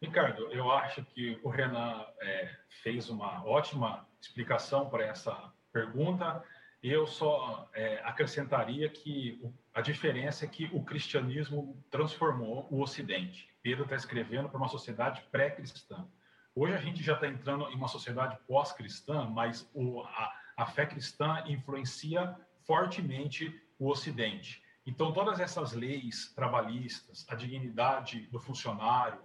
Ricardo, 0.00 0.52
eu 0.52 0.70
acho 0.70 1.04
que 1.04 1.38
o 1.42 1.48
Renan 1.48 2.04
é, 2.20 2.54
fez 2.82 3.08
uma 3.08 3.44
ótima 3.46 4.06
explicação 4.20 4.88
para 4.88 5.04
essa 5.04 5.52
pergunta. 5.72 6.44
Eu 6.82 7.06
só 7.06 7.68
é, 7.74 8.00
acrescentaria 8.04 8.88
que 8.88 9.40
a 9.72 9.80
diferença 9.80 10.44
é 10.44 10.48
que 10.48 10.68
o 10.72 10.84
cristianismo 10.84 11.82
transformou 11.90 12.68
o 12.70 12.82
Ocidente. 12.82 13.48
Pedro 13.62 13.84
está 13.84 13.96
escrevendo 13.96 14.48
para 14.48 14.58
uma 14.58 14.68
sociedade 14.68 15.22
pré-cristã. 15.32 16.06
Hoje 16.54 16.74
a 16.74 16.78
gente 16.78 17.02
já 17.02 17.14
está 17.14 17.26
entrando 17.26 17.68
em 17.70 17.74
uma 17.74 17.88
sociedade 17.88 18.38
pós-cristã, 18.46 19.24
mas 19.24 19.68
o, 19.74 20.02
a, 20.02 20.32
a 20.58 20.66
fé 20.66 20.86
cristã 20.86 21.42
influencia 21.46 22.36
fortemente 22.66 23.60
o 23.78 23.88
Ocidente. 23.88 24.62
Então, 24.86 25.12
todas 25.12 25.40
essas 25.40 25.72
leis 25.72 26.32
trabalhistas, 26.34 27.26
a 27.28 27.34
dignidade 27.34 28.26
do 28.26 28.38
funcionário, 28.38 29.18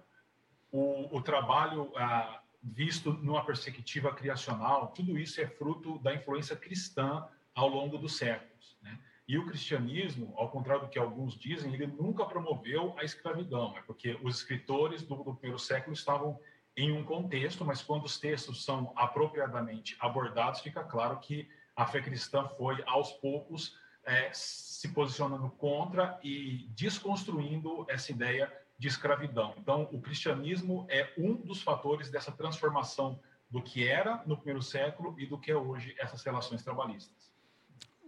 o, 0.71 1.17
o 1.17 1.21
trabalho 1.21 1.91
ah, 1.95 2.41
visto 2.61 3.13
numa 3.13 3.43
perspectiva 3.43 4.13
criacional, 4.13 4.87
tudo 4.87 5.17
isso 5.17 5.39
é 5.41 5.47
fruto 5.47 5.99
da 5.99 6.13
influência 6.13 6.55
cristã 6.55 7.25
ao 7.55 7.67
longo 7.67 7.97
dos 7.97 8.17
séculos. 8.17 8.77
Né? 8.81 8.97
E 9.27 9.37
o 9.37 9.45
cristianismo, 9.45 10.33
ao 10.35 10.49
contrário 10.49 10.83
do 10.85 10.89
que 10.89 10.99
alguns 10.99 11.37
dizem, 11.37 11.73
ele 11.73 11.87
nunca 11.87 12.25
promoveu 12.25 12.95
a 12.97 13.03
escravidão, 13.03 13.75
é 13.77 13.81
porque 13.81 14.17
os 14.23 14.37
escritores 14.37 15.03
do, 15.03 15.15
do 15.23 15.35
primeiro 15.35 15.59
século 15.59 15.93
estavam 15.93 16.39
em 16.75 16.91
um 16.91 17.03
contexto, 17.03 17.65
mas 17.65 17.81
quando 17.81 18.05
os 18.05 18.19
textos 18.19 18.63
são 18.63 18.93
apropriadamente 18.95 19.97
abordados, 19.99 20.61
fica 20.61 20.83
claro 20.83 21.19
que 21.19 21.49
a 21.75 21.85
fé 21.85 22.01
cristã 22.01 22.47
foi, 22.57 22.81
aos 22.85 23.11
poucos, 23.13 23.77
é, 24.05 24.29
se 24.33 24.87
posicionando 24.89 25.49
contra 25.51 26.19
e 26.23 26.67
desconstruindo 26.69 27.85
essa 27.89 28.11
ideia 28.11 28.51
de 28.79 28.87
escravidão. 28.87 29.53
Então, 29.57 29.89
o 29.91 29.99
cristianismo 29.99 30.87
é 30.89 31.11
um 31.17 31.35
dos 31.35 31.61
fatores 31.61 32.09
dessa 32.09 32.31
transformação 32.31 33.19
do 33.51 33.61
que 33.61 33.85
era 33.85 34.23
no 34.25 34.37
primeiro 34.37 34.61
século 34.61 35.15
e 35.19 35.25
do 35.25 35.37
que 35.37 35.51
é 35.51 35.55
hoje 35.55 35.93
essas 35.99 36.23
relações 36.23 36.63
trabalhistas. 36.63 37.29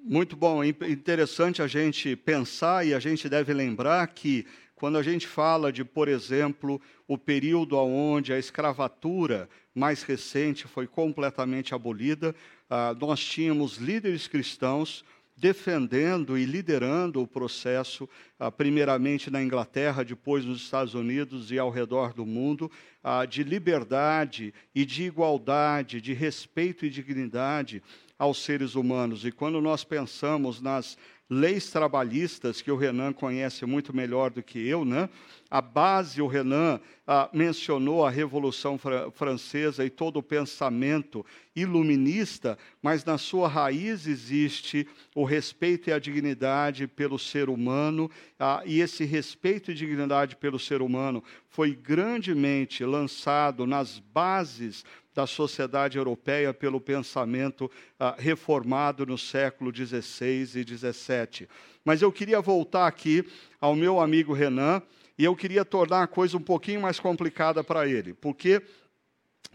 Muito 0.03 0.35
bom, 0.35 0.63
interessante 0.63 1.61
a 1.61 1.67
gente 1.67 2.15
pensar 2.15 2.87
e 2.87 2.93
a 2.93 2.99
gente 2.99 3.27
deve 3.27 3.53
lembrar 3.53 4.07
que 4.07 4.47
quando 4.73 4.97
a 4.97 5.03
gente 5.03 5.27
fala 5.27 5.71
de, 5.71 5.83
por 5.83 6.07
exemplo, 6.07 6.81
o 7.07 7.17
período 7.17 7.77
onde 7.77 8.33
a 8.33 8.39
escravatura 8.39 9.47
mais 9.75 10.01
recente 10.01 10.67
foi 10.67 10.87
completamente 10.87 11.75
abolida, 11.75 12.33
ah, 12.67 12.95
nós 12.99 13.23
tínhamos 13.23 13.77
líderes 13.77 14.27
cristãos 14.27 15.05
defendendo 15.41 16.37
e 16.37 16.45
liderando 16.45 17.19
o 17.19 17.27
processo, 17.27 18.07
ah, 18.39 18.51
primeiramente 18.51 19.31
na 19.31 19.41
Inglaterra, 19.41 20.05
depois 20.05 20.45
nos 20.45 20.61
Estados 20.61 20.93
Unidos 20.93 21.51
e 21.51 21.57
ao 21.57 21.71
redor 21.71 22.13
do 22.13 22.27
mundo, 22.27 22.71
ah, 23.03 23.25
de 23.25 23.43
liberdade 23.43 24.53
e 24.75 24.85
de 24.85 25.01
igualdade, 25.01 25.99
de 25.99 26.13
respeito 26.13 26.85
e 26.85 26.91
dignidade 26.91 27.81
aos 28.19 28.43
seres 28.43 28.75
humanos. 28.75 29.25
E 29.25 29.31
quando 29.31 29.59
nós 29.59 29.83
pensamos 29.83 30.61
nas 30.61 30.95
leis 31.33 31.71
trabalhistas, 31.71 32.61
que 32.61 32.69
o 32.69 32.75
Renan 32.75 33.13
conhece 33.13 33.65
muito 33.65 33.95
melhor 33.95 34.31
do 34.31 34.43
que 34.43 34.67
eu, 34.67 34.83
né? 34.83 35.07
A 35.49 35.61
base, 35.61 36.21
o 36.21 36.27
Renan 36.27 36.77
ah, 37.07 37.29
mencionou 37.31 38.05
a 38.05 38.09
Revolução 38.09 38.77
Francesa 39.13 39.85
e 39.85 39.89
todo 39.89 40.17
o 40.17 40.23
pensamento 40.23 41.25
iluminista, 41.55 42.57
mas 42.81 43.05
na 43.05 43.17
sua 43.17 43.47
raiz 43.47 44.07
existe 44.07 44.85
o 45.15 45.23
respeito 45.23 45.89
e 45.89 45.93
a 45.93 45.99
dignidade 45.99 46.85
pelo 46.85 47.17
ser 47.17 47.49
humano, 47.49 48.11
ah, 48.37 48.61
e 48.65 48.81
esse 48.81 49.05
respeito 49.05 49.71
e 49.71 49.73
dignidade 49.73 50.35
pelo 50.35 50.59
ser 50.59 50.81
humano 50.81 51.23
foi 51.47 51.73
grandemente 51.73 52.83
lançado 52.83 53.65
nas 53.65 53.99
bases 53.99 54.83
da 55.13 55.27
sociedade 55.27 55.97
europeia 55.97 56.53
pelo 56.53 56.79
pensamento 56.79 57.69
ah, 57.99 58.15
reformado 58.17 59.05
no 59.05 59.17
século 59.17 59.71
XVI 59.75 60.41
e 60.41 60.63
XVII. 60.63 61.47
Mas 61.83 62.01
eu 62.01 62.11
queria 62.11 62.39
voltar 62.41 62.87
aqui 62.87 63.25
ao 63.59 63.75
meu 63.75 63.99
amigo 63.99 64.33
Renan 64.33 64.81
e 65.17 65.25
eu 65.25 65.35
queria 65.35 65.65
tornar 65.65 66.03
a 66.03 66.07
coisa 66.07 66.37
um 66.37 66.41
pouquinho 66.41 66.81
mais 66.81 66.99
complicada 66.99 67.63
para 67.63 67.87
ele, 67.87 68.13
porque 68.13 68.61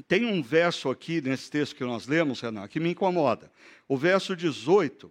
tem 0.07 0.27
um 0.27 0.43
verso 0.43 0.91
aqui 0.91 1.21
nesse 1.23 1.51
texto 1.51 1.75
que 1.75 1.85
nós 1.85 2.07
lemos, 2.07 2.41
Renan, 2.41 2.69
que 2.69 2.79
me 2.79 2.91
incomoda. 2.91 3.51
O 3.89 3.97
verso 3.97 4.37
18 4.37 5.11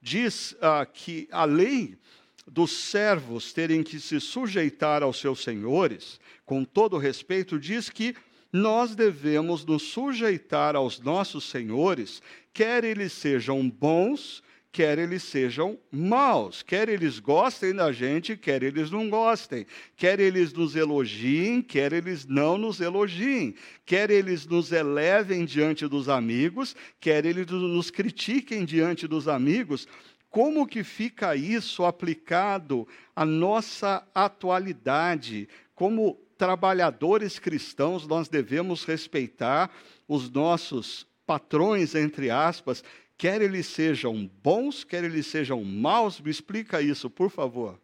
diz 0.00 0.56
ah, 0.60 0.86
que 0.86 1.28
a 1.32 1.44
lei 1.44 1.98
dos 2.46 2.72
servos 2.72 3.52
terem 3.52 3.82
que 3.82 4.00
se 4.00 4.20
sujeitar 4.20 5.02
aos 5.02 5.18
seus 5.18 5.42
senhores, 5.42 6.20
com 6.44 6.64
todo 6.64 6.98
respeito, 6.98 7.58
diz 7.58 7.90
que 7.90 8.14
nós 8.52 8.94
devemos 8.94 9.64
nos 9.64 9.82
sujeitar 9.82 10.74
aos 10.74 11.00
nossos 11.00 11.44
senhores, 11.44 12.20
quer 12.52 12.82
eles 12.84 13.12
sejam 13.12 13.68
bons, 13.68 14.42
quer 14.72 14.98
eles 14.98 15.22
sejam 15.22 15.78
maus, 15.90 16.62
quer 16.62 16.88
eles 16.88 17.18
gostem 17.18 17.74
da 17.74 17.90
gente, 17.90 18.36
quer 18.36 18.62
eles 18.62 18.90
não 18.90 19.08
gostem, 19.08 19.66
quer 19.96 20.20
eles 20.20 20.52
nos 20.52 20.76
elogiem, 20.76 21.60
quer 21.60 21.92
eles 21.92 22.24
não 22.26 22.56
nos 22.56 22.80
elogiem, 22.80 23.54
quer 23.84 24.10
eles 24.10 24.46
nos 24.46 24.70
elevem 24.70 25.44
diante 25.44 25.88
dos 25.88 26.08
amigos, 26.08 26.76
quer 27.00 27.24
eles 27.24 27.46
nos 27.46 27.90
critiquem 27.90 28.64
diante 28.64 29.06
dos 29.08 29.26
amigos. 29.26 29.88
Como 30.28 30.66
que 30.66 30.84
fica 30.84 31.34
isso 31.34 31.84
aplicado 31.84 32.86
à 33.16 33.24
nossa 33.24 34.06
atualidade? 34.14 35.48
Como 35.74 36.16
trabalhadores 36.40 37.38
cristãos, 37.38 38.06
nós 38.06 38.26
devemos 38.26 38.84
respeitar 38.84 39.70
os 40.08 40.30
nossos 40.30 41.06
patrões, 41.26 41.94
entre 41.94 42.30
aspas, 42.30 42.82
quer 43.18 43.42
eles 43.42 43.66
sejam 43.66 44.26
bons, 44.42 44.82
quer 44.82 45.04
eles 45.04 45.26
sejam 45.26 45.62
maus. 45.62 46.18
Me 46.18 46.30
explica 46.30 46.80
isso, 46.80 47.10
por 47.10 47.30
favor. 47.30 47.78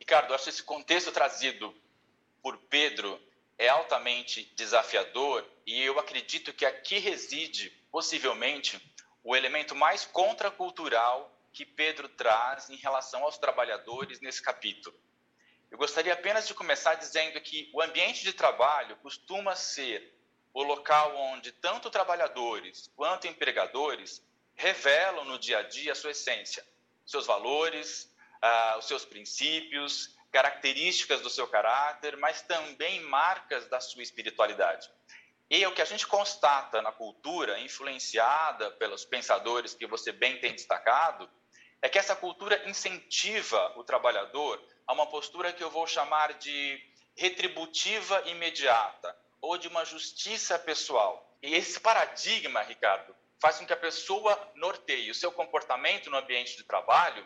Ricardo, 0.00 0.34
acho 0.34 0.48
esse 0.48 0.60
contexto 0.60 1.12
trazido 1.12 1.72
por 2.42 2.58
Pedro 2.68 3.16
é 3.56 3.68
altamente 3.68 4.52
desafiador 4.56 5.46
e 5.64 5.80
eu 5.80 6.00
acredito 6.00 6.52
que 6.52 6.66
aqui 6.66 6.98
reside, 6.98 7.70
possivelmente, 7.92 8.76
o 9.22 9.36
elemento 9.36 9.76
mais 9.76 10.04
contracultural 10.04 11.32
que 11.52 11.64
Pedro 11.64 12.08
traz 12.08 12.68
em 12.70 12.76
relação 12.76 13.22
aos 13.22 13.38
trabalhadores 13.38 14.20
nesse 14.20 14.42
capítulo. 14.42 14.96
Eu 15.70 15.78
gostaria 15.78 16.12
apenas 16.12 16.48
de 16.48 16.54
começar 16.54 16.94
dizendo 16.94 17.40
que 17.40 17.70
o 17.72 17.80
ambiente 17.80 18.22
de 18.22 18.32
trabalho 18.32 18.96
costuma 18.96 19.54
ser 19.54 20.12
o 20.52 20.62
local 20.62 21.16
onde 21.16 21.52
tanto 21.52 21.90
trabalhadores 21.90 22.90
quanto 22.96 23.28
empregadores 23.28 24.22
revelam 24.56 25.24
no 25.24 25.38
dia 25.38 25.58
a 25.58 25.62
dia 25.62 25.92
a 25.92 25.94
sua 25.94 26.10
essência, 26.10 26.66
seus 27.06 27.24
valores, 27.24 28.12
ah, 28.42 28.76
os 28.78 28.86
seus 28.86 29.04
princípios, 29.04 30.16
características 30.32 31.20
do 31.20 31.30
seu 31.30 31.46
caráter, 31.46 32.16
mas 32.16 32.42
também 32.42 33.00
marcas 33.00 33.66
da 33.68 33.80
sua 33.80 34.02
espiritualidade. 34.02 34.90
E 35.48 35.62
é 35.62 35.68
o 35.68 35.72
que 35.72 35.82
a 35.82 35.86
gente 35.86 36.06
constata 36.06 36.80
na 36.82 36.92
cultura, 36.92 37.58
influenciada 37.58 38.70
pelos 38.72 39.04
pensadores 39.04 39.74
que 39.74 39.86
você 39.86 40.12
bem 40.12 40.38
tem 40.38 40.52
destacado, 40.52 41.28
é 41.82 41.88
que 41.88 41.98
essa 41.98 42.14
cultura 42.14 42.68
incentiva 42.68 43.72
o 43.76 43.82
trabalhador 43.82 44.62
a 44.90 44.92
uma 44.92 45.06
postura 45.06 45.52
que 45.52 45.62
eu 45.62 45.70
vou 45.70 45.86
chamar 45.86 46.34
de 46.34 46.84
retributiva 47.14 48.24
imediata 48.26 49.16
ou 49.40 49.56
de 49.56 49.68
uma 49.68 49.84
justiça 49.84 50.58
pessoal. 50.58 51.32
E 51.40 51.54
esse 51.54 51.78
paradigma, 51.78 52.60
Ricardo, 52.62 53.14
faz 53.40 53.58
com 53.58 53.66
que 53.66 53.72
a 53.72 53.76
pessoa 53.76 54.36
norteie 54.56 55.08
o 55.08 55.14
seu 55.14 55.30
comportamento 55.30 56.10
no 56.10 56.16
ambiente 56.16 56.56
de 56.56 56.64
trabalho 56.64 57.24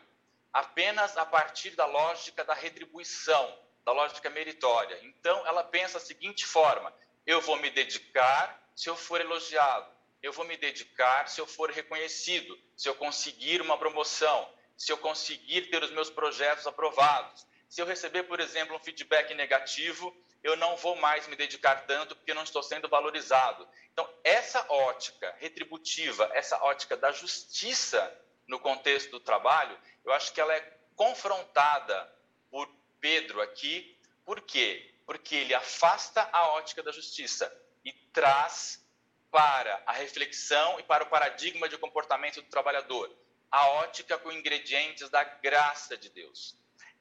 apenas 0.53 1.17
a 1.17 1.25
partir 1.25 1.71
da 1.71 1.87
lógica 1.87 2.45
da 2.45 2.53
retribuição, 2.53 3.59
da 3.83 3.93
lógica 3.93 4.29
meritória. 4.29 4.99
Então, 5.03 5.47
ela 5.47 5.65
pensa 5.65 5.99
da 5.99 6.05
seguinte 6.05 6.45
forma: 6.45 6.93
eu 7.27 7.41
vou 7.41 7.57
me 7.57 7.71
dedicar 7.71 8.63
se 8.77 8.91
eu 8.91 8.95
for 8.97 9.23
elogiado, 9.23 9.91
eu 10.23 10.35
vou 10.35 10.45
me 10.45 10.59
dedicar 10.59 11.31
se 11.31 11.41
eu 11.41 11.47
for 11.47 11.71
reconhecido, 11.71 12.59
se 12.77 12.91
eu 12.91 12.95
conseguir 12.95 13.63
uma 13.63 13.79
promoção, 13.79 14.53
se 14.77 14.93
eu 14.93 14.99
conseguir 14.99 15.71
ter 15.71 15.83
os 15.83 15.91
meus 15.93 16.11
projetos 16.11 16.67
aprovados, 16.67 17.47
se 17.75 17.83
eu 17.83 17.87
receber, 17.87 18.23
por 18.23 18.39
exemplo, 18.39 18.77
um 18.77 18.79
feedback 18.79 19.35
negativo, 19.35 20.17
eu 20.45 20.57
não 20.57 20.77
vou 20.77 20.95
mais 20.95 21.27
me 21.27 21.35
dedicar 21.35 21.85
tanto 21.89 22.15
porque 22.15 22.33
não 22.33 22.45
estou 22.45 22.63
sendo 22.63 22.89
valorizado. 22.89 23.69
Então, 23.93 24.09
essa 24.23 24.65
ótica 24.69 25.35
retributiva, 25.41 26.31
essa 26.35 26.57
ótica 26.63 26.97
da 26.97 27.11
justiça 27.11 28.17
no 28.47 28.61
contexto 28.61 29.11
do 29.11 29.19
trabalho, 29.19 29.77
eu 30.05 30.13
acho 30.13 30.33
que 30.33 30.41
ela 30.41 30.55
é 30.55 30.61
confrontada 30.95 32.09
por 32.49 32.71
Pedro 33.01 33.43
aqui. 33.43 33.99
Por 34.25 34.41
quê? 34.43 34.95
Porque 35.05 35.35
ele 35.35 35.53
afasta 35.53 36.29
a 36.33 36.51
ótica 36.51 36.81
da 36.81 36.93
justiça 36.93 37.53
e 37.85 37.93
traz 37.93 38.87
para 39.33 39.83
a 39.85 39.91
reflexão 39.91 40.79
e 40.79 40.85
para 40.85 41.03
o 41.03 41.09
paradigma 41.09 41.69
de 41.69 41.77
comportamento 41.77 42.41
do 42.41 42.49
trabalhador 42.49 43.11
a 43.51 43.69
ótica 43.69 44.17
com 44.17 44.31
ingredientes 44.31 45.11
da 45.11 45.25
graça 45.25 45.97
de 45.97 46.09
Deus. 46.09 46.57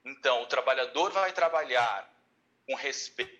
Então, 0.06 0.42
o 0.42 0.48
trabalhador 0.48 1.12
vai 1.12 1.32
trabalhar 1.32 2.12
com 2.66 2.76
respeito, 2.76 3.40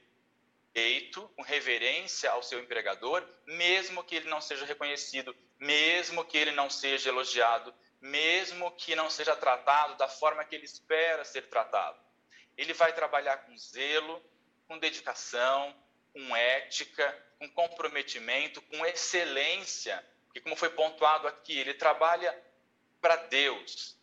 com 1.36 1.42
reverência 1.42 2.32
ao 2.32 2.42
seu 2.42 2.60
empregador, 2.60 3.28
mesmo 3.46 4.04
que 4.04 4.16
ele 4.16 4.30
não 4.30 4.42
seja 4.42 4.66
reconhecido, 4.66 5.36
mesmo 5.60 6.24
que 6.26 6.38
ele 6.38 6.52
não 6.52 6.70
seja 6.70 7.10
elogiado, 7.10 7.74
mesmo 8.02 8.72
que 8.72 8.96
não 8.96 9.10
seja 9.10 9.36
tratado 9.36 9.96
da 9.96 10.08
forma 10.08 10.44
que 10.44 10.56
ele 10.56 10.66
espera 10.66 11.24
ser 11.24 11.44
tratado. 11.44 12.00
Ele 12.58 12.74
vai 12.74 12.94
trabalhar 12.94 13.38
com 13.38 13.58
zelo, 13.58 14.22
com 14.68 14.78
dedicação, 14.78 15.76
com 16.14 16.36
ética, 16.36 17.18
com 17.40 17.50
comprometimento, 17.50 18.62
com 18.62 18.86
excelência, 18.86 20.04
porque, 20.26 20.42
como 20.42 20.56
foi 20.56 20.70
pontuado 20.70 21.28
aqui, 21.28 21.58
ele 21.58 21.74
trabalha 21.74 22.38
para 23.02 23.16
Deus, 23.16 23.98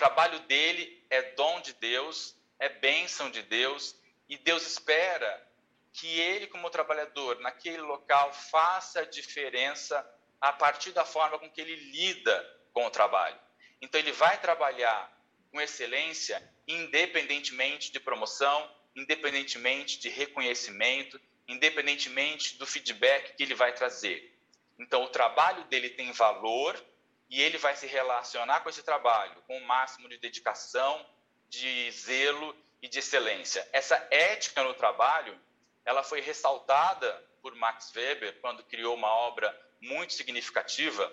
trabalho 0.00 0.38
dele 0.40 1.04
é 1.10 1.20
dom 1.32 1.60
de 1.60 1.74
Deus, 1.74 2.34
é 2.58 2.70
bênção 2.70 3.30
de 3.30 3.42
Deus, 3.42 3.94
e 4.30 4.38
Deus 4.38 4.66
espera 4.66 5.46
que 5.92 6.06
ele, 6.18 6.46
como 6.46 6.70
trabalhador 6.70 7.38
naquele 7.40 7.82
local, 7.82 8.32
faça 8.32 9.00
a 9.00 9.04
diferença 9.04 9.94
a 10.40 10.54
partir 10.54 10.92
da 10.92 11.04
forma 11.04 11.38
com 11.38 11.50
que 11.50 11.60
ele 11.60 11.76
lida 11.76 12.34
com 12.72 12.86
o 12.86 12.90
trabalho. 12.90 13.38
Então, 13.82 14.00
ele 14.00 14.10
vai 14.10 14.40
trabalhar 14.40 15.14
com 15.52 15.60
excelência, 15.60 16.42
independentemente 16.66 17.92
de 17.92 18.00
promoção, 18.00 18.74
independentemente 18.96 19.98
de 19.98 20.08
reconhecimento, 20.08 21.20
independentemente 21.46 22.56
do 22.56 22.66
feedback 22.66 23.36
que 23.36 23.42
ele 23.42 23.54
vai 23.54 23.74
trazer. 23.74 24.34
Então, 24.78 25.04
o 25.04 25.08
trabalho 25.10 25.62
dele 25.64 25.90
tem 25.90 26.10
valor 26.12 26.82
e 27.30 27.40
ele 27.40 27.56
vai 27.56 27.76
se 27.76 27.86
relacionar 27.86 28.60
com 28.60 28.68
esse 28.68 28.82
trabalho 28.82 29.40
com 29.46 29.56
o 29.56 29.64
máximo 29.64 30.08
de 30.08 30.18
dedicação, 30.18 31.06
de 31.48 31.90
zelo 31.92 32.56
e 32.82 32.88
de 32.88 32.98
excelência. 32.98 33.66
Essa 33.72 33.96
ética 34.10 34.64
no 34.64 34.74
trabalho, 34.74 35.40
ela 35.84 36.02
foi 36.02 36.20
ressaltada 36.20 37.12
por 37.40 37.54
Max 37.54 37.92
Weber 37.94 38.40
quando 38.40 38.64
criou 38.64 38.96
uma 38.96 39.08
obra 39.08 39.56
muito 39.80 40.12
significativa, 40.12 41.10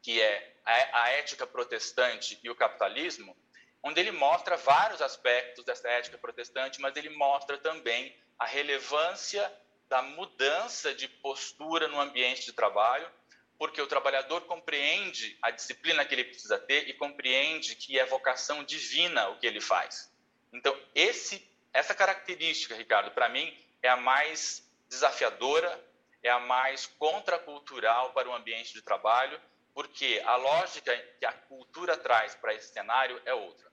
que 0.00 0.22
é 0.22 0.56
a 0.64 1.10
ética 1.10 1.46
protestante 1.46 2.38
e 2.42 2.48
o 2.48 2.54
capitalismo, 2.54 3.36
onde 3.82 4.00
ele 4.00 4.12
mostra 4.12 4.56
vários 4.56 5.02
aspectos 5.02 5.64
dessa 5.64 5.88
ética 5.88 6.16
protestante, 6.18 6.80
mas 6.80 6.96
ele 6.96 7.10
mostra 7.10 7.58
também 7.58 8.16
a 8.38 8.46
relevância 8.46 9.52
da 9.88 10.02
mudança 10.02 10.94
de 10.94 11.08
postura 11.08 11.88
no 11.88 12.00
ambiente 12.00 12.44
de 12.44 12.52
trabalho, 12.52 13.08
porque 13.58 13.80
o 13.80 13.86
trabalhador 13.86 14.42
compreende 14.42 15.36
a 15.40 15.50
disciplina 15.50 16.04
que 16.04 16.14
ele 16.14 16.24
precisa 16.24 16.58
ter 16.58 16.88
e 16.88 16.92
compreende 16.92 17.74
que 17.74 17.98
é 17.98 18.04
vocação 18.04 18.62
divina 18.62 19.28
o 19.28 19.38
que 19.38 19.46
ele 19.46 19.60
faz. 19.60 20.12
Então, 20.52 20.78
esse, 20.94 21.46
essa 21.72 21.94
característica, 21.94 22.74
Ricardo, 22.74 23.10
para 23.10 23.28
mim, 23.28 23.56
é 23.82 23.88
a 23.88 23.96
mais 23.96 24.70
desafiadora, 24.88 25.82
é 26.22 26.30
a 26.30 26.40
mais 26.40 26.86
contracultural 26.86 28.12
para 28.12 28.28
o 28.28 28.34
ambiente 28.34 28.72
de 28.72 28.82
trabalho, 28.82 29.40
porque 29.74 30.22
a 30.24 30.36
lógica 30.36 30.96
que 31.18 31.26
a 31.26 31.32
cultura 31.32 31.96
traz 31.96 32.34
para 32.34 32.54
esse 32.54 32.72
cenário 32.72 33.20
é 33.24 33.34
outra. 33.34 33.66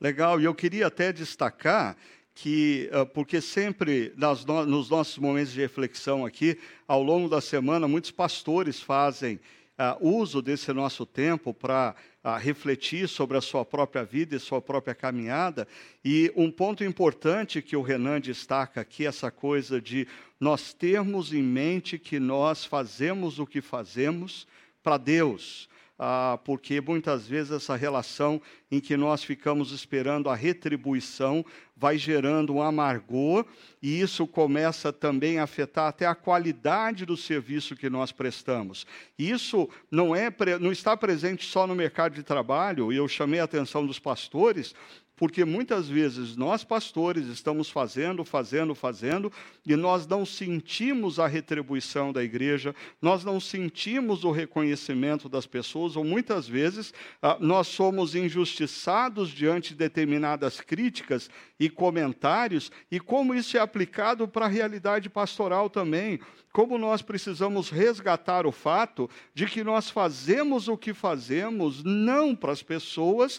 Legal, 0.00 0.40
e 0.40 0.44
eu 0.44 0.54
queria 0.54 0.88
até 0.88 1.12
destacar 1.12 1.96
que, 2.36 2.90
ah, 2.92 3.06
porque 3.06 3.40
sempre 3.40 4.12
nas, 4.14 4.44
nos 4.44 4.90
nossos 4.90 5.16
momentos 5.16 5.54
de 5.54 5.60
reflexão 5.60 6.24
aqui, 6.24 6.58
ao 6.86 7.02
longo 7.02 7.30
da 7.30 7.40
semana, 7.40 7.88
muitos 7.88 8.10
pastores 8.10 8.78
fazem 8.78 9.40
uh, 9.78 10.06
uso 10.06 10.42
desse 10.42 10.70
nosso 10.70 11.06
tempo 11.06 11.54
para 11.54 11.96
uh, 12.22 12.36
refletir 12.36 13.08
sobre 13.08 13.38
a 13.38 13.40
sua 13.40 13.64
própria 13.64 14.04
vida 14.04 14.36
e 14.36 14.38
sua 14.38 14.60
própria 14.60 14.94
caminhada. 14.94 15.66
E 16.04 16.30
um 16.36 16.50
ponto 16.50 16.84
importante 16.84 17.62
que 17.62 17.74
o 17.74 17.80
Renan 17.80 18.20
destaca 18.20 18.82
aqui, 18.82 19.06
essa 19.06 19.30
coisa 19.30 19.80
de 19.80 20.06
nós 20.38 20.74
termos 20.74 21.32
em 21.32 21.42
mente 21.42 21.98
que 21.98 22.20
nós 22.20 22.66
fazemos 22.66 23.38
o 23.38 23.46
que 23.46 23.62
fazemos 23.62 24.46
para 24.82 24.98
Deus 24.98 25.70
ah, 25.98 26.38
porque 26.44 26.80
muitas 26.80 27.26
vezes 27.26 27.52
essa 27.52 27.74
relação 27.74 28.40
em 28.70 28.80
que 28.80 28.96
nós 28.96 29.24
ficamos 29.24 29.72
esperando 29.72 30.28
a 30.28 30.34
retribuição 30.34 31.44
vai 31.76 31.96
gerando 31.98 32.54
um 32.54 32.62
amargor, 32.62 33.44
e 33.82 34.00
isso 34.00 34.26
começa 34.26 34.92
também 34.92 35.38
a 35.38 35.44
afetar 35.44 35.88
até 35.88 36.06
a 36.06 36.14
qualidade 36.14 37.04
do 37.04 37.16
serviço 37.16 37.76
que 37.76 37.90
nós 37.90 38.12
prestamos. 38.12 38.86
Isso 39.18 39.68
não, 39.90 40.14
é, 40.14 40.32
não 40.60 40.72
está 40.72 40.96
presente 40.96 41.44
só 41.44 41.66
no 41.66 41.74
mercado 41.74 42.14
de 42.14 42.22
trabalho, 42.22 42.92
e 42.92 42.96
eu 42.96 43.06
chamei 43.06 43.40
a 43.40 43.44
atenção 43.44 43.86
dos 43.86 43.98
pastores 43.98 44.74
porque 45.16 45.44
muitas 45.44 45.88
vezes 45.88 46.36
nós, 46.36 46.62
pastores, 46.62 47.26
estamos 47.28 47.70
fazendo, 47.70 48.24
fazendo, 48.24 48.74
fazendo, 48.74 49.32
e 49.64 49.74
nós 49.74 50.06
não 50.06 50.26
sentimos 50.26 51.18
a 51.18 51.26
retribuição 51.26 52.12
da 52.12 52.22
igreja, 52.22 52.74
nós 53.00 53.24
não 53.24 53.40
sentimos 53.40 54.24
o 54.24 54.30
reconhecimento 54.30 55.28
das 55.28 55.46
pessoas, 55.46 55.96
ou 55.96 56.04
muitas 56.04 56.46
vezes 56.46 56.92
ah, 57.22 57.38
nós 57.40 57.66
somos 57.66 58.14
injustiçados 58.14 59.30
diante 59.30 59.70
de 59.70 59.76
determinadas 59.76 60.60
críticas 60.60 61.30
e 61.58 61.70
comentários, 61.70 62.70
e 62.90 63.00
como 63.00 63.34
isso 63.34 63.56
é 63.56 63.60
aplicado 63.60 64.28
para 64.28 64.44
a 64.44 64.48
realidade 64.48 65.08
pastoral 65.08 65.70
também 65.70 66.20
como 66.56 66.78
nós 66.78 67.02
precisamos 67.02 67.68
resgatar 67.68 68.46
o 68.46 68.50
fato 68.50 69.10
de 69.34 69.44
que 69.44 69.62
nós 69.62 69.90
fazemos 69.90 70.68
o 70.68 70.76
que 70.78 70.94
fazemos 70.94 71.84
não 71.84 72.34
para 72.34 72.50
as 72.50 72.62
pessoas 72.62 73.38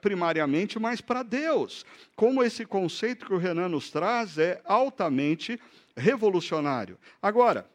primariamente, 0.00 0.78
mas 0.78 1.00
para 1.00 1.24
Deus. 1.24 1.84
Como 2.14 2.44
esse 2.44 2.64
conceito 2.64 3.26
que 3.26 3.34
o 3.34 3.38
Renan 3.38 3.70
nos 3.70 3.90
traz 3.90 4.38
é 4.38 4.60
altamente 4.64 5.58
revolucionário. 5.96 6.96
Agora, 7.20 7.66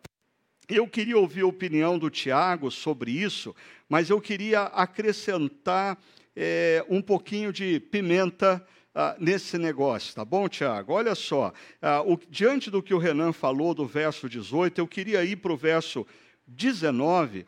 eu 0.70 0.88
queria 0.88 1.18
ouvir 1.18 1.42
a 1.42 1.48
opinião 1.48 2.00
do 2.00 2.10
Tiago 2.10 2.72
sobre 2.72 3.12
isso, 3.12 3.54
mas 3.90 4.10
eu 4.10 4.22
queria 4.22 4.62
acrescentar 4.62 5.98
é, 6.34 6.86
um 6.88 7.02
pouquinho 7.02 7.52
de 7.52 7.82
pimenta 7.82 8.66
ah, 9.00 9.16
nesse 9.20 9.60
negócio, 9.60 10.16
tá 10.16 10.26
bom, 10.26 10.50
Tiago? 10.50 10.94
Olha 10.94 11.14
só, 11.14 11.54
ah, 11.80 12.02
o, 12.02 12.20
diante 12.32 12.72
do 12.72 12.82
que 12.82 12.96
o 12.96 12.98
Renan 12.98 13.32
falou 13.32 13.76
do 13.76 13.86
verso 13.86 14.28
18, 14.28 14.82
eu 14.82 14.88
queria 14.88 15.24
ir 15.24 15.36
para 15.36 15.54
o 15.54 15.56
verso 15.56 16.04
19, 16.48 17.46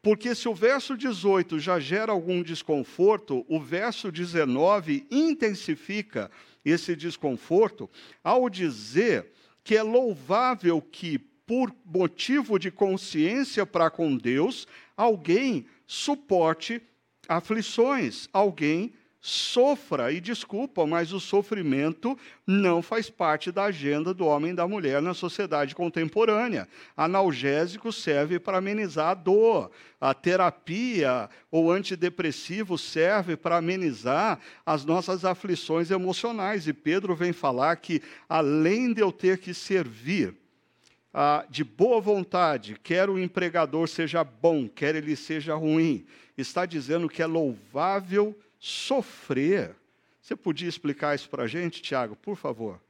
porque 0.00 0.36
se 0.36 0.48
o 0.48 0.54
verso 0.54 0.96
18 0.96 1.58
já 1.58 1.80
gera 1.80 2.12
algum 2.12 2.44
desconforto, 2.44 3.44
o 3.48 3.58
verso 3.58 4.12
19 4.12 5.04
intensifica 5.10 6.30
esse 6.64 6.94
desconforto 6.94 7.90
ao 8.22 8.48
dizer 8.48 9.32
que 9.64 9.76
é 9.76 9.82
louvável 9.82 10.80
que, 10.80 11.18
por 11.18 11.74
motivo 11.84 12.56
de 12.56 12.70
consciência 12.70 13.66
para 13.66 13.90
com 13.90 14.16
Deus, 14.16 14.64
alguém 14.96 15.66
suporte 15.88 16.80
aflições, 17.28 18.28
alguém 18.32 18.92
sofra, 19.26 20.12
e 20.12 20.20
desculpa, 20.20 20.86
mas 20.86 21.10
o 21.10 21.18
sofrimento 21.18 22.14
não 22.46 22.82
faz 22.82 23.08
parte 23.08 23.50
da 23.50 23.64
agenda 23.64 24.12
do 24.12 24.26
homem 24.26 24.52
e 24.52 24.54
da 24.54 24.68
mulher 24.68 25.00
na 25.00 25.14
sociedade 25.14 25.74
contemporânea. 25.74 26.68
Analgésico 26.94 27.90
serve 27.90 28.38
para 28.38 28.58
amenizar 28.58 29.12
a 29.12 29.14
dor, 29.14 29.70
a 29.98 30.12
terapia 30.12 31.30
ou 31.50 31.72
antidepressivo 31.72 32.76
serve 32.76 33.34
para 33.34 33.56
amenizar 33.56 34.38
as 34.66 34.84
nossas 34.84 35.24
aflições 35.24 35.90
emocionais. 35.90 36.68
E 36.68 36.74
Pedro 36.74 37.14
vem 37.14 37.32
falar 37.32 37.76
que, 37.76 38.02
além 38.28 38.92
de 38.92 39.00
eu 39.00 39.10
ter 39.10 39.38
que 39.38 39.54
servir, 39.54 40.34
ah, 41.14 41.46
de 41.48 41.64
boa 41.64 41.98
vontade, 41.98 42.78
quer 42.82 43.08
o 43.08 43.18
empregador 43.18 43.88
seja 43.88 44.22
bom, 44.22 44.68
quer 44.68 44.94
ele 44.94 45.16
seja 45.16 45.54
ruim, 45.54 46.04
está 46.36 46.66
dizendo 46.66 47.08
que 47.08 47.22
é 47.22 47.26
louvável 47.26 48.38
sofrer. 48.64 49.76
Você 50.22 50.34
podia 50.34 50.68
explicar 50.68 51.14
isso 51.14 51.28
para 51.28 51.42
a 51.42 51.46
gente, 51.46 51.82
Tiago, 51.82 52.16
por 52.16 52.34
favor? 52.34 52.80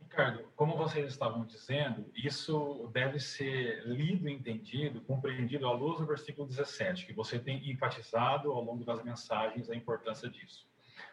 Ricardo, 0.00 0.44
como 0.54 0.76
vocês 0.76 1.10
estavam 1.10 1.44
dizendo, 1.44 2.08
isso 2.14 2.88
deve 2.92 3.18
ser 3.18 3.82
lido 3.84 4.28
entendido, 4.28 5.00
compreendido 5.00 5.66
à 5.66 5.72
luz 5.72 5.98
do 5.98 6.06
versículo 6.06 6.46
17, 6.46 7.06
que 7.06 7.12
você 7.12 7.36
tem 7.36 7.68
enfatizado 7.68 8.52
ao 8.52 8.62
longo 8.62 8.84
das 8.84 9.02
mensagens 9.02 9.68
a 9.68 9.74
importância 9.74 10.28
disso. 10.28 10.68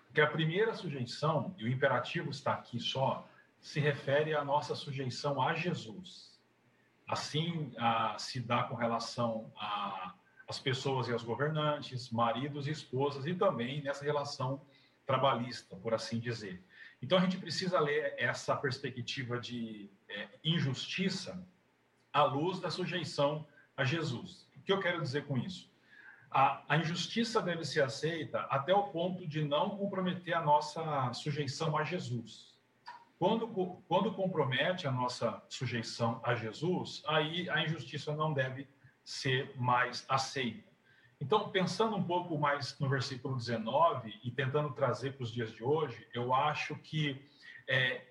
Porque 0.06 0.22
a 0.22 0.28
primeira 0.28 0.76
sujeição, 0.76 1.56
e 1.58 1.64
o 1.64 1.68
imperativo 1.68 2.30
está 2.30 2.54
aqui 2.54 2.80
só, 2.80 3.28
se 3.60 3.80
refere 3.80 4.36
à 4.36 4.44
nossa 4.44 4.76
sujeição 4.76 5.42
a 5.42 5.56
Jesus. 5.56 6.40
Assim 7.08 7.74
a, 7.78 8.16
se 8.20 8.40
dá 8.40 8.64
com 8.66 8.76
relação 8.76 9.52
a 9.56 10.14
as 10.50 10.58
pessoas 10.58 11.08
e 11.08 11.14
as 11.14 11.22
governantes, 11.22 12.10
maridos 12.10 12.68
e 12.68 12.72
esposas, 12.72 13.28
e 13.28 13.36
também 13.36 13.84
nessa 13.84 14.04
relação 14.04 14.60
trabalhista, 15.06 15.76
por 15.76 15.94
assim 15.94 16.20
dizer. 16.20 16.64
Então 17.02 17.20
a 17.20 17.22
gente 17.22 17.38
precisa 17.38 17.80
ler 17.80 18.16
essa 18.18 18.56
perspectiva 18.56 19.40
de 19.40 19.90
é, 20.10 20.28
injustiça 20.44 21.48
à 22.12 22.24
luz 22.24 22.60
da 22.60 22.72
sujeição 22.72 23.46
a 23.78 23.86
Jesus. 23.86 24.48
O 24.58 24.62
que 24.62 24.74
eu 24.74 24.80
quero 24.80 25.02
dizer 25.02 25.26
com 25.26 25.38
isso? 25.38 25.72
A, 26.32 26.64
a, 26.68 26.78
injustiça 26.78 27.42
deve 27.42 27.64
ser 27.64 27.82
aceita 27.82 28.42
até 28.42 28.74
o 28.74 28.88
ponto 28.88 29.28
de 29.28 29.44
não 29.44 29.78
comprometer 29.78 30.34
a 30.34 30.42
nossa 30.42 31.14
sujeição 31.14 31.78
a 31.78 31.84
Jesus. 31.84 32.58
Quando, 33.18 33.48
quando 33.88 34.14
compromete 34.14 34.88
a 34.88 34.92
nossa 34.92 35.44
sujeição 35.48 36.22
a 36.24 36.36
Jesus, 36.36 37.04
aí 37.08 37.50
a 37.50 37.64
injustiça 37.64 38.16
não 38.16 38.34
deve 38.34 38.68
ser 39.10 39.52
mais 39.56 40.06
aceita. 40.08 40.70
Então, 41.20 41.50
pensando 41.50 41.96
um 41.96 42.04
pouco 42.04 42.38
mais 42.38 42.78
no 42.80 42.88
versículo 42.88 43.36
19 43.36 44.20
e 44.24 44.30
tentando 44.30 44.72
trazer 44.72 45.14
para 45.14 45.24
os 45.24 45.32
dias 45.32 45.52
de 45.52 45.64
hoje, 45.64 46.08
eu 46.14 46.32
acho 46.32 46.76
que 46.76 47.20
é, 47.68 48.04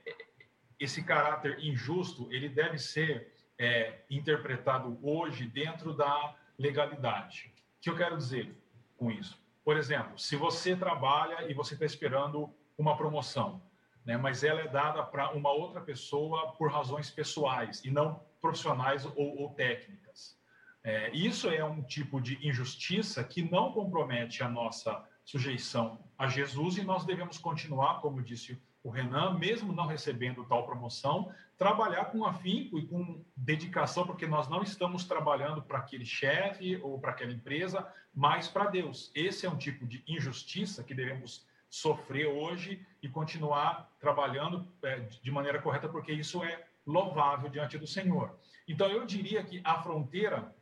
esse 0.79 1.05
caráter 1.05 1.65
injusto 1.65 2.27
ele 2.33 2.49
deve 2.49 2.79
ser 2.79 3.33
é, 3.57 4.01
interpretado 4.11 4.99
hoje 5.01 5.47
dentro 5.47 5.95
da 5.95 6.35
legalidade. 6.59 7.55
O 7.79 7.81
que 7.81 7.91
eu 7.91 7.97
quero 7.97 8.17
dizer 8.17 8.53
com 8.97 9.09
isso? 9.09 9.41
Por 9.65 9.77
exemplo, 9.77 10.19
se 10.19 10.35
você 10.35 10.75
trabalha 10.75 11.49
e 11.49 11.55
você 11.55 11.75
está 11.75 11.87
esperando 11.87 12.53
uma 12.77 12.97
promoção, 12.97 13.63
né, 14.05 14.17
mas 14.17 14.43
ela 14.43 14.63
é 14.63 14.69
dada 14.69 15.05
para 15.05 15.31
uma 15.31 15.53
outra 15.53 15.81
pessoa 15.81 16.53
por 16.55 16.73
razões 16.73 17.09
pessoais 17.09 17.85
e 17.85 17.91
não 17.91 18.21
profissionais 18.41 19.07
ou, 19.07 19.43
ou 19.43 19.51
técnicas 19.55 20.08
É, 20.85 21.11
isso 21.11 21.49
é 21.49 21.65
um 21.65 21.83
tipo 21.83 22.21
de 22.21 22.39
injustiça 22.47 23.23
que 23.25 23.43
não 23.43 23.73
compromete 23.73 24.43
a 24.43 24.49
nossa 24.49 25.05
sujeição 25.25 25.99
a 26.17 26.27
Jesus 26.27 26.79
e 26.79 26.83
nós 26.83 27.05
devemos 27.05 27.39
continuar, 27.39 28.01
como 28.01 28.23
disse 28.23 28.61
o 28.83 28.91
Renan, 28.91 29.39
mesmo 29.39 29.73
não 29.73 29.87
recebendo 29.87 30.45
tal 30.45 30.65
promoção, 30.65 31.33
trabalhar 31.57 32.07
com 32.07 32.25
afinco 32.25 32.79
e 32.79 32.87
com 32.87 33.23
dedicação, 33.37 34.07
porque 34.07 34.27
nós 34.27 34.49
não 34.49 34.63
estamos 34.63 35.05
trabalhando 35.05 35.61
para 35.61 35.79
aquele 35.79 36.07
chefe 36.07 36.77
ou 36.83 36.99
para 36.99 37.11
aquela 37.11 37.33
empresa, 37.33 37.87
mas 38.15 38.49
para 38.49 38.71
Deus. 38.71 39.11
Esse 39.15 39.45
é 39.45 39.51
um 39.51 39.59
tipo 39.59 39.87
de 39.87 40.03
injustiça 40.07 40.83
que 40.83 40.95
devemos 40.95 41.47
sofrer 41.69 42.27
hoje 42.27 42.87
e 43.03 43.09
continuar 43.09 43.93
trabalhando 44.01 44.67
é, 44.83 45.01
de 45.01 45.31
maneira 45.31 45.61
correta, 45.61 45.89
porque 45.89 46.13
isso 46.13 46.43
é 46.43 46.65
louvável 46.87 47.51
diante 47.51 47.77
do 47.77 47.87
Senhor. 47.87 48.39
Então, 48.67 48.89
eu 48.89 49.05
diria 49.05 49.43
que 49.43 49.61
a 49.65 49.83
fronteira 49.83 50.55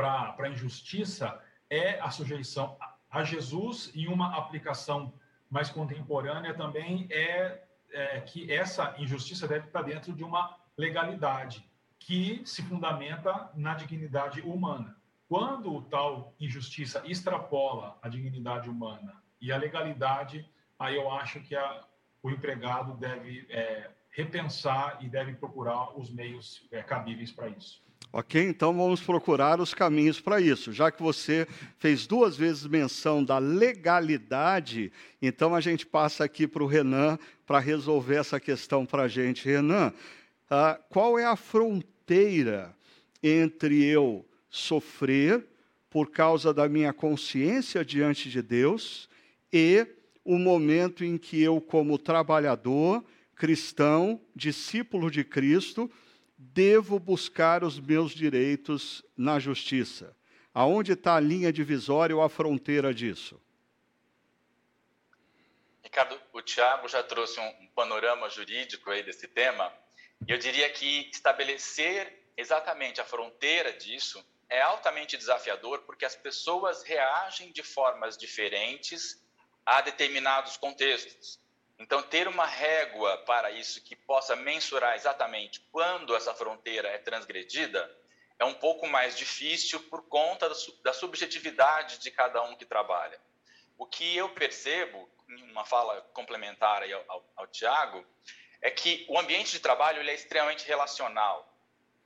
para 0.00 0.46
a 0.46 0.50
injustiça 0.50 1.40
é 1.68 2.00
a 2.00 2.10
sujeição 2.10 2.76
a 3.10 3.24
Jesus 3.24 3.90
e 3.94 4.06
uma 4.06 4.36
aplicação 4.36 5.12
mais 5.50 5.68
contemporânea 5.68 6.54
também 6.54 7.08
é, 7.10 7.64
é 7.90 8.20
que 8.20 8.52
essa 8.52 8.94
injustiça 8.98 9.48
deve 9.48 9.66
estar 9.66 9.82
dentro 9.82 10.12
de 10.12 10.22
uma 10.22 10.56
legalidade 10.76 11.68
que 11.98 12.40
se 12.44 12.62
fundamenta 12.62 13.50
na 13.54 13.74
dignidade 13.74 14.40
humana. 14.40 14.96
Quando 15.28 15.82
tal 15.82 16.34
injustiça 16.40 17.02
extrapola 17.04 17.98
a 18.00 18.08
dignidade 18.08 18.70
humana 18.70 19.20
e 19.40 19.52
a 19.52 19.56
legalidade, 19.56 20.48
aí 20.78 20.94
eu 20.94 21.10
acho 21.10 21.40
que 21.40 21.54
a, 21.54 21.84
o 22.22 22.30
empregado 22.30 22.94
deve 22.94 23.46
é, 23.50 23.90
repensar 24.10 24.98
e 25.00 25.08
deve 25.08 25.34
procurar 25.34 25.98
os 25.98 26.10
meios 26.10 26.66
é, 26.70 26.82
cabíveis 26.82 27.32
para 27.32 27.48
isso. 27.48 27.82
Ok? 28.12 28.42
Então 28.42 28.74
vamos 28.74 29.00
procurar 29.00 29.60
os 29.60 29.72
caminhos 29.72 30.20
para 30.20 30.40
isso. 30.40 30.72
Já 30.72 30.90
que 30.90 31.02
você 31.02 31.46
fez 31.78 32.06
duas 32.06 32.36
vezes 32.36 32.66
menção 32.66 33.22
da 33.22 33.38
legalidade, 33.38 34.92
então 35.22 35.54
a 35.54 35.60
gente 35.60 35.86
passa 35.86 36.24
aqui 36.24 36.46
para 36.46 36.62
o 36.62 36.66
Renan 36.66 37.18
para 37.46 37.60
resolver 37.60 38.16
essa 38.16 38.40
questão 38.40 38.84
para 38.84 39.04
a 39.04 39.08
gente. 39.08 39.44
Renan, 39.48 39.92
ah, 40.50 40.80
qual 40.88 41.18
é 41.18 41.24
a 41.24 41.36
fronteira 41.36 42.74
entre 43.22 43.84
eu 43.84 44.26
sofrer 44.48 45.46
por 45.88 46.10
causa 46.10 46.52
da 46.52 46.68
minha 46.68 46.92
consciência 46.92 47.84
diante 47.84 48.28
de 48.28 48.42
Deus 48.42 49.08
e 49.52 49.86
o 50.24 50.38
momento 50.38 51.04
em 51.04 51.16
que 51.16 51.40
eu, 51.40 51.60
como 51.60 51.98
trabalhador, 51.98 53.04
cristão, 53.34 54.20
discípulo 54.34 55.10
de 55.10 55.24
Cristo, 55.24 55.90
devo 56.42 56.98
buscar 56.98 57.62
os 57.62 57.78
meus 57.78 58.12
direitos 58.12 59.04
na 59.14 59.38
justiça? 59.38 60.16
Aonde 60.54 60.92
está 60.92 61.16
a 61.16 61.20
linha 61.20 61.52
divisória 61.52 62.16
ou 62.16 62.22
a 62.22 62.30
fronteira 62.30 62.94
disso? 62.94 63.38
Ricardo, 65.84 66.18
o 66.32 66.40
Tiago 66.40 66.88
já 66.88 67.02
trouxe 67.02 67.38
um 67.38 67.66
panorama 67.74 68.30
jurídico 68.30 68.90
aí 68.90 69.02
desse 69.02 69.28
tema, 69.28 69.70
eu 70.26 70.38
diria 70.38 70.70
que 70.70 71.10
estabelecer 71.12 72.32
exatamente 72.36 73.02
a 73.02 73.04
fronteira 73.04 73.74
disso 73.74 74.24
é 74.48 74.62
altamente 74.62 75.18
desafiador, 75.18 75.82
porque 75.82 76.06
as 76.06 76.16
pessoas 76.16 76.82
reagem 76.82 77.52
de 77.52 77.62
formas 77.62 78.16
diferentes 78.16 79.22
a 79.66 79.82
determinados 79.82 80.56
contextos. 80.56 81.38
Então, 81.80 82.02
ter 82.02 82.28
uma 82.28 82.44
régua 82.44 83.16
para 83.24 83.50
isso 83.50 83.82
que 83.82 83.96
possa 83.96 84.36
mensurar 84.36 84.96
exatamente 84.96 85.60
quando 85.72 86.14
essa 86.14 86.34
fronteira 86.34 86.86
é 86.88 86.98
transgredida 86.98 87.90
é 88.38 88.44
um 88.44 88.52
pouco 88.52 88.86
mais 88.86 89.16
difícil 89.16 89.80
por 89.84 90.02
conta 90.02 90.46
da 90.82 90.92
subjetividade 90.92 91.98
de 91.98 92.10
cada 92.10 92.42
um 92.42 92.54
que 92.54 92.66
trabalha. 92.66 93.18
O 93.78 93.86
que 93.86 94.14
eu 94.14 94.28
percebo, 94.28 95.08
em 95.26 95.42
uma 95.50 95.64
fala 95.64 96.02
complementar 96.12 96.82
ao, 96.82 97.04
ao, 97.08 97.32
ao 97.36 97.46
Tiago, 97.46 98.06
é 98.60 98.70
que 98.70 99.06
o 99.08 99.18
ambiente 99.18 99.52
de 99.52 99.60
trabalho 99.60 100.06
é 100.06 100.14
extremamente 100.14 100.66
relacional. 100.66 101.50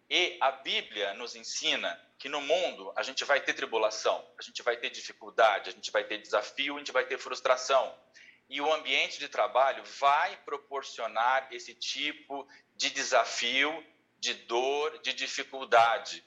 E 0.08 0.38
a 0.40 0.52
Bíblia 0.52 1.14
nos 1.14 1.34
ensina 1.34 2.00
que 2.16 2.28
no 2.28 2.40
mundo 2.40 2.92
a 2.94 3.02
gente 3.02 3.24
vai 3.24 3.40
ter 3.40 3.54
tribulação, 3.54 4.24
a 4.38 4.42
gente 4.42 4.62
vai 4.62 4.76
ter 4.76 4.90
dificuldade, 4.90 5.70
a 5.70 5.72
gente 5.72 5.90
vai 5.90 6.04
ter 6.04 6.18
desafio, 6.18 6.76
a 6.76 6.78
gente 6.78 6.92
vai 6.92 7.04
ter 7.04 7.18
frustração 7.18 7.92
e 8.48 8.60
o 8.60 8.72
ambiente 8.72 9.18
de 9.18 9.28
trabalho 9.28 9.82
vai 9.98 10.36
proporcionar 10.44 11.48
esse 11.50 11.74
tipo 11.74 12.46
de 12.76 12.90
desafio, 12.90 13.84
de 14.18 14.34
dor, 14.34 14.98
de 15.00 15.12
dificuldade. 15.12 16.24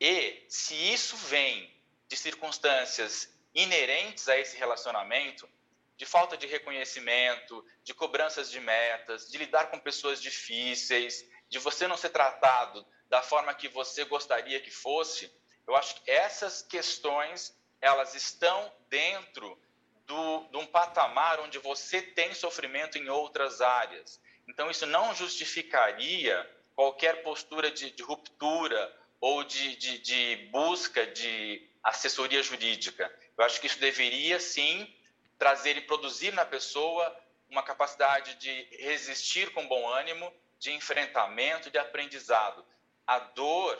E 0.00 0.44
se 0.48 0.74
isso 0.74 1.16
vem 1.16 1.72
de 2.08 2.16
circunstâncias 2.16 3.32
inerentes 3.54 4.28
a 4.28 4.38
esse 4.38 4.56
relacionamento, 4.56 5.48
de 5.96 6.04
falta 6.04 6.36
de 6.36 6.46
reconhecimento, 6.46 7.64
de 7.82 7.94
cobranças 7.94 8.50
de 8.50 8.58
metas, 8.60 9.30
de 9.30 9.38
lidar 9.38 9.70
com 9.70 9.78
pessoas 9.78 10.20
difíceis, 10.20 11.24
de 11.48 11.58
você 11.58 11.86
não 11.86 11.96
ser 11.96 12.10
tratado 12.10 12.84
da 13.08 13.22
forma 13.22 13.54
que 13.54 13.68
você 13.68 14.04
gostaria 14.04 14.60
que 14.60 14.70
fosse, 14.70 15.32
eu 15.66 15.76
acho 15.76 15.94
que 16.02 16.10
essas 16.10 16.62
questões 16.62 17.56
elas 17.80 18.14
estão 18.14 18.72
dentro 18.88 19.58
do, 20.06 20.44
de 20.50 20.56
um 20.56 20.66
patamar 20.66 21.40
onde 21.40 21.58
você 21.58 22.02
tem 22.02 22.34
sofrimento 22.34 22.98
em 22.98 23.08
outras 23.08 23.60
áreas. 23.60 24.20
Então, 24.48 24.70
isso 24.70 24.86
não 24.86 25.14
justificaria 25.14 26.48
qualquer 26.74 27.22
postura 27.22 27.70
de, 27.70 27.90
de 27.90 28.02
ruptura 28.02 28.94
ou 29.20 29.42
de, 29.42 29.76
de, 29.76 29.98
de, 29.98 30.36
busca 30.50 31.06
de 31.06 31.66
assessoria 31.82 32.42
jurídica. 32.42 33.10
Eu 33.36 33.44
acho 33.44 33.60
que 33.60 33.66
isso 33.66 33.78
deveria, 33.78 34.38
sim, 34.38 34.92
trazer 35.38 35.76
e 35.76 35.82
produzir 35.82 36.32
na 36.32 36.44
pessoa 36.44 37.16
uma 37.48 37.62
capacidade 37.62 38.34
de 38.34 38.68
resistir 38.78 39.52
com 39.52 39.66
bom 39.66 39.88
ânimo, 39.88 40.32
de 40.58 40.72
enfrentamento, 40.72 41.70
de 41.70 41.78
aprendizado. 41.78 42.64
A 43.06 43.18
dor, 43.18 43.78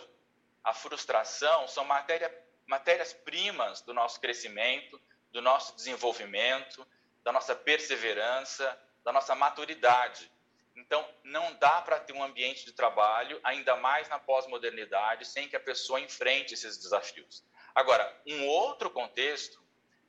a 0.63 0.73
frustração 0.73 1.67
são 1.69 1.85
matéria, 1.85 2.33
matérias-primas 2.67 3.83
do 3.83 3.93
nosso 3.93 4.21
crescimento, 4.21 5.01
do 5.35 5.43
nosso 5.43 5.75
desenvolvimento, 5.75 6.87
da 7.25 7.33
nossa 7.33 7.57
perseverança, 7.57 8.81
da 9.03 9.13
nossa 9.13 9.35
maturidade. 9.35 10.31
Então, 10.77 11.05
não 11.25 11.53
dá 11.55 11.83
para 11.83 11.99
ter 11.99 12.13
um 12.13 12.23
ambiente 12.23 12.65
de 12.65 12.73
trabalho, 12.73 13.41
ainda 13.43 13.75
mais 13.75 14.09
na 14.09 14.19
pós-modernidade, 14.19 15.27
sem 15.27 15.49
que 15.49 15.57
a 15.57 15.61
pessoa 15.61 16.01
enfrente 16.01 16.55
esses 16.55 16.79
desafios. 16.79 17.45
Agora, 17.75 18.17
um 18.25 18.47
outro 18.47 18.89
contexto, 18.89 19.61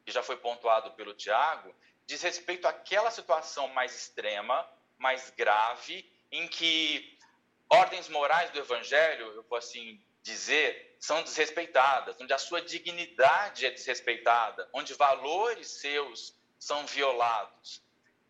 que 0.06 0.12
já 0.12 0.22
foi 0.22 0.38
pontuado 0.38 0.92
pelo 0.92 1.16
Tiago, 1.16 1.76
diz 2.06 2.22
respeito 2.22 2.68
àquela 2.68 3.10
situação 3.10 3.68
mais 3.70 3.96
extrema, 3.96 4.70
mais 4.96 5.32
grave, 5.32 6.08
em 6.32 6.48
que 6.48 7.18
ordens 7.68 8.08
morais 8.10 8.52
do 8.52 8.60
evangelho, 8.60 9.34
eu 9.34 9.44
vou 9.44 9.58
assim 9.58 10.00
dizer, 10.26 10.98
são 11.00 11.22
desrespeitadas, 11.22 12.20
onde 12.20 12.34
a 12.34 12.40
sua 12.40 12.60
dignidade 12.60 13.68
é 13.68 13.70
desrespeitada, 13.70 14.68
onde 14.74 14.96
valores 14.96 15.68
seus 15.68 16.36
são 16.58 16.84
violados. 16.88 17.84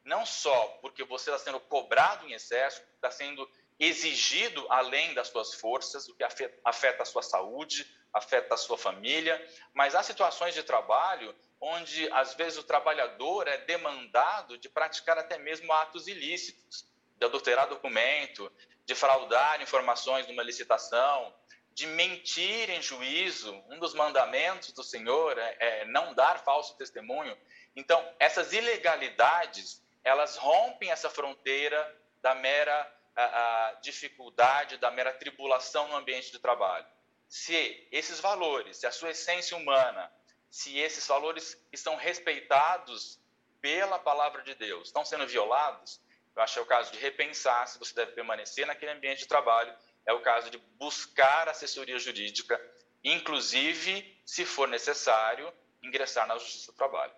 Não 0.03 0.25
só 0.25 0.67
porque 0.81 1.05
você 1.05 1.31
está 1.31 1.39
sendo 1.41 1.59
cobrado 1.59 2.27
em 2.27 2.33
excesso, 2.33 2.83
está 2.95 3.09
sendo 3.09 3.49
exigido 3.79 4.67
além 4.69 5.13
das 5.13 5.29
suas 5.29 5.53
forças, 5.53 6.09
o 6.09 6.15
que 6.15 6.23
afeta 6.65 7.01
a 7.01 7.05
sua 7.05 7.23
saúde, 7.23 7.87
afeta 8.13 8.55
a 8.55 8.57
sua 8.57 8.77
família, 8.77 9.41
mas 9.73 9.95
há 9.95 10.03
situações 10.03 10.53
de 10.53 10.63
trabalho 10.63 11.33
onde 11.61 12.11
às 12.11 12.33
vezes 12.33 12.59
o 12.59 12.63
trabalhador 12.63 13.47
é 13.47 13.57
demandado 13.59 14.57
de 14.57 14.67
praticar 14.67 15.17
até 15.17 15.37
mesmo 15.37 15.71
atos 15.71 16.09
ilícitos, 16.09 16.85
de 17.17 17.25
adulterar 17.25 17.69
documento, 17.69 18.51
de 18.85 18.93
fraudar 18.93 19.61
informações 19.61 20.27
numa 20.27 20.43
licitação, 20.43 21.33
de 21.75 21.85
mentir 21.87 22.69
em 22.69 22.81
juízo. 22.81 23.53
Um 23.69 23.77
dos 23.77 23.93
mandamentos 23.93 24.71
do 24.71 24.81
Senhor 24.81 25.37
é, 25.37 25.57
é 25.59 25.85
não 25.85 26.13
dar 26.13 26.39
falso 26.39 26.75
testemunho. 26.77 27.37
Então, 27.75 28.01
essas 28.17 28.53
ilegalidades, 28.53 29.83
elas 30.01 30.37
rompem 30.37 30.89
essa 30.89 31.09
fronteira 31.09 32.01
da 32.21 32.33
mera 32.33 32.91
a, 33.13 33.23
a 33.67 33.73
dificuldade, 33.81 34.77
da 34.77 34.89
mera 34.89 35.11
tribulação 35.13 35.89
no 35.89 35.97
ambiente 35.97 36.31
de 36.31 36.39
trabalho. 36.39 36.85
Se 37.27 37.87
esses 37.91 38.21
valores, 38.21 38.77
se 38.77 38.87
a 38.87 38.91
sua 38.91 39.11
essência 39.11 39.57
humana, 39.57 40.11
se 40.49 40.77
esses 40.79 41.05
valores 41.05 41.61
estão 41.73 41.97
respeitados 41.97 43.19
pela 43.59 43.99
palavra 43.99 44.43
de 44.43 44.55
Deus, 44.55 44.87
estão 44.87 45.03
sendo 45.03 45.27
violados, 45.27 46.01
eu 46.33 46.41
acho 46.41 46.53
que 46.53 46.59
é 46.59 46.61
o 46.61 46.65
caso 46.65 46.91
de 46.91 46.99
repensar 46.99 47.67
se 47.67 47.79
você 47.79 47.93
deve 47.93 48.13
permanecer 48.13 48.65
naquele 48.65 48.91
ambiente 48.91 49.19
de 49.19 49.27
trabalho 49.27 49.75
é 50.05 50.13
o 50.13 50.21
caso 50.21 50.49
de 50.49 50.59
buscar 50.79 51.49
assessoria 51.49 51.97
jurídica, 51.97 52.59
inclusive, 53.03 54.05
se 54.25 54.45
for 54.45 54.67
necessário, 54.67 55.51
ingressar 55.83 56.27
na 56.27 56.37
Justiça 56.37 56.71
do 56.71 56.75
Trabalho. 56.75 57.13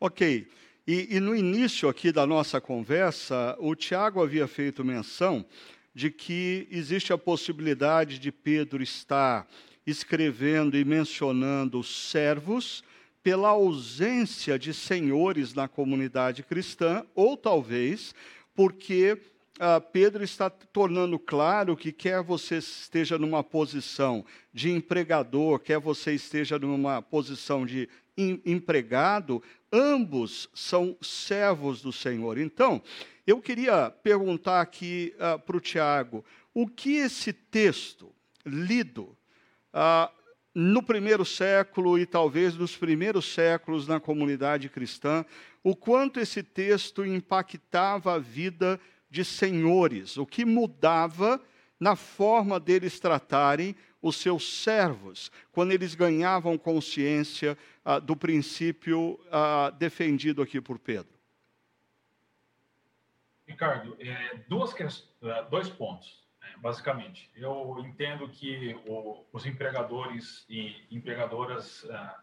Ok. 0.00 0.48
E, 0.86 1.16
e, 1.16 1.20
no 1.20 1.34
início 1.34 1.88
aqui 1.88 2.12
da 2.12 2.26
nossa 2.26 2.60
conversa, 2.60 3.56
o 3.58 3.74
Tiago 3.74 4.22
havia 4.22 4.46
feito 4.46 4.84
menção 4.84 5.44
de 5.92 6.10
que 6.10 6.68
existe 6.70 7.12
a 7.12 7.18
possibilidade 7.18 8.18
de 8.18 8.30
Pedro 8.30 8.82
estar 8.82 9.48
escrevendo 9.86 10.76
e 10.76 10.84
mencionando 10.84 11.82
servos 11.82 12.84
pela 13.22 13.48
ausência 13.48 14.58
de 14.58 14.72
senhores 14.72 15.54
na 15.54 15.66
comunidade 15.66 16.44
cristã, 16.44 17.04
ou 17.14 17.36
talvez 17.36 18.14
porque 18.54 19.18
ah, 19.58 19.80
Pedro 19.80 20.22
está 20.22 20.50
tornando 20.50 21.18
claro 21.18 21.76
que 21.76 21.90
quer 21.90 22.22
você 22.22 22.58
esteja 22.58 23.18
numa 23.18 23.42
posição 23.42 24.24
de 24.52 24.70
empregador, 24.70 25.58
quer 25.58 25.78
você 25.78 26.12
esteja 26.12 26.58
numa 26.58 27.00
posição 27.00 27.64
de 27.64 27.88
em, 28.16 28.40
empregado, 28.44 29.42
ambos 29.72 30.48
são 30.54 30.96
servos 31.00 31.82
do 31.82 31.92
Senhor. 31.92 32.38
Então, 32.38 32.82
eu 33.26 33.40
queria 33.40 33.90
perguntar 33.90 34.60
aqui 34.60 35.14
ah, 35.18 35.38
para 35.38 35.56
o 35.56 35.60
Tiago, 35.60 36.24
o 36.54 36.66
que 36.66 36.96
esse 36.96 37.32
texto 37.32 38.12
lido 38.44 39.16
ah, 39.72 40.10
no 40.54 40.82
primeiro 40.82 41.24
século 41.24 41.98
e 41.98 42.06
talvez 42.06 42.56
nos 42.56 42.76
primeiros 42.76 43.32
séculos 43.32 43.86
na 43.86 44.00
comunidade 44.00 44.68
cristã, 44.68 45.24
o 45.62 45.74
quanto 45.74 46.20
esse 46.20 46.42
texto 46.42 47.04
impactava 47.04 48.14
a 48.14 48.18
vida 48.18 48.80
de 49.16 49.24
senhores, 49.24 50.18
o 50.18 50.26
que 50.26 50.44
mudava 50.44 51.40
na 51.80 51.96
forma 51.96 52.60
deles 52.60 53.00
tratarem 53.00 53.74
os 54.02 54.16
seus 54.16 54.62
servos, 54.62 55.32
quando 55.52 55.72
eles 55.72 55.94
ganhavam 55.94 56.58
consciência 56.58 57.56
ah, 57.82 57.98
do 57.98 58.14
princípio 58.14 59.18
ah, 59.32 59.70
defendido 59.70 60.42
aqui 60.42 60.60
por 60.60 60.78
Pedro. 60.78 61.16
Ricardo, 63.48 63.96
é, 63.98 64.40
duas, 64.48 64.74
dois 65.50 65.70
pontos 65.70 66.26
basicamente. 66.58 67.30
Eu 67.34 67.78
entendo 67.80 68.28
que 68.28 68.74
o, 68.86 69.24
os 69.32 69.44
empregadores 69.44 70.46
e 70.48 70.74
empregadoras, 70.90 71.84
uh, 71.84 72.14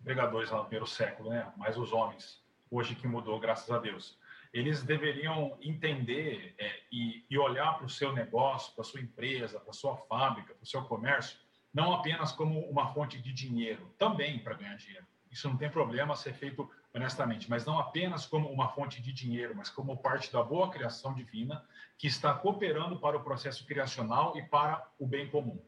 empregadores 0.00 0.50
lá 0.50 0.58
no 0.58 0.64
primeiro 0.64 0.86
século, 0.86 1.30
né, 1.30 1.52
mais 1.56 1.76
os 1.76 1.92
homens, 1.92 2.42
hoje 2.70 2.94
que 2.94 3.06
mudou, 3.06 3.38
graças 3.38 3.70
a 3.70 3.78
Deus, 3.78 4.18
eles 4.54 4.84
deveriam 4.84 5.58
entender 5.60 6.54
é, 6.56 6.80
e, 6.90 7.26
e, 7.28 7.36
olhar 7.36 7.76
para 7.76 7.86
o 7.86 7.90
seu 7.90 8.12
negócio, 8.12 8.72
para 8.72 8.82
a 8.82 8.84
sua 8.84 9.00
empresa, 9.00 9.58
para 9.58 9.70
a 9.70 9.74
sua 9.74 9.96
fábrica, 9.96 10.54
para 10.54 10.62
o 10.62 10.66
seu 10.66 10.80
comércio, 10.84 11.36
não 11.72 11.92
apenas 11.92 12.30
como 12.30 12.60
uma 12.70 12.94
fonte 12.94 13.20
de 13.20 13.32
dinheiro, 13.32 13.92
também 13.98 14.38
para 14.38 14.54
ganhar 14.54 14.76
dinheiro. 14.76 15.04
Isso 15.28 15.48
não 15.48 15.56
tem 15.56 15.68
problema 15.68 16.14
ser 16.14 16.32
feito 16.34 16.70
honestamente, 16.94 17.50
mas 17.50 17.64
não 17.64 17.80
apenas 17.80 18.24
como 18.24 18.48
uma 18.48 18.68
fonte 18.68 19.02
de 19.02 19.12
dinheiro, 19.12 19.56
mas 19.56 19.68
como 19.68 19.96
parte 19.96 20.32
da 20.32 20.40
boa 20.40 20.70
criação 20.70 21.12
divina 21.12 21.66
que 21.98 22.06
está 22.06 22.32
cooperando 22.32 23.00
para 23.00 23.16
o 23.16 23.24
processo 23.24 23.66
criacional 23.66 24.36
e 24.36 24.42
para 24.42 24.88
o 25.00 25.04
bem 25.04 25.28
comum. 25.28 25.60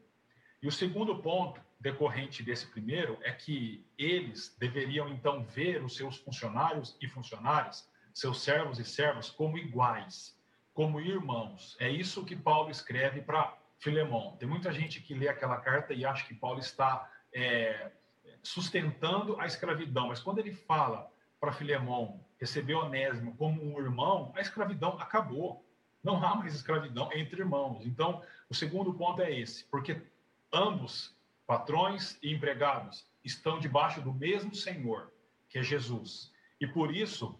E 0.61 0.67
o 0.67 0.71
segundo 0.71 1.21
ponto 1.21 1.59
decorrente 1.77 2.41
desse 2.41 2.65
primeiro 2.67 3.17
é 3.21 3.33
que 3.33 3.85
eles 3.97 4.55
deveriam 4.57 5.09
então 5.09 5.43
ver 5.43 5.83
os 5.83 5.97
seus 5.97 6.15
funcionários 6.17 6.95
e 7.01 7.07
funcionárias, 7.09 7.85
seus 8.17 8.41
servos 8.41 8.79
e 8.79 8.83
servas 8.83 9.29
como 9.29 9.59
iguais, 9.59 10.35
como 10.73 10.99
irmãos. 10.99 11.77
É 11.79 11.87
isso 11.87 12.25
que 12.25 12.35
Paulo 12.35 12.71
escreve 12.71 13.21
para 13.21 13.55
Filemão. 13.77 14.35
Tem 14.39 14.49
muita 14.49 14.71
gente 14.71 14.99
que 15.01 15.13
lê 15.13 15.27
aquela 15.27 15.57
carta 15.57 15.93
e 15.93 16.03
acha 16.03 16.25
que 16.25 16.33
Paulo 16.33 16.59
está 16.59 17.11
é, 17.31 17.91
sustentando 18.41 19.39
a 19.39 19.45
escravidão, 19.45 20.07
mas 20.07 20.19
quando 20.19 20.39
ele 20.39 20.51
fala 20.51 21.07
para 21.39 21.51
Filemão 21.51 22.19
receber 22.39 22.73
Onésimo 22.73 23.35
como 23.35 23.63
um 23.63 23.79
irmão, 23.79 24.33
a 24.35 24.41
escravidão 24.41 24.99
acabou. 24.99 25.63
Não 26.03 26.23
há 26.23 26.35
mais 26.35 26.55
escravidão 26.55 27.11
entre 27.13 27.41
irmãos. 27.41 27.85
Então, 27.85 28.23
o 28.49 28.55
segundo 28.55 28.91
ponto 28.95 29.21
é 29.21 29.31
esse, 29.31 29.63
porque 29.65 30.01
ambos, 30.51 31.15
patrões 31.45 32.17
e 32.23 32.33
empregados, 32.33 33.05
estão 33.23 33.59
debaixo 33.59 34.01
do 34.01 34.11
mesmo 34.11 34.55
Senhor, 34.55 35.11
que 35.49 35.59
é 35.59 35.63
Jesus. 35.63 36.33
E 36.59 36.65
por 36.65 36.95
isso, 36.95 37.39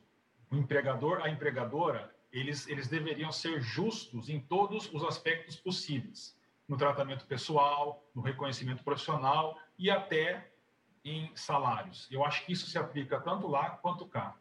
o 0.51 0.55
empregador, 0.55 1.21
a 1.21 1.29
empregadora, 1.29 2.13
eles, 2.31 2.67
eles 2.67 2.87
deveriam 2.87 3.31
ser 3.31 3.61
justos 3.61 4.29
em 4.29 4.39
todos 4.39 4.93
os 4.93 5.03
aspectos 5.03 5.55
possíveis, 5.55 6.35
no 6.67 6.77
tratamento 6.77 7.25
pessoal, 7.25 8.03
no 8.13 8.21
reconhecimento 8.21 8.83
profissional 8.83 9.57
e 9.77 9.89
até 9.89 10.51
em 11.03 11.31
salários. 11.35 12.07
Eu 12.11 12.23
acho 12.23 12.45
que 12.45 12.51
isso 12.51 12.67
se 12.67 12.77
aplica 12.77 13.19
tanto 13.19 13.47
lá 13.47 13.69
quanto 13.69 14.05
cá. 14.05 14.35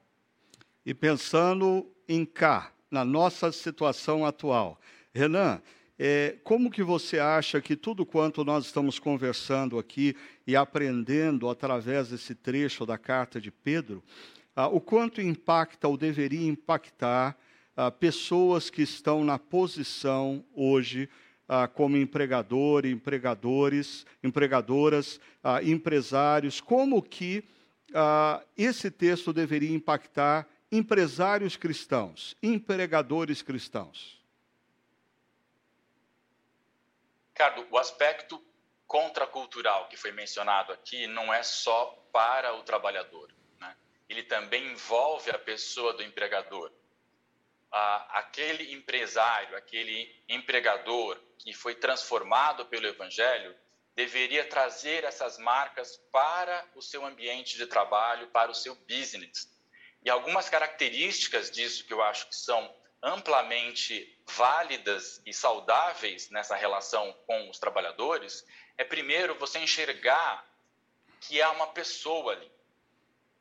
E 0.84 0.92
pensando 0.92 1.90
em 2.09 2.24
cá, 2.24 2.72
na 2.90 3.04
nossa 3.04 3.50
situação 3.52 4.24
atual, 4.24 4.80
Renan, 5.14 5.61
é, 5.98 6.36
como 6.44 6.70
que 6.70 6.82
você 6.82 7.18
acha 7.18 7.61
que 7.61 7.74
tudo 7.74 8.04
quanto 8.04 8.44
nós 8.44 8.66
estamos 8.66 8.98
conversando 8.98 9.78
aqui 9.78 10.14
e 10.46 10.54
aprendendo 10.54 11.48
através 11.48 12.11
desse 12.11 12.34
trecho 12.34 12.84
da 12.84 12.98
carta 12.98 13.40
de 13.40 13.50
Pedro, 13.50 14.02
ah, 14.57 14.68
o 14.68 14.80
quanto 14.80 15.20
impacta 15.20 15.86
ou 15.86 15.96
deveria 15.96 16.48
impactar 16.48 17.36
ah, 17.76 17.90
pessoas 17.90 18.70
que 18.70 18.82
estão 18.82 19.22
na 19.22 19.38
posição 19.38 20.42
hoje 20.54 21.09
ah, 21.48 21.68
como 21.68 21.96
empregador, 21.96 22.86
empregadores, 22.86 24.04
empregadoras, 24.22 25.20
ah, 25.44 25.62
empresários, 25.62 26.61
como 26.61 27.02
que 27.02 27.44
ah, 27.94 28.42
esse 28.57 28.90
texto 28.90 29.32
deveria 29.32 29.74
impactar 29.74 30.48
empresários 30.72 31.57
cristãos, 31.57 32.36
empregadores 32.42 33.42
cristãos? 33.42 34.20
Ricardo, 37.32 37.66
o 37.70 37.78
aspecto 37.78 38.42
contracultural 38.86 39.88
que 39.88 39.96
foi 39.96 40.11
mencionado 40.11 40.72
aqui 40.72 41.07
não 41.07 41.32
é 41.32 41.42
só 41.42 41.86
para 42.11 42.54
o 42.54 42.62
trabalhador? 42.62 43.36
Ele 44.09 44.22
também 44.22 44.66
envolve 44.72 45.30
a 45.30 45.38
pessoa 45.38 45.92
do 45.92 46.02
empregador 46.02 46.72
aquele 48.11 48.72
empresário, 48.72 49.57
aquele 49.57 50.14
empregador 50.28 51.20
que 51.38 51.52
foi 51.52 51.74
transformado 51.74 52.64
pelo 52.66 52.86
Evangelho, 52.86 53.54
deveria 53.94 54.44
trazer 54.44 55.04
essas 55.04 55.38
marcas 55.38 55.96
para 56.11 56.66
o 56.74 56.82
seu 56.82 57.04
ambiente 57.04 57.57
de 57.57 57.66
trabalho, 57.66 58.28
para 58.28 58.50
o 58.50 58.54
seu 58.54 58.74
business. 58.74 59.50
E 60.02 60.11
algumas 60.11 60.48
características 60.48 61.50
disso 61.50 61.84
que 61.84 61.92
eu 61.92 62.02
acho 62.02 62.28
que 62.28 62.36
são 62.36 62.74
amplamente 63.02 64.18
válidas 64.26 65.20
e 65.24 65.32
saudáveis 65.32 66.30
nessa 66.30 66.57
relação 66.57 67.12
com 67.26 67.48
os 67.48 67.59
trabalhadores 67.59 68.46
é, 68.78 68.84
primeiro, 68.84 69.34
você 69.38 69.59
enxergar 69.59 70.46
que 71.20 71.40
há 71.40 71.50
uma 71.50 71.68
pessoa 71.68 72.32
ali, 72.32 72.50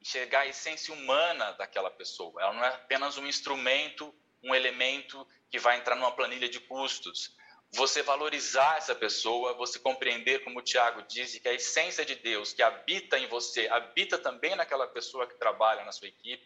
enxergar 0.06 0.42
a 0.42 0.48
essência 0.48 0.94
humana 0.94 1.54
daquela 1.54 1.90
pessoa. 1.90 2.40
Ela 2.40 2.54
não 2.54 2.64
é 2.64 2.68
apenas 2.70 3.18
um 3.18 3.26
instrumento 3.26 4.14
um 4.46 4.54
elemento 4.54 5.28
que 5.50 5.58
vai 5.58 5.78
entrar 5.78 5.96
numa 5.96 6.12
planilha 6.12 6.48
de 6.48 6.60
custos. 6.60 7.36
Você 7.72 8.04
valorizar 8.04 8.78
essa 8.78 8.94
pessoa, 8.94 9.54
você 9.54 9.80
compreender, 9.80 10.44
como 10.44 10.60
o 10.60 10.62
Tiago 10.62 11.02
disse, 11.02 11.40
que 11.40 11.50
a 11.50 11.54
essência 11.54 12.06
de 12.06 12.16
Deus 12.16 12.54
que 12.54 12.62
habita 12.62 13.18
em 13.18 13.28
você, 13.28 13.68
habita 13.70 14.20
também 14.20 14.56
naquela 14.56 14.88
pessoa 14.88 15.26
que 15.26 15.34
trabalha 15.34 15.84
na 15.84 15.92
sua 15.92 16.08
equipe, 16.08 16.46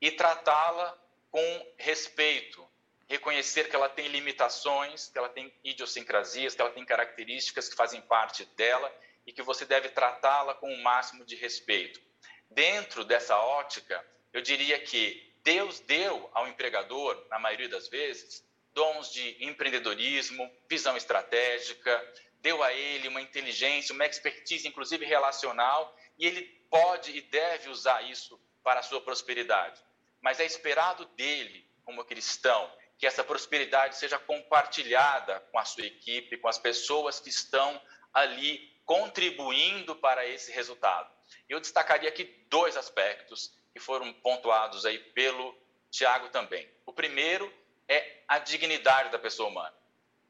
e 0.00 0.10
tratá-la 0.10 0.96
com 1.30 1.74
respeito, 1.76 2.66
reconhecer 3.06 3.68
que 3.68 3.76
ela 3.76 3.88
tem 3.88 4.08
limitações, 4.08 5.08
que 5.08 5.18
ela 5.18 5.28
tem 5.28 5.52
idiosincrasias, 5.62 6.54
que 6.54 6.62
ela 6.62 6.70
tem 6.70 6.84
características 6.84 7.68
que 7.68 7.76
fazem 7.76 8.00
parte 8.00 8.44
dela 8.56 8.90
e 9.26 9.32
que 9.32 9.42
você 9.42 9.66
deve 9.66 9.90
tratá-la 9.90 10.54
com 10.54 10.72
o 10.72 10.82
máximo 10.82 11.24
de 11.24 11.36
respeito. 11.36 12.07
Dentro 12.50 13.04
dessa 13.04 13.36
ótica, 13.36 14.04
eu 14.32 14.40
diria 14.40 14.78
que 14.80 15.32
Deus 15.42 15.80
deu 15.80 16.28
ao 16.34 16.48
empregador, 16.48 17.26
na 17.30 17.38
maioria 17.38 17.68
das 17.68 17.88
vezes, 17.88 18.44
dons 18.72 19.10
de 19.12 19.44
empreendedorismo, 19.44 20.50
visão 20.68 20.96
estratégica, 20.96 22.14
deu 22.40 22.62
a 22.62 22.72
ele 22.72 23.08
uma 23.08 23.20
inteligência, 23.20 23.94
uma 23.94 24.06
expertise, 24.06 24.68
inclusive 24.68 25.04
relacional, 25.04 25.96
e 26.18 26.26
ele 26.26 26.42
pode 26.70 27.16
e 27.16 27.20
deve 27.22 27.70
usar 27.70 28.02
isso 28.02 28.40
para 28.62 28.80
a 28.80 28.82
sua 28.82 29.00
prosperidade. 29.00 29.82
Mas 30.20 30.40
é 30.40 30.44
esperado 30.44 31.04
dele, 31.16 31.66
como 31.84 32.04
cristão, 32.04 32.70
que 32.98 33.06
essa 33.06 33.24
prosperidade 33.24 33.96
seja 33.96 34.18
compartilhada 34.18 35.40
com 35.52 35.58
a 35.58 35.64
sua 35.64 35.86
equipe, 35.86 36.36
com 36.36 36.48
as 36.48 36.58
pessoas 36.58 37.20
que 37.20 37.30
estão 37.30 37.80
ali 38.12 38.76
contribuindo 38.84 39.94
para 39.96 40.26
esse 40.26 40.50
resultado. 40.52 41.17
Eu 41.48 41.60
destacaria 41.60 42.08
aqui 42.08 42.24
dois 42.48 42.76
aspectos 42.76 43.52
que 43.72 43.80
foram 43.80 44.12
pontuados 44.12 44.84
aí 44.84 44.98
pelo 44.98 45.56
Tiago 45.90 46.28
também. 46.28 46.68
O 46.84 46.92
primeiro 46.92 47.52
é 47.88 48.22
a 48.26 48.38
dignidade 48.38 49.10
da 49.10 49.18
pessoa 49.18 49.48
humana, 49.48 49.74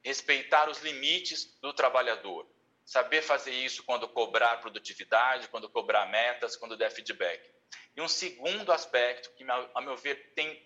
respeitar 0.03 0.69
os 0.69 0.79
limites 0.81 1.59
do 1.61 1.73
trabalhador, 1.73 2.47
saber 2.85 3.23
fazer 3.23 3.53
isso 3.53 3.83
quando 3.83 4.09
cobrar 4.09 4.59
produtividade, 4.59 5.49
quando 5.49 5.69
cobrar 5.69 6.07
metas, 6.07 6.57
quando 6.57 6.77
der 6.77 6.91
feedback. 6.91 7.43
E 7.97 8.01
um 8.01 8.09
segundo 8.09 8.73
aspecto 8.73 9.31
que, 9.35 9.45
a 9.75 9.81
meu 9.81 9.97
ver, 9.97 10.33
tem 10.35 10.63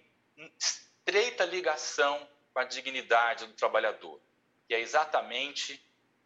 estreita 0.59 1.45
ligação 1.45 2.29
com 2.53 2.61
a 2.61 2.65
dignidade 2.65 3.47
do 3.47 3.55
trabalhador, 3.55 4.21
que 4.69 4.75
é 4.75 4.81
exatamente 4.81 5.83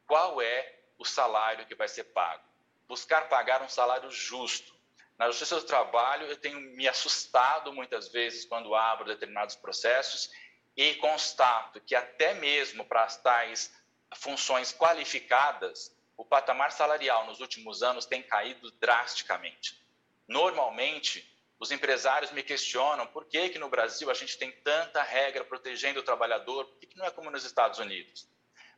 qual 0.07 0.43
é 0.43 0.81
o 0.99 1.05
salário 1.05 1.67
que 1.67 1.75
vai 1.75 1.89
ser 1.89 2.05
pago. 2.05 2.46
Buscar 2.89 3.29
pagar 3.29 3.63
um 3.63 3.69
salário 3.69 4.11
justo. 4.11 4.75
Na 5.19 5.27
Justiça 5.29 5.57
do 5.57 5.67
Trabalho, 5.67 6.27
eu 6.27 6.37
tenho 6.37 6.61
me 6.61 6.87
assustado 6.87 7.73
muitas 7.73 8.09
vezes 8.09 8.45
quando 8.45 8.75
abro 8.75 9.07
determinados 9.07 9.57
processos 9.57 10.31
e 10.77 10.95
constato 10.97 11.81
que 11.81 11.95
até 11.95 12.35
mesmo 12.35 12.85
para 12.85 13.05
as 13.05 13.17
tais 13.17 13.73
funções 14.15 14.73
qualificadas, 14.73 15.97
o 16.17 16.25
patamar 16.25 16.71
salarial 16.71 17.27
nos 17.27 17.41
últimos 17.41 17.83
anos 17.83 18.07
tem 18.07 18.23
caído 18.23 18.71
drasticamente. 18.73 19.83
Normalmente, 20.29 21.25
os 21.59 21.71
empresários 21.71 22.31
me 22.33 22.43
questionam 22.43 23.07
por 23.07 23.25
que, 23.25 23.49
que 23.49 23.59
no 23.59 23.69
Brasil 23.69 24.11
a 24.11 24.15
gente 24.15 24.37
tem 24.37 24.53
tanta 24.63 25.03
regra 25.03 25.45
protegendo 25.45 26.01
o 26.01 26.03
trabalhador, 26.03 26.67
por 26.67 26.79
que, 26.79 26.87
que 26.87 26.97
não 26.97 27.07
é 27.07 27.11
como 27.11 27.31
nos 27.31 27.45
Estados 27.45 27.79
Unidos? 27.79 28.29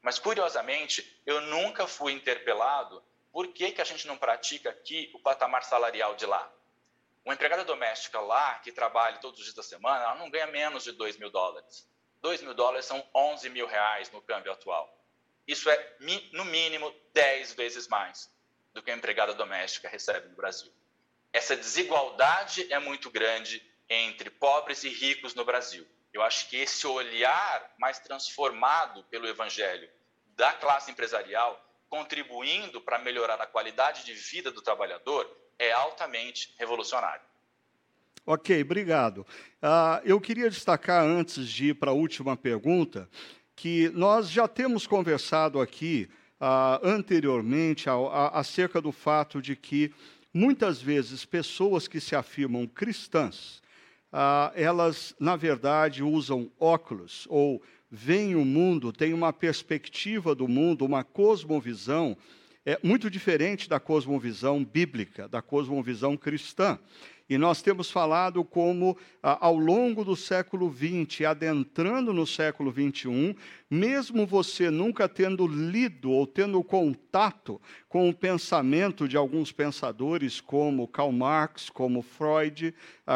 Mas, 0.00 0.18
curiosamente, 0.18 1.20
eu 1.26 1.40
nunca 1.40 1.88
fui 1.88 2.12
interpelado 2.12 3.02
por 3.32 3.48
que, 3.48 3.72
que 3.72 3.80
a 3.80 3.84
gente 3.84 4.06
não 4.06 4.16
pratica 4.16 4.70
aqui 4.70 5.10
o 5.14 5.18
patamar 5.18 5.64
salarial 5.64 6.14
de 6.14 6.26
lá. 6.26 6.50
Uma 7.24 7.34
empregada 7.34 7.64
doméstica 7.64 8.20
lá, 8.20 8.58
que 8.60 8.72
trabalha 8.72 9.18
todos 9.18 9.38
os 9.38 9.44
dias 9.44 9.54
da 9.54 9.62
semana, 9.62 10.04
ela 10.04 10.14
não 10.14 10.30
ganha 10.30 10.46
menos 10.46 10.84
de 10.84 10.92
2 10.92 11.18
mil 11.18 11.30
dólares. 11.30 11.88
2 12.20 12.42
mil 12.42 12.54
dólares 12.54 12.86
são 12.86 13.06
11 13.14 13.50
mil 13.50 13.66
reais 13.66 14.10
no 14.10 14.22
câmbio 14.22 14.50
atual. 14.50 14.92
Isso 15.46 15.70
é, 15.70 15.96
no 16.32 16.44
mínimo, 16.44 16.94
10 17.12 17.54
vezes 17.54 17.86
mais 17.88 18.30
do 18.72 18.82
que 18.82 18.90
a 18.90 18.94
empregada 18.94 19.34
doméstica 19.34 19.88
recebe 19.88 20.28
no 20.28 20.36
Brasil. 20.36 20.72
Essa 21.32 21.56
desigualdade 21.56 22.70
é 22.72 22.78
muito 22.78 23.10
grande 23.10 23.62
entre 23.88 24.30
pobres 24.30 24.84
e 24.84 24.88
ricos 24.88 25.34
no 25.34 25.44
Brasil. 25.44 25.86
Eu 26.12 26.22
acho 26.22 26.48
que 26.48 26.56
esse 26.56 26.86
olhar 26.86 27.74
mais 27.78 27.98
transformado 27.98 29.04
pelo 29.04 29.28
Evangelho 29.28 29.90
da 30.28 30.52
classe 30.52 30.90
empresarial, 30.90 31.60
contribuindo 31.88 32.80
para 32.80 32.98
melhorar 32.98 33.40
a 33.40 33.46
qualidade 33.46 34.04
de 34.04 34.12
vida 34.14 34.50
do 34.50 34.62
trabalhador, 34.62 35.28
é 35.58 35.72
altamente 35.72 36.54
revolucionário. 36.58 37.22
Ok, 38.24 38.60
obrigado. 38.60 39.26
Uh, 39.62 40.04
eu 40.04 40.20
queria 40.20 40.50
destacar, 40.50 41.02
antes 41.02 41.48
de 41.48 41.68
ir 41.68 41.74
para 41.74 41.90
a 41.90 41.94
última 41.94 42.36
pergunta, 42.36 43.08
que 43.56 43.88
nós 43.90 44.30
já 44.30 44.46
temos 44.46 44.86
conversado 44.86 45.60
aqui 45.60 46.08
uh, 46.40 46.86
anteriormente 46.86 47.88
a, 47.88 47.94
acerca 48.34 48.80
do 48.80 48.92
fato 48.92 49.40
de 49.40 49.56
que 49.56 49.92
muitas 50.32 50.80
vezes 50.80 51.24
pessoas 51.24 51.88
que 51.88 52.00
se 52.00 52.14
afirmam 52.14 52.66
cristãs, 52.66 53.62
uh, 54.12 54.52
elas, 54.54 55.14
na 55.18 55.34
verdade, 55.34 56.02
usam 56.02 56.50
óculos 56.60 57.26
ou 57.30 57.62
veem 57.90 58.34
o 58.34 58.44
mundo, 58.44 58.92
têm 58.92 59.14
uma 59.14 59.32
perspectiva 59.32 60.34
do 60.34 60.46
mundo, 60.46 60.84
uma 60.84 61.04
cosmovisão 61.04 62.16
é 62.68 62.78
muito 62.82 63.08
diferente 63.08 63.66
da 63.66 63.80
cosmovisão 63.80 64.62
bíblica, 64.62 65.26
da 65.26 65.40
cosmovisão 65.40 66.18
cristã. 66.18 66.78
E 67.26 67.38
nós 67.38 67.62
temos 67.62 67.90
falado 67.90 68.44
como, 68.44 68.94
ao 69.22 69.56
longo 69.56 70.04
do 70.04 70.14
século 70.14 70.70
XX, 70.70 71.26
adentrando 71.26 72.12
no 72.12 72.26
século 72.26 72.70
XXI, 72.70 73.34
mesmo 73.70 74.26
você 74.26 74.70
nunca 74.70 75.08
tendo 75.08 75.46
lido 75.46 76.10
ou 76.10 76.26
tendo 76.26 76.62
contato 76.62 77.58
com 77.88 78.10
o 78.10 78.14
pensamento 78.14 79.08
de 79.08 79.16
alguns 79.16 79.50
pensadores 79.50 80.38
como 80.38 80.88
Karl 80.88 81.12
Marx, 81.12 81.70
como 81.70 82.02
Freud, 82.02 82.74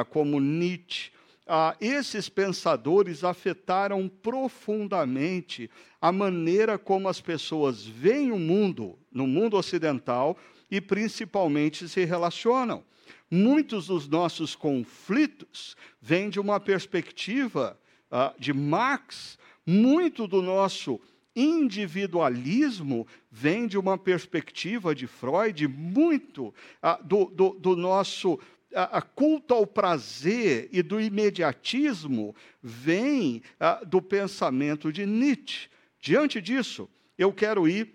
como 0.09 0.41
Nietzsche, 0.41 1.11
ah, 1.47 1.77
esses 1.81 2.29
pensadores 2.29 3.25
afetaram 3.25 4.09
profundamente 4.09 5.71
a 6.01 6.13
maneira 6.13 6.79
como 6.79 7.09
as 7.09 7.21
pessoas 7.21 7.85
veem 7.85 8.33
o 8.33 8.39
mundo, 8.39 8.99
no 9.11 9.27
mundo 9.27 9.57
ocidental, 9.57 10.37
e 10.71 10.81
principalmente 10.81 11.89
se 11.89 12.05
relacionam. 12.05 12.83
Muitos 13.31 13.87
dos 13.87 14.09
nossos 14.09 14.55
conflitos 14.55 15.77
vêm 16.01 16.31
de 16.31 16.39
uma 16.39 16.61
perspectiva 16.61 17.79
uh, 18.11 18.39
de 18.39 18.53
Marx, 18.53 19.39
muito 19.67 20.27
do 20.27 20.43
nosso 20.43 21.01
individualismo 21.35 23.07
vem 23.31 23.67
de 23.67 23.79
uma 23.79 23.97
perspectiva 23.97 24.95
de 24.95 25.07
Freud, 25.07 25.67
muito 25.67 26.49
uh, 26.49 27.03
do, 27.03 27.27
do, 27.27 27.51
do, 27.59 27.77
nosso 27.77 28.39
uh, 28.73 29.05
culto 29.15 29.55
ao 29.55 29.67
prazer 29.67 30.69
e 30.73 30.83
do 30.83 31.01
imediatismo 31.01 32.35
vem 32.63 33.43
do 33.87 34.01
pensamento 34.03 34.93
de 34.93 35.07
Nietzsche. 35.07 35.69
Diante 36.01 36.41
disso, 36.41 36.89
eu 37.17 37.33
quero 37.33 37.69
ir 37.69 37.95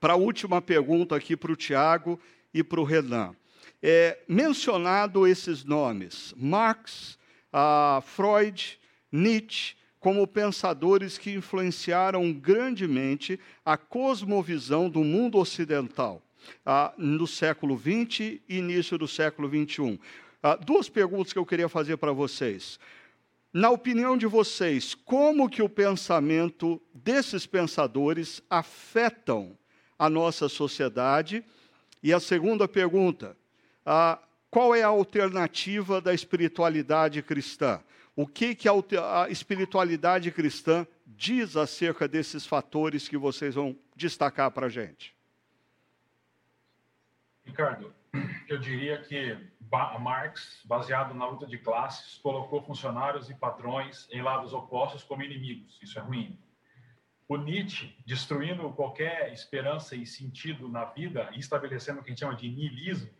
para 0.00 0.14
a 0.14 0.16
última 0.16 0.62
pergunta 0.62 1.16
aqui 1.16 1.36
para 1.36 1.52
o 1.52 1.56
Tiago 1.56 2.18
e 2.54 2.62
para 2.62 2.80
o 2.80 2.84
Renan 2.84 3.34
é, 3.82 4.18
mencionado 4.28 5.26
esses 5.26 5.64
nomes, 5.64 6.34
Marx, 6.36 7.18
Freud, 8.02 8.78
Nietzsche, 9.10 9.76
como 10.00 10.26
pensadores 10.26 11.18
que 11.18 11.32
influenciaram 11.32 12.32
grandemente 12.32 13.38
a 13.64 13.76
cosmovisão 13.76 14.88
do 14.88 15.02
mundo 15.02 15.38
ocidental 15.38 16.22
ah, 16.64 16.92
no 16.96 17.26
século 17.26 17.78
XX 17.78 18.40
e 18.48 18.58
início 18.58 18.96
do 18.98 19.08
século 19.08 19.48
XXI. 19.48 19.98
Ah, 20.42 20.56
duas 20.56 20.88
perguntas 20.88 21.32
que 21.32 21.38
eu 21.38 21.46
queria 21.46 21.68
fazer 21.68 21.96
para 21.96 22.12
vocês. 22.12 22.78
Na 23.52 23.70
opinião 23.70 24.16
de 24.16 24.26
vocês, 24.26 24.94
como 24.94 25.48
que 25.48 25.62
o 25.62 25.68
pensamento 25.68 26.80
desses 26.94 27.46
pensadores 27.46 28.42
afetam 28.48 29.56
a 29.98 30.08
nossa 30.08 30.48
sociedade? 30.48 31.44
E 32.02 32.12
a 32.12 32.20
segunda 32.20 32.68
pergunta, 32.68 33.36
ah, 33.84 34.18
qual 34.50 34.74
é 34.74 34.82
a 34.82 34.88
alternativa 34.88 36.00
da 36.00 36.14
espiritualidade 36.14 37.22
cristã? 37.22 37.80
O 38.14 38.26
que, 38.26 38.54
que 38.54 38.68
a, 38.68 38.72
a 39.24 39.30
espiritualidade 39.30 40.30
cristã 40.30 40.86
diz 41.06 41.56
acerca 41.56 42.06
desses 42.06 42.46
fatores 42.46 43.08
que 43.08 43.16
vocês 43.16 43.54
vão 43.54 43.76
destacar 43.96 44.50
para 44.50 44.66
a 44.66 44.70
gente? 44.70 45.17
Ricardo, 47.48 47.94
eu 48.46 48.58
diria 48.58 49.00
que 49.00 49.38
Marx, 49.98 50.62
baseado 50.66 51.14
na 51.14 51.26
luta 51.26 51.46
de 51.46 51.56
classes, 51.56 52.18
colocou 52.18 52.62
funcionários 52.62 53.30
e 53.30 53.34
patrões 53.34 54.06
em 54.12 54.20
lados 54.20 54.52
opostos 54.52 55.02
como 55.02 55.22
inimigos. 55.22 55.78
Isso 55.82 55.98
é 55.98 56.02
ruim. 56.02 56.38
O 57.26 57.36
Nietzsche, 57.36 57.94
destruindo 58.06 58.70
qualquer 58.72 59.32
esperança 59.32 59.96
e 59.96 60.06
sentido 60.06 60.68
na 60.68 60.84
vida 60.84 61.30
estabelecendo 61.34 62.00
o 62.00 62.02
que 62.02 62.10
a 62.10 62.12
gente 62.12 62.20
chama 62.20 62.36
de 62.36 62.48
niilismo, 62.48 63.10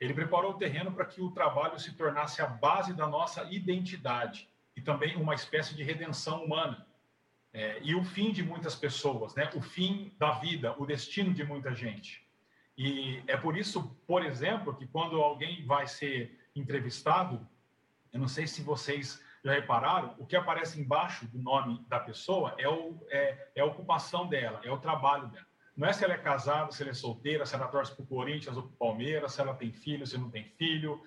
ele 0.00 0.14
preparou 0.14 0.52
o 0.52 0.58
terreno 0.58 0.92
para 0.92 1.04
que 1.04 1.20
o 1.20 1.30
trabalho 1.30 1.78
se 1.78 1.94
tornasse 1.94 2.40
a 2.40 2.46
base 2.46 2.94
da 2.94 3.06
nossa 3.06 3.44
identidade 3.50 4.48
e 4.74 4.80
também 4.80 5.14
uma 5.16 5.34
espécie 5.34 5.74
de 5.74 5.82
redenção 5.82 6.44
humana. 6.44 6.86
É, 7.52 7.80
e 7.82 7.94
o 7.94 8.02
fim 8.02 8.32
de 8.32 8.42
muitas 8.42 8.74
pessoas, 8.74 9.34
né? 9.34 9.50
o 9.54 9.60
fim 9.60 10.14
da 10.18 10.32
vida, 10.32 10.74
o 10.78 10.86
destino 10.86 11.34
de 11.34 11.44
muita 11.44 11.74
gente. 11.74 12.27
E 12.78 13.24
é 13.26 13.36
por 13.36 13.56
isso, 13.56 13.82
por 14.06 14.24
exemplo, 14.24 14.72
que 14.72 14.86
quando 14.86 15.20
alguém 15.20 15.66
vai 15.66 15.88
ser 15.88 16.38
entrevistado, 16.54 17.44
eu 18.12 18.20
não 18.20 18.28
sei 18.28 18.46
se 18.46 18.62
vocês 18.62 19.20
já 19.44 19.52
repararam, 19.52 20.14
o 20.16 20.24
que 20.24 20.36
aparece 20.36 20.80
embaixo 20.80 21.26
do 21.26 21.42
nome 21.42 21.84
da 21.88 21.98
pessoa 21.98 22.54
é, 22.56 22.68
o, 22.68 23.04
é, 23.10 23.48
é 23.56 23.60
a 23.60 23.64
ocupação 23.64 24.28
dela, 24.28 24.60
é 24.62 24.70
o 24.70 24.78
trabalho 24.78 25.26
dela. 25.26 25.46
Não 25.76 25.88
é 25.88 25.92
se 25.92 26.04
ela 26.04 26.14
é 26.14 26.18
casada, 26.18 26.70
se 26.70 26.82
ela 26.82 26.92
é 26.92 26.94
solteira, 26.94 27.44
se 27.44 27.54
ela 27.56 27.66
torce 27.66 27.94
para 27.94 28.04
o 28.04 28.06
Corinthians 28.06 28.56
ou 28.56 28.62
para 28.62 28.72
o 28.72 28.76
Palmeiras, 28.76 29.32
se 29.32 29.40
ela 29.40 29.54
tem 29.54 29.72
filho, 29.72 30.06
se 30.06 30.16
não 30.16 30.30
tem 30.30 30.44
filho, 30.44 31.02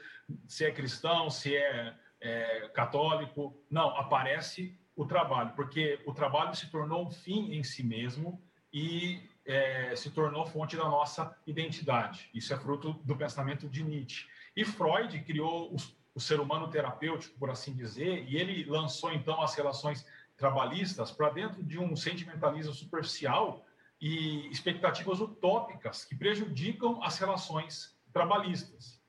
se 0.48 0.66
é 0.66 0.72
cristão, 0.72 1.30
se 1.30 1.56
é, 1.56 1.94
é 2.20 2.70
católico. 2.74 3.58
Não, 3.70 3.96
aparece 3.98 4.78
o 4.94 5.06
trabalho, 5.06 5.54
porque 5.56 6.02
o 6.06 6.14
trabalho 6.14 6.54
se 6.54 6.70
tornou 6.70 7.08
um 7.08 7.12
fim 7.12 7.54
em 7.54 7.64
si 7.64 7.82
mesmo 7.82 8.42
e 8.74 9.30
é, 9.46 9.96
se 9.96 10.12
tornou 10.12 10.46
fonte 10.46 10.78
da 10.78 10.86
nossa 10.86 11.36
identidade. 11.46 12.30
Isso 12.34 12.54
é 12.54 12.58
fruto 12.58 12.94
do 13.04 13.16
pensamento 13.16 13.68
de 13.68 13.84
Nietzsche. 13.84 14.28
E 14.56 14.66
Freud 14.66 15.20
criou 15.22 15.76
o 16.14 16.20
ser 16.20 16.40
humano 16.40 16.70
terapêutico, 16.70 17.38
por 17.40 17.50
assim 17.50 17.74
dizer, 17.74 18.26
e 18.28 18.36
ele 18.36 18.66
lançou 18.66 19.12
então 19.14 19.42
as 19.42 19.56
relações 19.56 20.06
trabalhistas 20.38 21.12
para 21.12 21.30
dentro 21.30 21.64
de 21.64 21.80
um 21.80 21.96
sentimentalismo 21.96 22.74
superficial 22.74 23.66
e 24.00 24.48
expectativas 24.50 25.20
utópicas 25.22 26.04
que 26.04 26.16
prejudicam 26.16 27.02
as 27.04 27.18
relações 27.18 27.96
trabalhistas. 28.12 29.00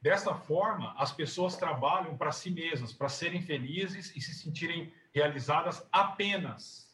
Dessa 0.00 0.34
forma, 0.34 0.94
as 0.96 1.12
pessoas 1.12 1.56
trabalham 1.56 2.16
para 2.16 2.32
si 2.32 2.50
mesmas, 2.50 2.92
para 2.92 3.08
serem 3.08 3.42
felizes 3.42 4.14
e 4.16 4.20
se 4.20 4.32
sentirem 4.32 4.92
realizadas 5.12 5.86
apenas. 5.92 6.88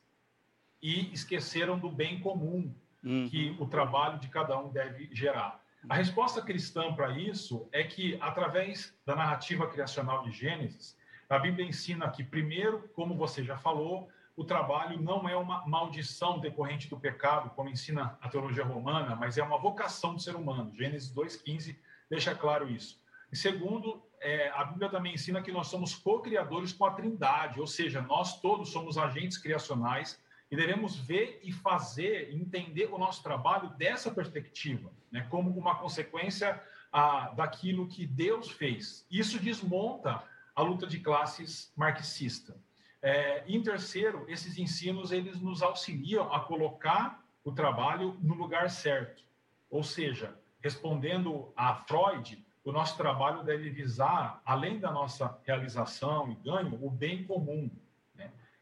E 0.82 1.12
esqueceram 1.12 1.78
do 1.78 1.90
bem 1.90 2.20
comum 2.20 2.74
uhum. 3.04 3.28
que 3.28 3.56
o 3.58 3.66
trabalho 3.66 4.18
de 4.18 4.28
cada 4.28 4.58
um 4.58 4.70
deve 4.70 5.08
gerar. 5.12 5.62
A 5.88 5.94
resposta 5.94 6.40
cristã 6.40 6.94
para 6.94 7.10
isso 7.18 7.68
é 7.70 7.84
que, 7.84 8.16
através 8.20 8.96
da 9.04 9.14
narrativa 9.14 9.66
criacional 9.66 10.22
de 10.22 10.32
Gênesis, 10.32 10.96
a 11.28 11.38
Bíblia 11.38 11.66
ensina 11.66 12.08
que, 12.10 12.24
primeiro, 12.24 12.88
como 12.94 13.14
você 13.14 13.44
já 13.44 13.58
falou, 13.58 14.08
o 14.36 14.44
trabalho 14.44 15.00
não 15.00 15.28
é 15.28 15.36
uma 15.36 15.66
maldição 15.66 16.38
decorrente 16.38 16.88
do 16.88 16.98
pecado, 16.98 17.50
como 17.50 17.68
ensina 17.68 18.18
a 18.20 18.28
teologia 18.28 18.64
romana, 18.64 19.14
mas 19.14 19.36
é 19.38 19.42
uma 19.42 19.58
vocação 19.58 20.14
do 20.14 20.20
ser 20.20 20.34
humano. 20.34 20.74
Gênesis 20.74 21.12
2,15 21.14 21.76
deixa 22.10 22.34
claro 22.34 22.68
isso. 22.68 23.00
E 23.30 23.36
segundo, 23.36 24.02
é, 24.20 24.50
a 24.50 24.64
Bíblia 24.64 24.88
também 24.88 25.14
ensina 25.14 25.42
que 25.42 25.52
nós 25.52 25.66
somos 25.66 25.94
co-criadores 25.94 26.72
com 26.72 26.86
a 26.86 26.92
Trindade, 26.92 27.60
ou 27.60 27.66
seja, 27.66 28.00
nós 28.00 28.40
todos 28.40 28.70
somos 28.70 28.96
agentes 28.96 29.36
criacionais 29.38 30.20
e 30.54 30.56
devemos 30.56 30.96
ver 30.96 31.40
e 31.42 31.50
fazer, 31.50 32.32
entender 32.32 32.88
o 32.92 32.96
nosso 32.96 33.24
trabalho 33.24 33.70
dessa 33.70 34.08
perspectiva, 34.08 34.92
né, 35.10 35.26
como 35.28 35.50
uma 35.50 35.74
consequência 35.74 36.62
ah, 36.92 37.32
daquilo 37.36 37.88
que 37.88 38.06
Deus 38.06 38.52
fez. 38.52 39.04
Isso 39.10 39.40
desmonta 39.40 40.22
a 40.54 40.62
luta 40.62 40.86
de 40.86 41.00
classes 41.00 41.72
marxista. 41.74 42.56
É, 43.02 43.42
em 43.48 43.60
terceiro, 43.60 44.24
esses 44.28 44.56
ensinos 44.56 45.10
eles 45.10 45.40
nos 45.40 45.60
auxiliam 45.60 46.32
a 46.32 46.38
colocar 46.38 47.20
o 47.42 47.50
trabalho 47.50 48.16
no 48.22 48.34
lugar 48.34 48.70
certo, 48.70 49.24
ou 49.68 49.82
seja, 49.82 50.38
respondendo 50.62 51.52
a 51.56 51.74
Freud, 51.74 52.42
o 52.64 52.70
nosso 52.70 52.96
trabalho 52.96 53.42
deve 53.42 53.70
visar, 53.70 54.40
além 54.46 54.78
da 54.78 54.92
nossa 54.92 55.36
realização 55.44 56.30
e 56.30 56.36
ganho, 56.36 56.78
o 56.80 56.88
bem 56.88 57.24
comum. 57.24 57.68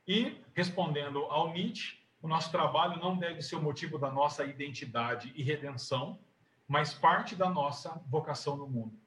E, 0.07 0.37
respondendo 0.55 1.25
ao 1.27 1.53
Nietzsche, 1.53 1.99
o 2.21 2.29
nosso 2.29 2.51
trabalho 2.51 3.01
não 3.01 3.17
deve 3.17 3.43
ser 3.43 3.57
o 3.57 3.63
motivo 3.63 3.99
da 3.99 4.11
nossa 4.11 4.45
identidade 4.45 5.33
e 5.35 5.43
redenção, 5.43 6.19
mas 6.69 6.95
parte 6.95 7.35
da 7.35 7.49
nossa 7.49 7.91
vocação 8.09 8.57
no 8.57 8.69
mundo. 8.69 8.99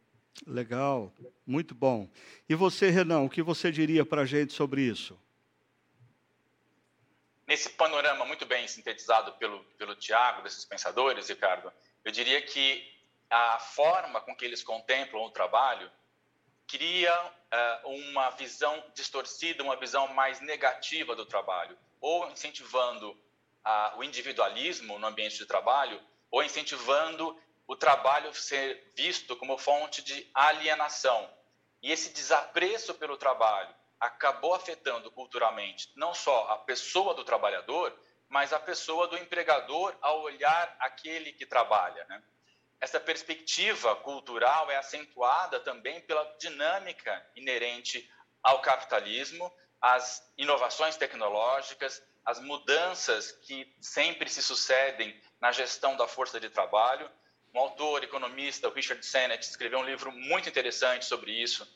Legal, 0.45 1.13
muito 1.45 1.73
bom. 1.73 2.09
E 2.47 2.55
você, 2.55 2.89
Renan, 2.89 3.21
o 3.21 3.29
que 3.29 3.41
você 3.41 3.71
diria 3.71 4.05
para 4.05 4.23
a 4.23 4.25
gente 4.25 4.53
sobre 4.53 4.81
isso? 4.81 5.17
Nesse 7.47 7.69
panorama 7.69 8.25
muito 8.25 8.45
bem 8.45 8.67
sintetizado 8.67 9.33
pelo, 9.33 9.63
pelo 9.77 9.95
Tiago, 9.95 10.41
desses 10.41 10.65
pensadores, 10.65 11.29
Ricardo, 11.29 11.71
eu 12.03 12.11
diria 12.11 12.41
que 12.41 12.83
a 13.29 13.59
forma 13.59 14.19
com 14.21 14.35
que 14.35 14.43
eles 14.43 14.63
contemplam 14.63 15.23
o 15.23 15.29
trabalho 15.29 15.89
cria 16.67 17.13
uh, 17.25 17.89
uma 17.89 18.29
visão 18.31 18.83
distorcida, 18.93 19.63
uma 19.63 19.75
visão 19.75 20.07
mais 20.09 20.39
negativa 20.41 21.15
do 21.15 21.25
trabalho, 21.25 21.77
ou 22.01 22.29
incentivando 22.29 23.11
uh, 23.11 23.97
o 23.97 24.03
individualismo 24.03 24.99
no 24.99 25.07
ambiente 25.07 25.37
de 25.37 25.45
trabalho, 25.45 26.01
ou 26.29 26.43
incentivando 26.43 27.37
o 27.67 27.75
trabalho 27.75 28.33
ser 28.33 28.91
visto 28.95 29.35
como 29.35 29.57
fonte 29.57 30.03
de 30.03 30.29
alienação. 30.33 31.29
E 31.81 31.91
esse 31.91 32.11
desapreço 32.11 32.93
pelo 32.95 33.17
trabalho 33.17 33.73
acabou 33.99 34.53
afetando 34.53 35.09
culturalmente 35.11 35.91
não 35.95 36.13
só 36.13 36.51
a 36.51 36.57
pessoa 36.57 37.13
do 37.13 37.23
trabalhador, 37.23 37.97
mas 38.27 38.53
a 38.53 38.59
pessoa 38.59 39.07
do 39.07 39.17
empregador 39.17 39.95
ao 40.01 40.21
olhar 40.21 40.75
aquele 40.79 41.31
que 41.31 41.45
trabalha. 41.45 42.05
Né? 42.09 42.21
Essa 42.85 42.99
perspectiva 42.99 43.95
cultural 43.95 44.69
é 44.69 44.75
acentuada 44.75 45.59
também 45.59 46.01
pela 46.01 46.23
dinâmica 46.39 47.27
inerente 47.35 48.07
ao 48.43 48.61
capitalismo, 48.61 49.51
às 49.81 50.21
inovações 50.37 50.95
tecnológicas, 50.95 51.99
às 52.23 52.39
mudanças 52.39 53.31
que 53.31 53.75
sempre 53.81 54.29
se 54.29 54.43
sucedem 54.43 55.19
na 55.41 55.51
gestão 55.51 55.97
da 55.97 56.07
força 56.07 56.39
de 56.39 56.47
trabalho. 56.47 57.09
Um 57.55 57.59
autor, 57.59 58.03
economista, 58.03 58.69
Richard 58.69 59.03
Sennett, 59.03 59.43
escreveu 59.43 59.79
um 59.79 59.83
livro 59.83 60.11
muito 60.11 60.47
interessante 60.47 61.05
sobre 61.05 61.31
isso, 61.31 61.67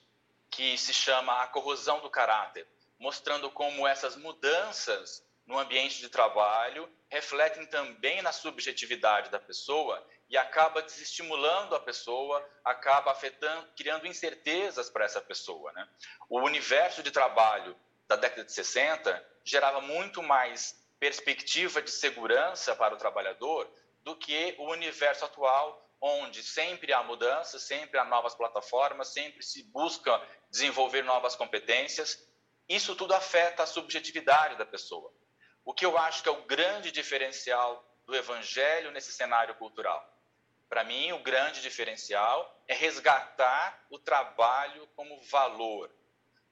que 0.47 0.77
se 0.77 0.93
chama 0.93 1.41
A 1.41 1.47
Corrosão 1.47 2.01
do 2.01 2.09
Caráter, 2.11 2.67
mostrando 2.99 3.49
como 3.49 3.87
essas 3.87 4.15
mudanças 4.15 5.27
no 5.49 5.57
ambiente 5.57 5.99
de 5.99 6.09
trabalho 6.09 6.87
refletem 7.09 7.65
também 7.65 8.21
na 8.21 8.31
subjetividade 8.31 9.31
da 9.31 9.39
pessoa 9.39 10.07
e 10.29 10.37
acaba 10.37 10.79
desestimulando 10.83 11.73
a 11.73 11.79
pessoa, 11.79 12.47
acaba 12.63 13.11
afetando, 13.11 13.67
criando 13.75 14.05
incertezas 14.05 14.91
para 14.91 15.05
essa 15.05 15.19
pessoa. 15.19 15.71
Né? 15.71 15.89
O 16.29 16.39
universo 16.39 17.01
de 17.01 17.09
trabalho 17.09 17.75
da 18.07 18.15
década 18.15 18.45
de 18.45 18.51
60 18.51 19.27
gerava 19.43 19.81
muito 19.81 20.21
mais 20.21 20.79
perspectiva 20.99 21.81
de 21.81 21.89
segurança 21.89 22.75
para 22.75 22.93
o 22.93 22.97
trabalhador 22.97 23.67
do 24.03 24.15
que 24.15 24.53
o 24.59 24.69
universo 24.69 25.25
atual, 25.25 25.83
onde 25.99 26.43
sempre 26.43 26.93
há 26.93 27.01
mudanças, 27.01 27.63
sempre 27.63 27.97
há 27.97 28.05
novas 28.05 28.35
plataformas, 28.35 29.07
sempre 29.07 29.41
se 29.41 29.63
busca 29.63 30.21
desenvolver 30.51 31.03
novas 31.03 31.35
competências. 31.35 32.23
Isso 32.67 32.95
tudo 32.95 33.15
afeta 33.15 33.63
a 33.63 33.65
subjetividade 33.65 34.55
da 34.55 34.65
pessoa. 34.65 35.11
O 35.63 35.73
que 35.73 35.85
eu 35.85 35.97
acho 35.97 36.23
que 36.23 36.29
é 36.29 36.31
o 36.31 36.43
grande 36.43 36.91
diferencial 36.91 37.85
do 38.09 38.15
evangelho 38.15 38.89
nesse 38.89 39.11
cenário 39.11 39.53
cultural. 39.55 40.03
Para 40.67 40.83
mim, 40.83 41.11
o 41.11 41.19
grande 41.19 41.61
diferencial 41.61 42.59
é 42.67 42.73
resgatar 42.73 43.85
o 43.89 43.99
trabalho 43.99 44.87
como 44.95 45.21
valor, 45.23 45.91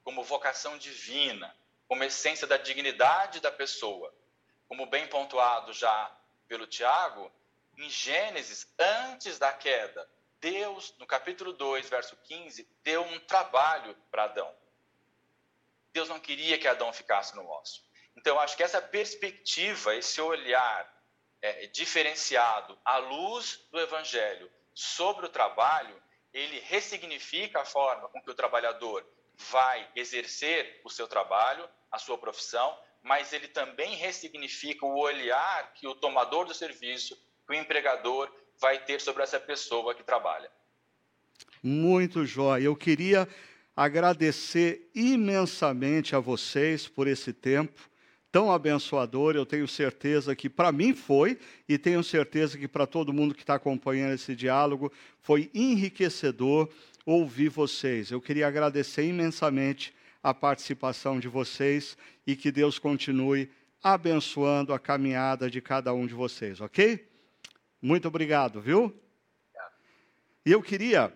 como 0.03 0.24
vocação 0.24 0.78
divina, 0.78 1.55
como 1.88 2.03
essência 2.03 2.45
da 2.45 2.58
dignidade 2.58 3.39
da 3.39 3.51
pessoa. 3.51 4.14
Como 4.68 4.86
bem 4.86 5.08
pontuado 5.08 5.74
já 5.74 6.16
pelo 6.47 6.68
Tiago, 6.68 7.32
em 7.78 7.89
Gênesis, 7.89 8.72
antes 8.78 9.39
da 9.39 9.51
queda, 9.51 10.08
Deus, 10.39 10.93
no 10.99 11.08
capítulo 11.08 11.53
2, 11.53 11.89
verso 11.89 12.16
15, 12.18 12.68
deu 12.84 13.01
um 13.01 13.20
trabalho 13.20 13.95
para 14.12 14.26
Adão. 14.26 14.53
Deus 15.91 16.08
não 16.10 16.20
queria 16.20 16.60
que 16.60 16.68
Adão 16.68 16.93
ficasse 16.93 17.36
no 17.36 17.49
osso. 17.49 17.86
Então, 18.18 18.39
acho 18.39 18.57
que 18.57 18.63
essa 18.63 18.82
perspectiva, 18.82 19.95
esse 19.95 20.20
olhar 20.20 20.91
é, 21.39 21.68
diferenciado 21.68 22.76
à 22.84 22.97
luz 22.97 23.63
do 23.72 23.80
Evangelho 23.80 24.49
sobre 24.74 25.28
o 25.28 25.30
trabalho, 25.30 25.95
ele 26.34 26.59
ressignifica 26.61 27.61
a 27.61 27.65
forma 27.65 28.09
com 28.09 28.20
que 28.20 28.32
o 28.32 28.34
trabalhador 28.34 29.05
vai 29.51 29.88
exercer 29.95 30.82
o 30.84 30.89
seu 30.89 31.07
trabalho, 31.07 31.70
a 31.91 31.99
sua 31.99 32.18
profissão, 32.18 32.76
mas 33.03 33.34
ele 33.34 33.47
também 33.47 33.95
ressignifica 33.95 34.84
o 34.84 34.99
olhar 34.99 35.72
que 35.74 35.88
o 35.88 35.93
tomador 35.93 36.45
do 36.45 36.55
serviço, 36.55 37.15
que 37.45 37.53
o 37.53 37.55
empregador 37.55 38.34
vai 38.59 38.84
ter 38.84 38.99
sobre 38.99 39.22
essa 39.22 39.39
pessoa 39.39 39.93
que 39.93 40.03
trabalha. 40.03 40.51
Muito 41.61 42.26
jóia. 42.26 42.63
Eu 42.63 42.76
queria 42.76 43.28
agradecer 43.76 44.89
imensamente 44.95 46.15
a 46.15 46.20
vocês 46.20 46.88
por 46.88 47.07
esse 47.07 47.32
tempo 47.32 47.80
tão 48.32 48.51
abençoador. 48.51 49.36
Eu 49.36 49.45
tenho 49.45 49.67
certeza 49.67 50.36
que 50.36 50.49
para 50.49 50.71
mim 50.71 50.93
foi, 50.93 51.38
e 51.67 51.78
tenho 51.78 52.03
certeza 52.03 52.57
que 52.57 52.67
para 52.67 52.86
todo 52.86 53.13
mundo 53.13 53.34
que 53.34 53.41
está 53.41 53.55
acompanhando 53.55 54.13
esse 54.13 54.36
diálogo 54.36 54.91
foi 55.19 55.49
enriquecedor 55.53 56.69
ouvir 57.05 57.49
vocês. 57.49 58.11
Eu 58.11 58.21
queria 58.21 58.47
agradecer 58.47 59.05
imensamente 59.05 59.93
a 60.21 60.34
participação 60.34 61.19
de 61.19 61.28
vocês 61.28 61.97
e 62.25 62.36
que 62.36 62.51
Deus 62.51 62.78
continue 62.78 63.49
abençoando 63.82 64.73
a 64.73 64.80
caminhada 64.80 65.49
de 65.49 65.61
cada 65.61 65.93
um 65.93 66.05
de 66.05 66.13
vocês, 66.13 66.59
ok? 66.59 67.07
Muito 67.82 68.07
obrigado, 68.07 68.59
viu? 68.59 68.93
E 70.45 70.51
eu 70.51 70.61
queria 70.61 71.13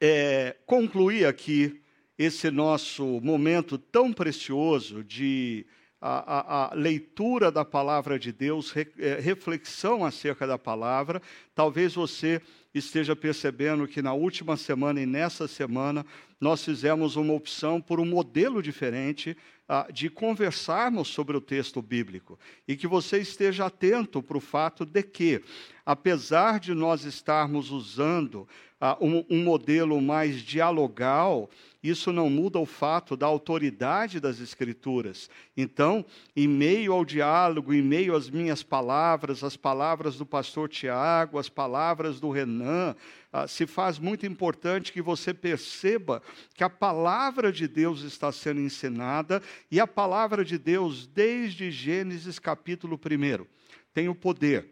é, 0.00 0.56
concluir 0.64 1.26
aqui 1.26 1.82
esse 2.16 2.50
nosso 2.50 3.20
momento 3.20 3.76
tão 3.76 4.12
precioso 4.12 5.02
de 5.04 5.66
a, 6.00 6.08
a, 6.08 6.72
a, 6.72 6.74
leitura 6.74 7.52
da 7.52 7.64
palavra 7.64 8.18
de 8.18 8.32
Deus, 8.32 8.70
re, 8.70 8.86
é, 8.98 9.20
reflexão 9.20 10.04
acerca 10.04 10.46
da 10.46 10.56
palavra. 10.56 11.20
Talvez 11.54 11.94
você 11.94 12.40
esteja 12.74 13.14
percebendo 13.14 13.86
que 13.86 14.00
na 14.00 14.12
última 14.12 14.56
semana 14.56 15.00
e 15.00 15.06
nessa 15.06 15.46
semana 15.46 16.06
nós 16.40 16.64
fizemos 16.64 17.16
uma 17.16 17.34
opção 17.34 17.80
por 17.80 18.00
um 18.00 18.06
modelo 18.06 18.62
diferente 18.62 19.36
uh, 19.68 19.92
de 19.92 20.08
conversarmos 20.08 21.08
sobre 21.08 21.36
o 21.36 21.40
texto 21.40 21.82
bíblico. 21.82 22.38
E 22.66 22.76
que 22.76 22.86
você 22.86 23.18
esteja 23.18 23.66
atento 23.66 24.22
para 24.22 24.38
o 24.38 24.40
fato 24.40 24.86
de 24.86 25.02
que, 25.02 25.42
apesar 25.84 26.58
de 26.58 26.72
nós 26.72 27.04
estarmos 27.04 27.70
usando 27.70 28.48
uh, 28.80 29.04
um, 29.04 29.24
um 29.28 29.44
modelo 29.44 30.00
mais 30.00 30.40
dialogal, 30.40 31.50
isso 31.82 32.12
não 32.12 32.28
muda 32.28 32.58
o 32.58 32.66
fato 32.66 33.16
da 33.16 33.26
autoridade 33.26 34.20
das 34.20 34.38
Escrituras. 34.38 35.30
Então, 35.56 36.04
em 36.36 36.46
meio 36.46 36.92
ao 36.92 37.06
diálogo, 37.06 37.72
em 37.72 37.80
meio 37.80 38.14
às 38.14 38.28
minhas 38.28 38.62
palavras, 38.62 39.42
as 39.42 39.56
palavras 39.56 40.16
do 40.16 40.26
pastor 40.26 40.68
Tiago, 40.68 41.38
as 41.38 41.48
palavras 41.48 42.20
do 42.20 42.30
Renan, 42.30 42.94
ah, 43.32 43.48
se 43.48 43.66
faz 43.66 43.98
muito 43.98 44.26
importante 44.26 44.92
que 44.92 45.00
você 45.00 45.32
perceba 45.32 46.22
que 46.54 46.62
a 46.62 46.68
palavra 46.68 47.50
de 47.50 47.66
Deus 47.66 48.02
está 48.02 48.30
sendo 48.30 48.60
ensinada 48.60 49.42
e 49.70 49.80
a 49.80 49.86
palavra 49.86 50.44
de 50.44 50.58
Deus, 50.58 51.06
desde 51.06 51.70
Gênesis 51.70 52.38
capítulo 52.38 53.00
1, 53.02 53.46
tem 53.94 54.06
o 54.06 54.14
poder 54.14 54.68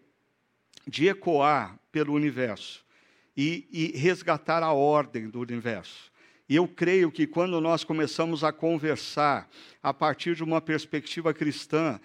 de 0.86 1.08
ecoar 1.08 1.78
pelo 1.90 2.12
universo 2.12 2.84
e, 3.34 3.66
e 3.70 3.98
resgatar 3.98 4.62
a 4.62 4.72
ordem 4.72 5.30
do 5.30 5.40
universo 5.40 6.07
E 6.48 6.56
eu 6.56 6.66
creio 6.66 7.12
que 7.12 7.26
quando 7.26 7.60
nós 7.60 7.84
começamos 7.84 8.42
a 8.42 8.50
conversar 8.50 9.50
a 9.82 9.92
partir 9.92 10.34
de 10.34 10.42
uma 10.42 10.62
perspectiva 10.62 11.34
cristã, 11.34 12.00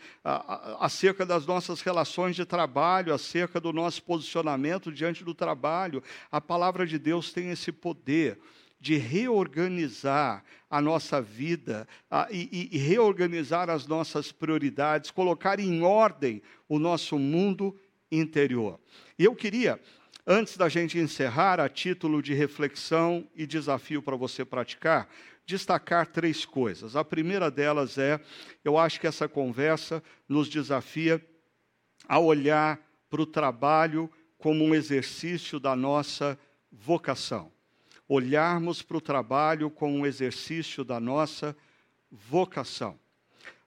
acerca 0.79 1.25
das 1.25 1.45
nossas 1.45 1.79
relações 1.79 2.35
de 2.35 2.45
trabalho, 2.45 3.13
acerca 3.13 3.61
do 3.61 3.71
nosso 3.71 4.03
posicionamento 4.03 4.91
diante 4.91 5.23
do 5.23 5.33
trabalho, 5.33 6.03
a 6.29 6.41
palavra 6.41 6.85
de 6.85 6.99
Deus 6.99 7.31
tem 7.31 7.51
esse 7.51 7.71
poder 7.71 8.37
de 8.81 8.97
reorganizar 8.97 10.43
a 10.69 10.81
nossa 10.81 11.21
vida 11.21 11.87
e, 12.29 12.67
e 12.69 12.77
reorganizar 12.77 13.69
as 13.69 13.87
nossas 13.87 14.33
prioridades, 14.33 15.09
colocar 15.09 15.57
em 15.57 15.83
ordem 15.83 16.41
o 16.67 16.77
nosso 16.77 17.17
mundo 17.17 17.79
interior. 18.11 18.77
E 19.17 19.23
eu 19.23 19.33
queria 19.33 19.79
Antes 20.25 20.55
da 20.55 20.69
gente 20.69 20.97
encerrar, 20.97 21.59
a 21.59 21.67
título 21.67 22.21
de 22.21 22.33
reflexão 22.33 23.27
e 23.35 23.45
desafio 23.45 24.01
para 24.01 24.15
você 24.15 24.45
praticar, 24.45 25.09
destacar 25.45 26.07
três 26.07 26.45
coisas. 26.45 26.95
A 26.95 27.03
primeira 27.03 27.51
delas 27.51 27.97
é: 27.97 28.21
eu 28.63 28.77
acho 28.77 29.01
que 29.01 29.07
essa 29.07 29.27
conversa 29.27 30.01
nos 30.27 30.47
desafia 30.47 31.21
a 32.07 32.19
olhar 32.19 32.79
para 33.09 33.21
o 33.21 33.25
trabalho 33.25 34.09
como 34.37 34.63
um 34.63 34.73
exercício 34.73 35.59
da 35.59 35.75
nossa 35.75 36.39
vocação. 36.71 37.51
Olharmos 38.07 38.81
para 38.81 38.97
o 38.97 39.01
trabalho 39.01 39.69
como 39.69 39.97
um 39.97 40.05
exercício 40.05 40.85
da 40.85 41.01
nossa 41.01 41.55
vocação. 42.09 42.97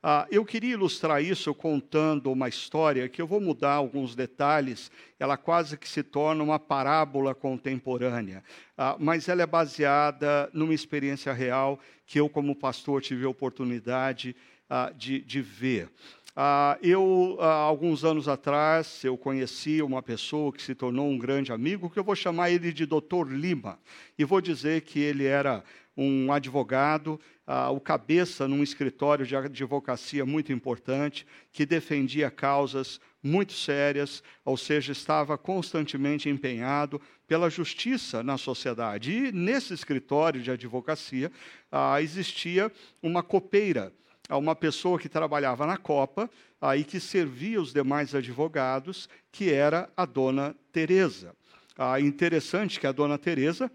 Ah, 0.03 0.27
eu 0.31 0.45
queria 0.45 0.75
ilustrar 0.75 1.23
isso 1.23 1.53
contando 1.55 2.31
uma 2.31 2.49
história 2.49 3.09
que 3.09 3.21
eu 3.21 3.27
vou 3.27 3.41
mudar 3.41 3.73
alguns 3.73 4.15
detalhes, 4.15 4.91
ela 5.19 5.37
quase 5.37 5.77
que 5.77 5.89
se 5.89 6.03
torna 6.03 6.45
uma 6.45 6.59
parábola 6.59 7.35
contemporânea, 7.35 8.45
ah, 8.77 8.97
mas 8.99 9.29
ela 9.29 9.43
é 9.43 9.47
baseada 9.47 10.49
numa 10.53 10.75
experiência 10.75 11.33
real 11.33 11.81
que 12.07 12.21
eu, 12.21 12.29
como 12.29 12.55
pastor, 12.55 13.03
tive 13.03 13.25
a 13.25 13.29
oportunidade 13.29 14.37
ah, 14.71 14.93
de, 14.97 15.21
de 15.21 15.41
ver. 15.41 15.91
Ah, 16.39 16.77
eu, 16.83 17.39
há 17.41 17.55
alguns 17.55 18.05
anos 18.05 18.29
atrás, 18.29 19.03
eu 19.03 19.17
conheci 19.17 19.81
uma 19.81 20.03
pessoa 20.03 20.53
que 20.53 20.63
se 20.63 20.75
tornou 20.75 21.09
um 21.09 21.17
grande 21.17 21.51
amigo, 21.51 21.89
que 21.89 21.99
eu 21.99 22.05
vou 22.05 22.15
chamar 22.15 22.51
ele 22.51 22.75
de 22.75 22.85
Dr. 22.85 23.27
Lima, 23.31 23.79
e 24.19 24.25
vou 24.25 24.43
dizer 24.43 24.83
que 24.83 25.01
ele 25.01 25.25
era 25.25 25.65
um 25.97 26.31
advogado, 26.33 27.19
ah, 27.47 27.71
o 27.71 27.81
cabeça 27.81 28.47
num 28.47 28.63
escritório 28.63 29.25
de 29.25 29.35
advocacia 29.35 30.27
muito 30.27 30.53
importante, 30.53 31.27
que 31.53 31.65
defendia 31.65 32.31
causas 32.31 33.01
muito 33.23 33.55
sérias, 33.55 34.23
ou 34.45 34.57
seja, 34.57 34.93
estava 34.93 35.39
constantemente 35.39 36.29
empenhado 36.29 37.01
pela 37.27 37.49
justiça 37.49 38.23
na 38.23 38.37
sociedade. 38.37 39.13
E 39.13 39.33
nesse 39.33 39.73
escritório 39.73 40.43
de 40.43 40.51
advocacia 40.51 41.33
ah, 41.73 42.01
existia 42.03 42.71
uma 43.03 43.23
copeira, 43.23 43.93
uma 44.29 44.55
pessoa 44.55 44.99
que 44.99 45.09
trabalhava 45.09 45.67
na 45.67 45.77
Copa 45.77 46.29
aí 46.61 46.85
que 46.85 46.99
servia 46.99 47.61
os 47.61 47.73
demais 47.73 48.15
advogados, 48.15 49.09
que 49.31 49.53
era 49.53 49.91
a 49.97 50.05
dona 50.05 50.55
Teresa. 50.73 51.35
Ah, 51.77 52.01
interessante 52.01 52.81
que 52.81 52.87
a 52.87 52.93
dona 52.93 53.19
Teresa 53.19 53.71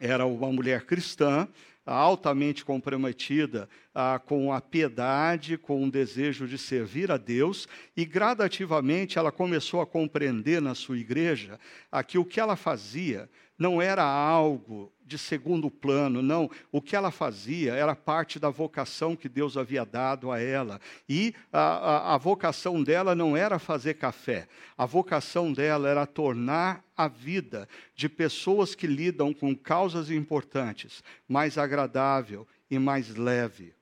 era 0.00 0.24
uma 0.24 0.50
mulher 0.50 0.86
cristã, 0.86 1.46
altamente 1.84 2.64
comprometida 2.64 3.68
ah, 3.94 4.18
com 4.18 4.52
a 4.52 4.60
piedade, 4.60 5.58
com 5.58 5.84
o 5.84 5.90
desejo 5.90 6.46
de 6.46 6.56
servir 6.56 7.10
a 7.10 7.16
Deus, 7.16 7.68
e 7.96 8.04
gradativamente 8.04 9.18
ela 9.18 9.32
começou 9.32 9.80
a 9.80 9.86
compreender 9.86 10.60
na 10.60 10.74
sua 10.74 10.98
igreja 10.98 11.58
ah, 11.90 12.02
que 12.02 12.18
o 12.18 12.24
que 12.24 12.40
ela 12.40 12.56
fazia 12.56 13.28
não 13.60 13.80
era 13.80 14.02
algo 14.02 14.90
de 15.04 15.18
segundo 15.18 15.70
plano, 15.70 16.22
não. 16.22 16.50
O 16.72 16.80
que 16.80 16.96
ela 16.96 17.10
fazia 17.10 17.74
era 17.74 17.94
parte 17.94 18.38
da 18.38 18.48
vocação 18.48 19.14
que 19.14 19.28
Deus 19.28 19.54
havia 19.54 19.84
dado 19.84 20.32
a 20.32 20.40
ela. 20.40 20.80
E 21.06 21.34
a, 21.52 21.60
a, 21.60 22.14
a 22.14 22.18
vocação 22.18 22.82
dela 22.82 23.14
não 23.14 23.36
era 23.36 23.58
fazer 23.58 23.94
café, 23.94 24.48
a 24.78 24.86
vocação 24.86 25.52
dela 25.52 25.90
era 25.90 26.06
tornar 26.06 26.82
a 26.96 27.06
vida 27.06 27.68
de 27.94 28.08
pessoas 28.08 28.74
que 28.74 28.86
lidam 28.86 29.34
com 29.34 29.54
causas 29.54 30.10
importantes 30.10 31.04
mais 31.28 31.58
agradável 31.58 32.48
e 32.70 32.78
mais 32.78 33.14
leve. 33.14 33.74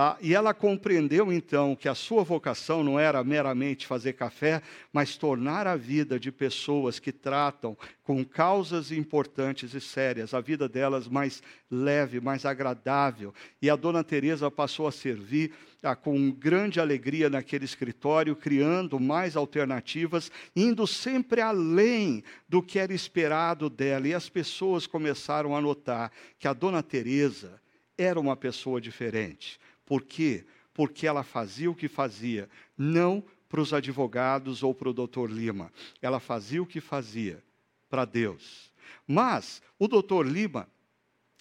Ah, 0.00 0.16
e 0.20 0.32
ela 0.32 0.54
compreendeu 0.54 1.32
então 1.32 1.74
que 1.74 1.88
a 1.88 1.94
sua 1.94 2.22
vocação 2.22 2.84
não 2.84 3.00
era 3.00 3.24
meramente 3.24 3.84
fazer 3.84 4.12
café, 4.12 4.62
mas 4.92 5.16
tornar 5.16 5.66
a 5.66 5.74
vida 5.74 6.20
de 6.20 6.30
pessoas 6.30 7.00
que 7.00 7.10
tratam 7.10 7.76
com 8.04 8.24
causas 8.24 8.92
importantes 8.92 9.74
e 9.74 9.80
sérias, 9.80 10.34
a 10.34 10.40
vida 10.40 10.68
delas 10.68 11.08
mais 11.08 11.42
leve, 11.68 12.20
mais 12.20 12.46
agradável. 12.46 13.34
E 13.60 13.68
a 13.68 13.74
dona 13.74 14.04
Teresa 14.04 14.48
passou 14.52 14.86
a 14.86 14.92
servir 14.92 15.50
ah, 15.82 15.96
com 15.96 16.30
grande 16.30 16.78
alegria 16.78 17.28
naquele 17.28 17.64
escritório, 17.64 18.36
criando 18.36 19.00
mais 19.00 19.36
alternativas, 19.36 20.30
indo 20.54 20.86
sempre 20.86 21.40
além 21.40 22.22
do 22.48 22.62
que 22.62 22.78
era 22.78 22.94
esperado 22.94 23.68
dela. 23.68 24.06
E 24.06 24.14
as 24.14 24.28
pessoas 24.28 24.86
começaram 24.86 25.56
a 25.56 25.60
notar 25.60 26.12
que 26.38 26.46
a 26.46 26.52
dona 26.52 26.84
Teresa 26.84 27.60
era 27.98 28.20
uma 28.20 28.36
pessoa 28.36 28.80
diferente 28.80 29.58
por 29.88 30.02
quê? 30.02 30.44
Porque 30.74 31.06
ela 31.06 31.22
fazia 31.22 31.70
o 31.70 31.74
que 31.74 31.88
fazia, 31.88 32.48
não 32.76 33.24
para 33.48 33.62
os 33.62 33.72
advogados 33.72 34.62
ou 34.62 34.74
para 34.74 34.90
o 34.90 34.92
doutor 34.92 35.30
Lima. 35.30 35.72
Ela 36.02 36.20
fazia 36.20 36.62
o 36.62 36.66
que 36.66 36.78
fazia 36.78 37.42
para 37.88 38.04
Deus. 38.04 38.70
Mas 39.06 39.62
o 39.78 39.88
doutor 39.88 40.26
Lima, 40.26 40.68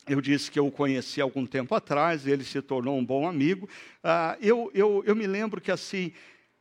eu 0.08 0.22
disse 0.22 0.50
que 0.50 0.58
eu 0.58 0.66
o 0.66 0.72
conheci 0.72 1.20
algum 1.20 1.46
tempo 1.46 1.76
atrás, 1.76 2.26
ele 2.26 2.46
se 2.46 2.62
tornou 2.62 2.98
um 2.98 3.04
bom 3.04 3.28
amigo. 3.28 3.68
Ah, 4.02 4.38
eu, 4.40 4.72
eu, 4.74 5.04
eu 5.06 5.16
me 5.16 5.28
lembro 5.28 5.60
que 5.60 5.72
assim. 5.72 6.14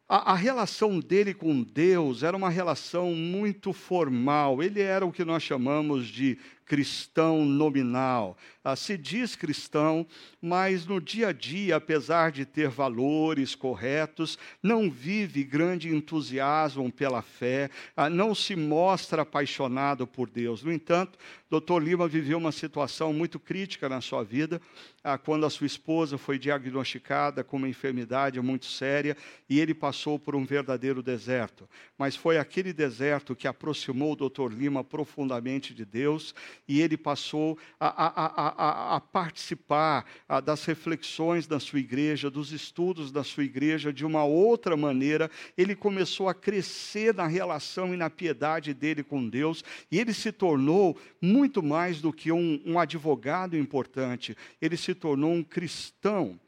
A, 0.08 0.32
a, 0.32 0.34
relação 0.36 1.00
dele 1.00 1.34
com 1.34 1.64
Deus 1.64 2.22
era 2.22 2.36
uma 2.36 2.48
relação 2.48 3.12
muito 3.12 3.72
formal. 3.72 4.62
Ele 4.62 4.80
era 4.80 5.04
o 5.04 5.10
que 5.10 5.24
nós 5.24 5.42
chamamos 5.42 6.06
de 6.06 6.38
cristão 6.66 7.44
nominal. 7.44 8.36
Ah, 8.62 8.74
se 8.74 8.98
diz 8.98 9.36
cristão, 9.36 10.04
mas 10.42 10.84
no 10.84 11.00
dia 11.00 11.28
a 11.28 11.32
dia, 11.32 11.76
apesar 11.76 12.32
de 12.32 12.44
ter 12.44 12.68
valores 12.68 13.54
corretos, 13.54 14.36
não 14.60 14.90
vive 14.90 15.44
grande 15.44 15.88
entusiasmo 15.94 16.90
pela 16.90 17.22
fé, 17.22 17.70
ah, 17.96 18.10
não 18.10 18.34
se 18.34 18.56
mostra 18.56 19.22
apaixonado 19.22 20.04
por 20.04 20.28
Deus. 20.28 20.64
No 20.64 20.72
entanto, 20.72 21.16
Dr. 21.48 21.80
Lima 21.80 22.08
viveu 22.08 22.38
uma 22.38 22.50
situação 22.50 23.12
muito 23.12 23.38
crítica 23.38 23.88
na 23.88 24.00
sua 24.00 24.24
vida, 24.24 24.60
ah, 25.04 25.16
quando 25.16 25.46
a 25.46 25.50
sua 25.50 25.68
esposa 25.68 26.18
foi 26.18 26.36
diagnosticada 26.36 27.44
com 27.44 27.58
uma 27.58 27.68
enfermidade 27.68 28.40
muito 28.40 28.66
séria 28.66 29.16
e 29.48 29.60
ele 29.60 29.72
passou 29.72 30.18
por 30.18 30.34
um 30.34 30.44
verdadeiro 30.44 31.04
deserto. 31.04 31.68
Mas 31.96 32.16
foi 32.16 32.36
aquele 32.36 32.72
deserto 32.72 33.36
que 33.36 33.46
aproximou 33.46 34.12
o 34.12 34.28
Dr. 34.28 34.52
Lima 34.52 34.82
profundamente 34.82 35.72
de 35.72 35.84
Deus 35.84 36.34
e 36.66 36.80
ele 36.80 36.96
passou 36.96 37.58
a, 37.78 37.86
a, 37.86 38.26
a, 38.26 38.96
a 38.96 39.00
participar 39.00 40.04
das 40.44 40.64
reflexões 40.64 41.46
da 41.46 41.60
sua 41.60 41.78
igreja, 41.78 42.30
dos 42.30 42.52
estudos 42.52 43.10
da 43.10 43.24
sua 43.24 43.44
igreja 43.44 43.92
de 43.92 44.04
uma 44.04 44.24
outra 44.24 44.76
maneira. 44.76 45.30
Ele 45.56 45.74
começou 45.74 46.28
a 46.28 46.34
crescer 46.34 47.14
na 47.14 47.26
relação 47.26 47.92
e 47.94 47.96
na 47.96 48.10
piedade 48.10 48.72
dele 48.74 49.02
com 49.02 49.28
Deus, 49.28 49.64
e 49.90 49.98
ele 49.98 50.12
se 50.12 50.32
tornou 50.32 50.98
muito 51.20 51.62
mais 51.62 52.00
do 52.00 52.12
que 52.12 52.32
um, 52.32 52.60
um 52.64 52.78
advogado 52.78 53.56
importante, 53.56 54.36
ele 54.60 54.76
se 54.76 54.94
tornou 54.94 55.32
um 55.32 55.42
cristão 55.42 56.38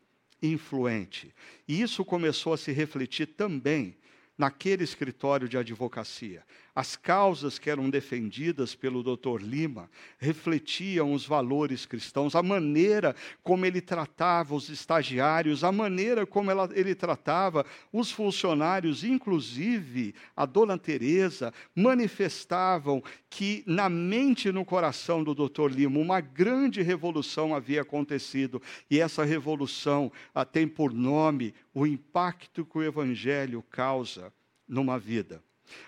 influente. 0.43 1.35
E 1.67 1.81
isso 1.81 2.05
começou 2.05 2.53
a 2.53 2.59
se 2.59 2.73
refletir 2.73 3.27
também 3.27 3.97
naquele 4.37 4.85
escritório 4.85 5.49
de 5.49 5.59
advocacia. 5.59 6.45
As 6.79 6.95
causas 6.95 7.59
que 7.59 7.69
eram 7.69 7.91
defendidas 7.91 8.73
pelo 8.73 9.03
Dr. 9.03 9.43
Lima 9.43 9.91
refletiam 10.17 11.13
os 11.13 11.27
valores 11.27 11.85
cristãos, 11.85 12.37
a 12.37 12.41
maneira 12.41 13.17
como 13.43 13.67
ele 13.67 13.81
tratava 13.81 14.55
os 14.55 14.69
estagiários, 14.69 15.65
a 15.65 15.73
maneira 15.73 16.25
como 16.25 16.53
ela, 16.53 16.71
ele 16.73 16.95
tratava 16.95 17.67
os 17.93 18.13
funcionários, 18.13 19.03
inclusive 19.03 20.15
a 20.37 20.47
dona 20.47 20.79
Teresa, 20.79 21.53
manifestavam 21.75 23.03
que 23.29 23.65
na 23.67 23.89
mente 23.89 24.47
e 24.47 24.53
no 24.53 24.65
coração 24.65 25.25
do 25.25 25.35
Dr. 25.35 25.73
Lima 25.73 25.99
uma 25.99 26.21
grande 26.21 26.81
revolução 26.81 27.57
havia 27.57 27.83
acontecido, 27.83 28.63
e 28.89 29.01
essa 29.01 29.25
revolução 29.25 30.13
ah, 30.33 30.45
tem 30.45 30.69
por 30.69 30.95
nome 30.95 31.53
o 31.75 31.85
impacto 31.85 32.65
que 32.65 32.79
o 32.79 32.85
evangelho 32.85 33.65
causa 33.69 34.33
numa 34.69 34.97
vida. 34.97 35.43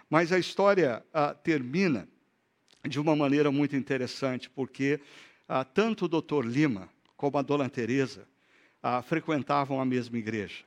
Mas 0.09 0.33
a 0.33 0.39
história 0.39 1.05
ah, 1.13 1.35
termina 1.35 2.09
de 2.89 2.99
uma 2.99 3.15
maneira 3.15 3.51
muito 3.51 3.77
interessante, 3.77 4.49
porque 4.49 5.01
ah, 5.49 5.65
tanto 5.65 6.05
o 6.05 6.09
doutor 6.09 6.47
Lima 6.47 6.89
como 7.17 7.37
a 7.39 7.43
dona 7.43 7.69
Teresa 7.69 8.27
ah, 8.83 9.03
frequentavam 9.03 9.81
a 9.81 9.85
mesma 9.85 10.19
igreja. 10.19 10.65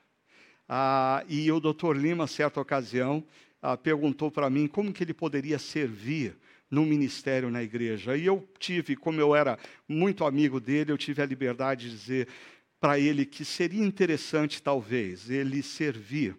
Ah, 0.68 1.24
e 1.28 1.51
o 1.51 1.59
doutor 1.59 1.97
Lima, 1.97 2.28
certa 2.28 2.61
ocasião, 2.61 3.24
ah, 3.61 3.76
perguntou 3.76 4.30
para 4.30 4.49
mim 4.49 4.68
como 4.68 4.93
que 4.93 5.03
ele 5.03 5.14
poderia 5.14 5.57
servir 5.57 6.36
no 6.70 6.86
ministério 6.86 7.51
na 7.51 7.61
igreja. 7.61 8.18
E 8.18 8.26
eu 8.26 8.47
tive, 8.59 8.95
como 8.95 9.20
eu 9.20 9.36
era 9.36 9.57
muito 9.88 10.26
amigo 10.26 10.59
dele, 10.59 10.91
eu 10.91 10.97
tive 10.97 11.22
a 11.22 11.26
liberdade 11.26 11.89
de 11.89 11.95
dizer 11.95 12.28
para 12.80 12.99
ele 12.99 13.26
que 13.26 13.45
seria 13.45 13.84
interessante, 13.84 14.61
talvez, 14.61 15.30
ele 15.30 15.64
servir 15.64 16.36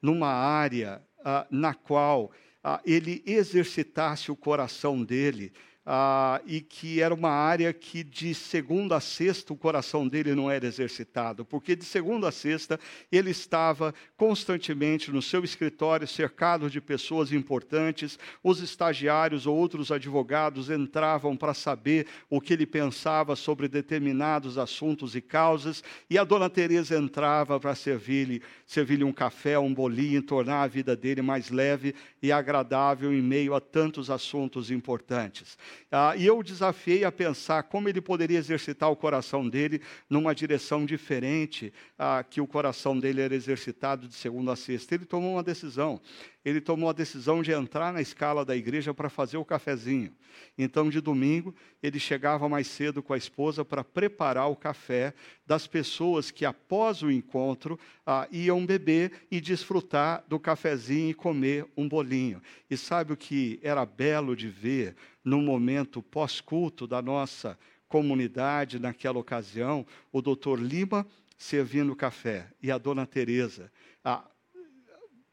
numa 0.00 0.28
área 0.28 1.02
ah, 1.28 1.46
na 1.50 1.74
qual 1.74 2.32
ah, 2.64 2.80
ele 2.86 3.22
exercitasse 3.26 4.32
o 4.32 4.36
coração 4.36 5.04
dele 5.04 5.52
ah, 5.90 6.42
e 6.44 6.60
que 6.60 7.00
era 7.00 7.14
uma 7.14 7.30
área 7.30 7.72
que 7.72 8.04
de 8.04 8.34
segunda 8.34 8.96
a 8.96 9.00
sexta 9.00 9.54
o 9.54 9.56
coração 9.56 10.06
dele 10.06 10.34
não 10.34 10.50
era 10.50 10.66
exercitado, 10.66 11.46
porque 11.46 11.74
de 11.74 11.82
segunda 11.82 12.28
a 12.28 12.32
sexta 12.32 12.78
ele 13.10 13.30
estava 13.30 13.94
constantemente 14.14 15.10
no 15.10 15.22
seu 15.22 15.42
escritório, 15.42 16.06
cercado 16.06 16.68
de 16.68 16.78
pessoas 16.78 17.32
importantes, 17.32 18.18
os 18.44 18.60
estagiários 18.60 19.46
ou 19.46 19.56
outros 19.56 19.90
advogados 19.90 20.68
entravam 20.68 21.34
para 21.34 21.54
saber 21.54 22.06
o 22.28 22.38
que 22.38 22.52
ele 22.52 22.66
pensava 22.66 23.34
sobre 23.34 23.66
determinados 23.66 24.58
assuntos 24.58 25.16
e 25.16 25.22
causas, 25.22 25.82
e 26.10 26.18
a 26.18 26.24
dona 26.24 26.50
Teresa 26.50 26.98
entrava 26.98 27.58
para 27.58 27.74
servir-lhe 27.74 28.42
servir 28.66 29.02
um 29.02 29.12
café, 29.12 29.58
um 29.58 29.72
bolinho, 29.72 30.20
tornar 30.20 30.64
a 30.64 30.66
vida 30.66 30.94
dele 30.94 31.22
mais 31.22 31.48
leve 31.48 31.94
e 32.22 32.30
agradável 32.30 33.10
em 33.10 33.22
meio 33.22 33.54
a 33.54 33.60
tantos 33.60 34.10
assuntos 34.10 34.70
importantes. 34.70 35.56
Ah, 35.90 36.14
e 36.16 36.26
eu 36.26 36.38
o 36.38 36.42
desafiei 36.42 37.04
a 37.04 37.12
pensar 37.12 37.62
como 37.64 37.88
ele 37.88 38.00
poderia 38.00 38.38
exercitar 38.38 38.90
o 38.90 38.96
coração 38.96 39.48
dele 39.48 39.80
numa 40.08 40.34
direção 40.34 40.84
diferente 40.84 41.72
ah, 41.98 42.24
que 42.28 42.40
o 42.40 42.46
coração 42.46 42.98
dele 42.98 43.20
era 43.20 43.34
exercitado 43.34 44.08
de 44.08 44.14
segunda 44.14 44.52
a 44.52 44.56
sexta. 44.56 44.94
Ele 44.94 45.04
tomou 45.04 45.34
uma 45.34 45.42
decisão 45.42 46.00
ele 46.48 46.60
tomou 46.60 46.88
a 46.88 46.92
decisão 46.92 47.42
de 47.42 47.52
entrar 47.52 47.92
na 47.92 48.00
escala 48.00 48.44
da 48.44 48.56
igreja 48.56 48.94
para 48.94 49.10
fazer 49.10 49.36
o 49.36 49.44
cafezinho. 49.44 50.12
Então, 50.56 50.88
de 50.88 51.00
domingo, 51.00 51.54
ele 51.82 51.98
chegava 51.98 52.48
mais 52.48 52.66
cedo 52.68 53.02
com 53.02 53.12
a 53.12 53.18
esposa 53.18 53.64
para 53.64 53.82
preparar 53.84 54.48
o 54.48 54.56
café 54.56 55.12
das 55.46 55.66
pessoas 55.66 56.30
que, 56.30 56.44
após 56.44 57.02
o 57.02 57.10
encontro, 57.10 57.78
ah, 58.06 58.26
iam 58.30 58.64
beber 58.64 59.12
e 59.30 59.40
desfrutar 59.40 60.24
do 60.28 60.38
cafezinho 60.38 61.10
e 61.10 61.14
comer 61.14 61.66
um 61.76 61.88
bolinho. 61.88 62.40
E 62.70 62.76
sabe 62.76 63.12
o 63.12 63.16
que 63.16 63.58
era 63.62 63.84
belo 63.84 64.36
de 64.36 64.48
ver 64.48 64.94
no 65.28 65.42
momento 65.42 66.02
pós-culto 66.02 66.86
da 66.86 67.02
nossa 67.02 67.58
comunidade 67.86 68.78
naquela 68.78 69.18
ocasião? 69.18 69.86
O 70.10 70.22
doutor 70.22 70.58
Lima 70.58 71.06
servindo 71.36 71.94
café 71.94 72.48
e 72.62 72.70
a 72.70 72.78
dona 72.78 73.06
Teresa. 73.06 73.70
Ah, 74.02 74.24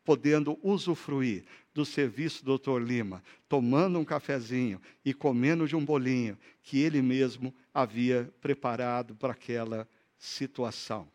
podendo 0.03 0.59
usufruir 0.61 1.45
do 1.73 1.85
serviço 1.85 2.45
do 2.45 2.57
Dr. 2.57 2.79
Lima, 2.79 3.23
tomando 3.49 3.97
um 3.97 4.05
cafezinho 4.05 4.79
e 5.03 5.13
comendo 5.13 5.67
de 5.67 5.75
um 5.75 5.83
bolinho 5.83 6.37
que 6.61 6.79
ele 6.79 7.01
mesmo 7.01 7.53
havia 7.73 8.29
preparado 8.39 9.15
para 9.15 9.31
aquela 9.31 9.87
situação. 10.17 11.07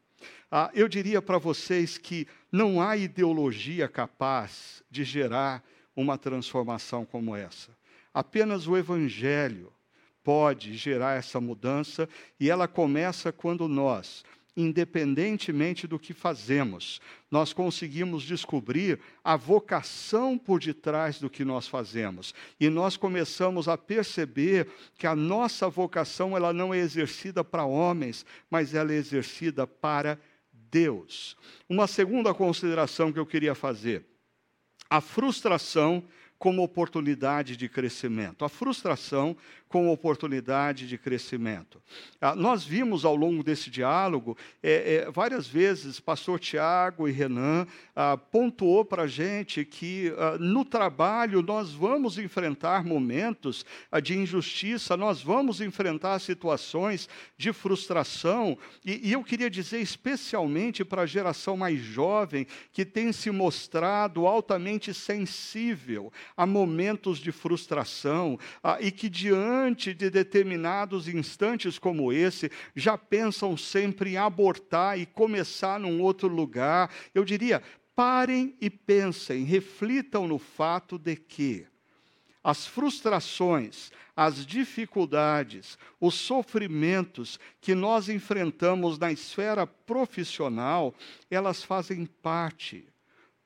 Ah, 0.50 0.70
eu 0.74 0.88
diria 0.88 1.22
para 1.22 1.38
vocês 1.38 1.96
que 1.96 2.26
não 2.50 2.82
há 2.82 2.96
ideologia 2.96 3.88
capaz 3.88 4.82
de 4.90 5.04
gerar 5.04 5.62
uma 5.94 6.18
transformação 6.18 7.04
como 7.04 7.36
essa. 7.36 7.79
Apenas 8.12 8.66
o 8.66 8.76
Evangelho 8.76 9.72
pode 10.22 10.76
gerar 10.76 11.16
essa 11.16 11.40
mudança 11.40 12.08
e 12.38 12.50
ela 12.50 12.68
começa 12.68 13.32
quando 13.32 13.68
nós 13.68 14.24
independentemente 14.56 15.86
do 15.86 15.98
que 15.98 16.12
fazemos, 16.12 17.00
nós 17.30 17.52
conseguimos 17.52 18.22
descobrir 18.22 19.00
a 19.22 19.36
vocação 19.36 20.36
por 20.36 20.60
detrás 20.60 21.18
do 21.18 21.30
que 21.30 21.44
nós 21.44 21.66
fazemos. 21.66 22.34
E 22.58 22.68
nós 22.68 22.96
começamos 22.96 23.68
a 23.68 23.78
perceber 23.78 24.68
que 24.96 25.06
a 25.06 25.14
nossa 25.14 25.68
vocação 25.68 26.36
ela 26.36 26.52
não 26.52 26.74
é 26.74 26.78
exercida 26.78 27.44
para 27.44 27.64
homens, 27.64 28.24
mas 28.50 28.74
ela 28.74 28.92
é 28.92 28.96
exercida 28.96 29.66
para 29.66 30.18
Deus. 30.52 31.36
Uma 31.68 31.86
segunda 31.86 32.34
consideração 32.34 33.12
que 33.12 33.18
eu 33.18 33.26
queria 33.26 33.54
fazer: 33.54 34.04
a 34.88 35.00
frustração 35.00 36.04
como 36.40 36.62
oportunidade 36.62 37.54
de 37.54 37.68
crescimento. 37.68 38.46
A 38.46 38.48
frustração 38.48 39.36
com 39.70 39.88
oportunidade 39.88 40.88
de 40.88 40.98
crescimento. 40.98 41.80
Ah, 42.20 42.34
nós 42.34 42.64
vimos 42.64 43.04
ao 43.04 43.14
longo 43.14 43.44
desse 43.44 43.70
diálogo, 43.70 44.36
é, 44.60 45.04
é, 45.06 45.10
várias 45.12 45.46
vezes, 45.46 46.00
pastor 46.00 46.40
Tiago 46.40 47.08
e 47.08 47.12
Renan 47.12 47.68
ah, 47.94 48.16
pontuou 48.16 48.84
para 48.84 49.04
a 49.04 49.06
gente 49.06 49.64
que 49.64 50.12
ah, 50.18 50.36
no 50.40 50.64
trabalho 50.64 51.40
nós 51.40 51.70
vamos 51.70 52.18
enfrentar 52.18 52.84
momentos 52.84 53.64
ah, 53.92 54.00
de 54.00 54.18
injustiça, 54.18 54.96
nós 54.96 55.22
vamos 55.22 55.60
enfrentar 55.60 56.18
situações 56.18 57.08
de 57.38 57.52
frustração, 57.52 58.58
e, 58.84 59.08
e 59.08 59.12
eu 59.12 59.22
queria 59.22 59.48
dizer 59.48 59.78
especialmente 59.80 60.84
para 60.84 61.02
a 61.02 61.06
geração 61.06 61.56
mais 61.56 61.78
jovem, 61.78 62.44
que 62.72 62.84
tem 62.84 63.12
se 63.12 63.30
mostrado 63.30 64.26
altamente 64.26 64.92
sensível 64.92 66.12
a 66.36 66.44
momentos 66.44 67.20
de 67.20 67.30
frustração, 67.30 68.36
ah, 68.64 68.76
e 68.80 68.90
que 68.90 69.08
diante 69.08 69.59
diante 69.60 69.92
de 69.92 70.08
determinados 70.08 71.06
instantes 71.06 71.78
como 71.78 72.12
esse, 72.12 72.50
já 72.74 72.96
pensam 72.96 73.56
sempre 73.56 74.12
em 74.12 74.16
abortar 74.16 74.98
e 74.98 75.04
começar 75.04 75.78
num 75.78 76.00
outro 76.00 76.28
lugar. 76.28 76.90
Eu 77.14 77.24
diria, 77.24 77.62
parem 77.94 78.56
e 78.60 78.70
pensem, 78.70 79.44
reflitam 79.44 80.26
no 80.26 80.38
fato 80.38 80.98
de 80.98 81.14
que 81.14 81.66
as 82.42 82.66
frustrações, 82.66 83.92
as 84.16 84.46
dificuldades, 84.46 85.76
os 86.00 86.14
sofrimentos 86.14 87.38
que 87.60 87.74
nós 87.74 88.08
enfrentamos 88.08 88.98
na 88.98 89.12
esfera 89.12 89.66
profissional, 89.66 90.94
elas 91.30 91.62
fazem 91.62 92.06
parte 92.06 92.88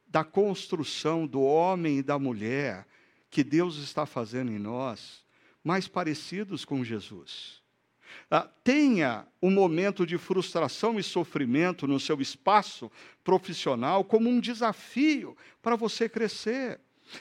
da 0.07 0.23
construção 0.23 1.27
do 1.27 1.43
homem 1.43 1.99
e 1.99 2.03
da 2.03 2.21
mulher 2.21 2.87
que 3.29 3.43
Deus 3.43 3.79
está 3.79 4.07
fazendo 4.07 4.53
em 4.53 4.61
nós 4.61 5.24
mais 5.65 5.89
parecidos 5.89 6.65
com 6.65 6.85
Jesus. 6.85 7.65
Ah, 8.31 8.49
tenha 8.63 9.27
um 9.43 9.51
momento 9.51 10.07
de 10.07 10.19
frustração 10.19 10.99
e 10.99 11.03
sofrimento 11.03 11.87
no 11.87 11.99
seu 11.99 12.21
espaço 12.21 12.91
profissional 13.25 14.05
como 14.05 14.29
um 14.29 14.39
desafio 14.39 15.37
para 15.63 15.75
você 15.75 16.09
crescer. 16.09 16.79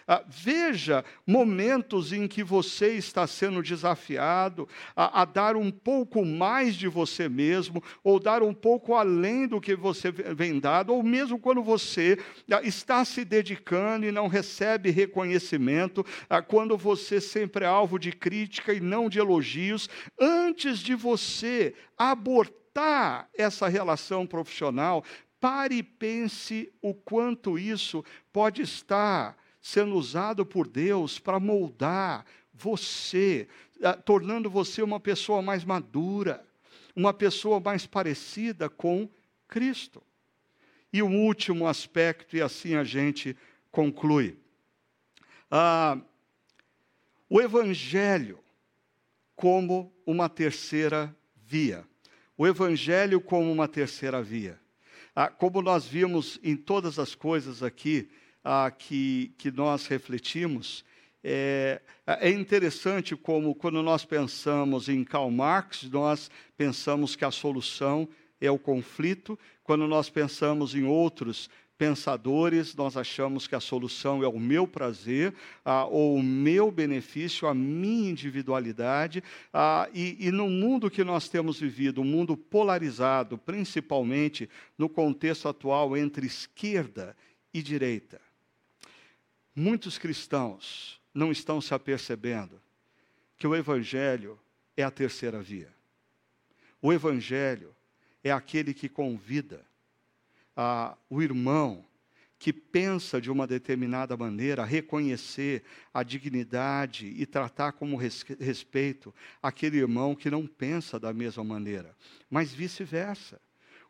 Ah, 0.07 0.23
veja 0.27 1.03
momentos 1.25 2.11
em 2.13 2.27
que 2.27 2.43
você 2.43 2.93
está 2.93 3.27
sendo 3.27 3.61
desafiado 3.61 4.67
a, 4.95 5.21
a, 5.21 5.25
dar 5.25 5.55
um 5.55 5.71
pouco 5.71 6.25
mais 6.25 6.75
de 6.75 6.87
você 6.87 7.27
mesmo, 7.27 7.83
ou 8.03 8.19
dar 8.19 8.43
um 8.43 8.53
pouco 8.53 8.95
além 8.95 9.47
do 9.47 9.61
que 9.61 9.75
você 9.75 10.11
vem 10.11 10.59
dado, 10.59 10.93
ou 10.93 11.03
mesmo 11.03 11.39
quando 11.39 11.61
você 11.61 12.17
ah, 12.51 12.61
está 12.63 13.03
se 13.05 13.25
dedicando 13.25 14.05
e 14.05 14.11
não 14.11 14.27
recebe 14.27 14.89
reconhecimento, 14.89 16.05
ah, 16.29 16.41
quando 16.41 16.77
você 16.77 17.19
sempre 17.19 17.65
é 17.65 17.67
alvo 17.67 17.99
de 17.99 18.11
crítica 18.11 18.73
e 18.73 18.79
não 18.79 19.09
de 19.09 19.19
elogios, 19.19 19.89
antes 20.19 20.79
de 20.79 20.95
você 20.95 21.73
abortar 21.97 23.29
essa 23.37 23.67
relação 23.67 24.25
profissional, 24.25 25.03
pare 25.39 25.75
e 25.75 25.83
pense 25.83 26.71
o 26.81 26.93
quanto 26.93 27.59
isso 27.59 28.03
pode 28.31 28.61
estar 28.61 29.37
sendo 29.63 29.95
usado 29.95 30.45
por 30.45 30.67
Deus 30.67 31.17
para 31.17 31.39
moldar 31.39 32.25
você, 32.53 33.47
eh, 33.79 33.93
tornando 33.93 34.49
você 34.49 34.83
uma 34.83 34.99
pessoa 34.99 35.41
mais 35.41 35.63
madura, 35.63 36.45
uma 36.93 37.13
pessoa 37.13 37.61
mais 37.61 37.85
parecida 37.85 38.69
com 38.69 39.09
Cristo. 39.47 40.03
E 40.91 41.01
o 41.01 41.09
último 41.09 41.65
aspecto, 41.65 42.35
e 42.35 42.41
assim 42.41 42.75
a 42.75 42.83
gente 42.83 43.37
conclui. 43.71 44.37
Ah, 45.49 45.97
o 47.29 47.39
Evangelho 47.39 48.39
como 49.33 49.93
uma 50.05 50.27
terceira 50.27 51.15
via. 51.37 51.87
O 52.37 52.45
Evangelho 52.45 53.21
como 53.21 53.49
uma 53.49 53.69
terceira 53.69 54.21
via. 54.21 54.59
Ah, 55.15 55.29
como 55.29 55.61
nós 55.61 55.85
vimos 55.85 56.37
em 56.43 56.57
todas 56.57 56.99
as 56.99 57.15
coisas 57.15 57.63
aqui, 57.63 58.09
ah, 58.43 58.71
que, 58.71 59.33
que 59.37 59.51
nós 59.51 59.87
refletimos, 59.87 60.83
é, 61.23 61.81
é 62.05 62.29
interessante 62.29 63.15
como, 63.15 63.55
quando 63.55 63.81
nós 63.81 64.03
pensamos 64.03 64.89
em 64.89 65.03
Karl 65.03 65.31
Marx, 65.31 65.83
nós 65.83 66.29
pensamos 66.57 67.15
que 67.15 67.23
a 67.23 67.31
solução 67.31 68.09
é 68.41 68.51
o 68.51 68.59
conflito, 68.59 69.39
quando 69.63 69.87
nós 69.87 70.09
pensamos 70.09 70.75
em 70.75 70.83
outros 70.83 71.49
pensadores, 71.77 72.75
nós 72.75 72.95
achamos 72.95 73.47
que 73.47 73.55
a 73.55 73.59
solução 73.59 74.23
é 74.23 74.27
o 74.27 74.39
meu 74.39 74.67
prazer, 74.67 75.33
ah, 75.65 75.85
ou 75.85 76.15
o 76.15 76.23
meu 76.23 76.71
benefício, 76.71 77.47
a 77.47 77.53
minha 77.53 78.11
individualidade. 78.11 79.23
Ah, 79.51 79.89
e, 79.93 80.27
e 80.27 80.31
no 80.31 80.49
mundo 80.49 80.89
que 80.89 81.03
nós 81.03 81.27
temos 81.29 81.59
vivido, 81.59 82.01
um 82.01 82.05
mundo 82.05 82.37
polarizado, 82.37 83.37
principalmente 83.37 84.49
no 84.77 84.87
contexto 84.87 85.47
atual 85.47 85.97
entre 85.97 86.25
esquerda 86.27 87.15
e 87.53 87.61
direita, 87.61 88.21
Muitos 89.55 89.97
cristãos 89.97 90.99
não 91.13 91.31
estão 91.31 91.61
se 91.61 91.73
apercebendo 91.73 92.61
que 93.37 93.45
o 93.45 93.55
Evangelho 93.55 94.39
é 94.75 94.83
a 94.83 94.89
terceira 94.89 95.41
via. 95.41 95.71
O 96.81 96.91
Evangelho 96.91 97.75
é 98.23 98.31
aquele 98.31 98.73
que 98.73 98.89
convida 98.89 99.65
a, 100.55 100.97
o 101.09 101.21
irmão 101.21 101.85
que 102.39 102.51
pensa 102.51 103.21
de 103.21 103.31
uma 103.31 103.47
determinada 103.47 104.17
maneira 104.17 104.63
a 104.63 104.65
reconhecer 104.65 105.63
a 105.93 106.03
dignidade 106.03 107.07
e 107.07 107.25
tratar 107.25 107.71
como 107.71 107.95
res, 107.95 108.25
respeito 108.39 109.15
aquele 109.41 109.77
irmão 109.77 110.13
que 110.13 110.29
não 110.29 110.45
pensa 110.45 110.99
da 110.99 111.13
mesma 111.13 111.43
maneira, 111.43 111.95
mas 112.29 112.51
vice-versa. 112.51 113.39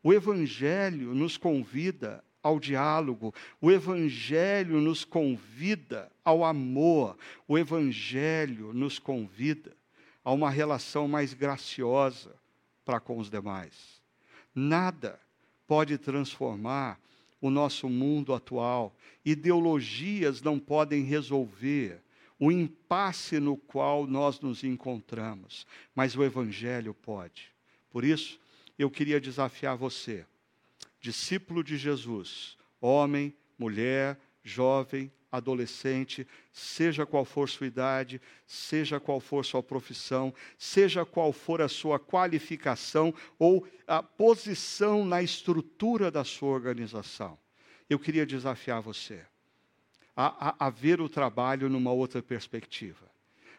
O 0.03 0.14
Evangelho 0.14 1.16
nos 1.16 1.36
convida 1.36 2.24
ao 2.44 2.60
diálogo, 2.60 3.34
o 3.62 3.72
Evangelho 3.72 4.82
nos 4.82 5.06
convida 5.06 6.12
ao 6.24 6.44
amor, 6.44 7.18
o 7.48 7.58
Evangelho 7.58 8.74
nos 8.74 9.00
convida 9.00 9.74
a 10.24 10.32
uma 10.32 10.50
relação 10.50 11.08
mais 11.08 11.34
graciosa 11.34 12.36
para 12.84 13.00
com 13.00 13.18
os 13.18 13.30
demais. 13.30 14.02
Nada 14.54 15.20
pode 15.66 15.98
transformar 15.98 17.00
o 17.41 17.50
nosso 17.50 17.89
mundo 17.89 18.34
atual. 18.34 18.96
Ideologias 19.26 20.41
não 20.41 20.60
podem 20.60 21.04
resolver 21.04 22.02
o 22.39 22.52
impasse 22.52 23.39
no 23.39 23.56
qual 23.56 24.06
nós 24.06 24.39
nos 24.39 24.64
encontramos, 24.64 25.66
mas 25.96 26.16
o 26.16 26.24
Evangelho 26.24 26.94
pode. 26.94 27.52
Por 27.89 28.04
isso, 28.04 28.39
eu 28.78 28.89
queria 28.89 29.20
desafiar 29.20 29.78
você, 29.78 30.26
discípulo 31.04 31.62
de 31.62 31.76
Jesus, 31.76 32.58
homem, 32.80 33.36
mulher, 33.60 34.18
jovem, 34.41 35.12
adolescente, 35.30 36.26
seja 36.54 37.06
qual 37.06 37.26
for 37.26 37.49
sua 37.49 37.68
idade, 37.68 38.22
seja 38.47 39.01
qual 39.01 39.20
for 39.20 39.43
sua 39.43 39.62
profissão, 39.62 40.34
seja 40.58 41.06
qual 41.06 41.34
for 41.34 41.62
a 41.62 41.68
sua 41.68 41.99
qualificação 41.99 43.14
ou 43.38 43.68
a 43.86 44.01
posição 44.01 45.04
na 45.04 45.22
estrutura 45.22 46.10
da 46.10 46.24
sua 46.24 46.54
organização. 46.54 47.38
Eu 47.89 47.99
queria 47.99 48.26
desafiar 48.26 48.82
você 48.82 49.26
a, 50.16 50.51
a, 50.51 50.68
a 50.68 50.70
ver 50.70 51.01
o 51.01 51.10
trabalho 51.10 51.68
numa 51.68 51.91
outra 51.91 52.24
perspectiva, 52.24 53.12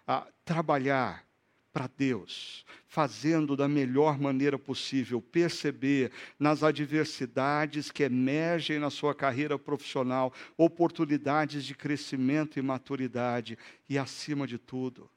a 0.07 0.27
trabalhar 0.47 1.27
para 1.75 1.89
Deus, 1.89 2.65
fazendo 2.87 3.57
da 3.57 3.67
melhor 3.67 4.17
maneira 4.17 4.57
possível, 4.57 5.21
perceber 5.21 6.13
nas 6.39 6.63
adversidades 6.63 7.91
que 7.91 8.05
emergem 8.05 8.79
na 8.79 8.91
sua 8.91 9.13
carreira 9.13 9.59
profissional 9.59 10.33
oportunidades 10.57 11.65
de 11.65 11.75
crescimento 11.75 12.61
e 12.61 12.63
maturidade 12.63 13.59
e, 13.91 13.99
acima 13.99 14.47
de 14.47 14.57
tudo, 14.57 15.11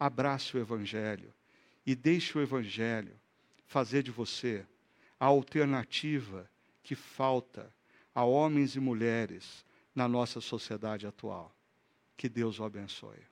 abrace 0.00 0.56
o 0.56 0.60
Evangelho 0.60 1.32
e 1.86 1.94
deixe 1.94 2.36
o 2.36 2.42
Evangelho 2.42 3.14
fazer 3.64 4.02
de 4.02 4.10
você 4.10 4.66
a 5.20 5.26
alternativa 5.26 6.50
que 6.82 6.96
falta 6.96 7.72
a 8.12 8.24
homens 8.24 8.74
e 8.74 8.80
mulheres 8.80 9.64
na 9.94 10.08
nossa 10.08 10.40
sociedade 10.40 11.06
atual. 11.06 11.54
Que 12.16 12.28
Deus 12.28 12.58
o 12.58 12.64
abençoe. 12.64 13.29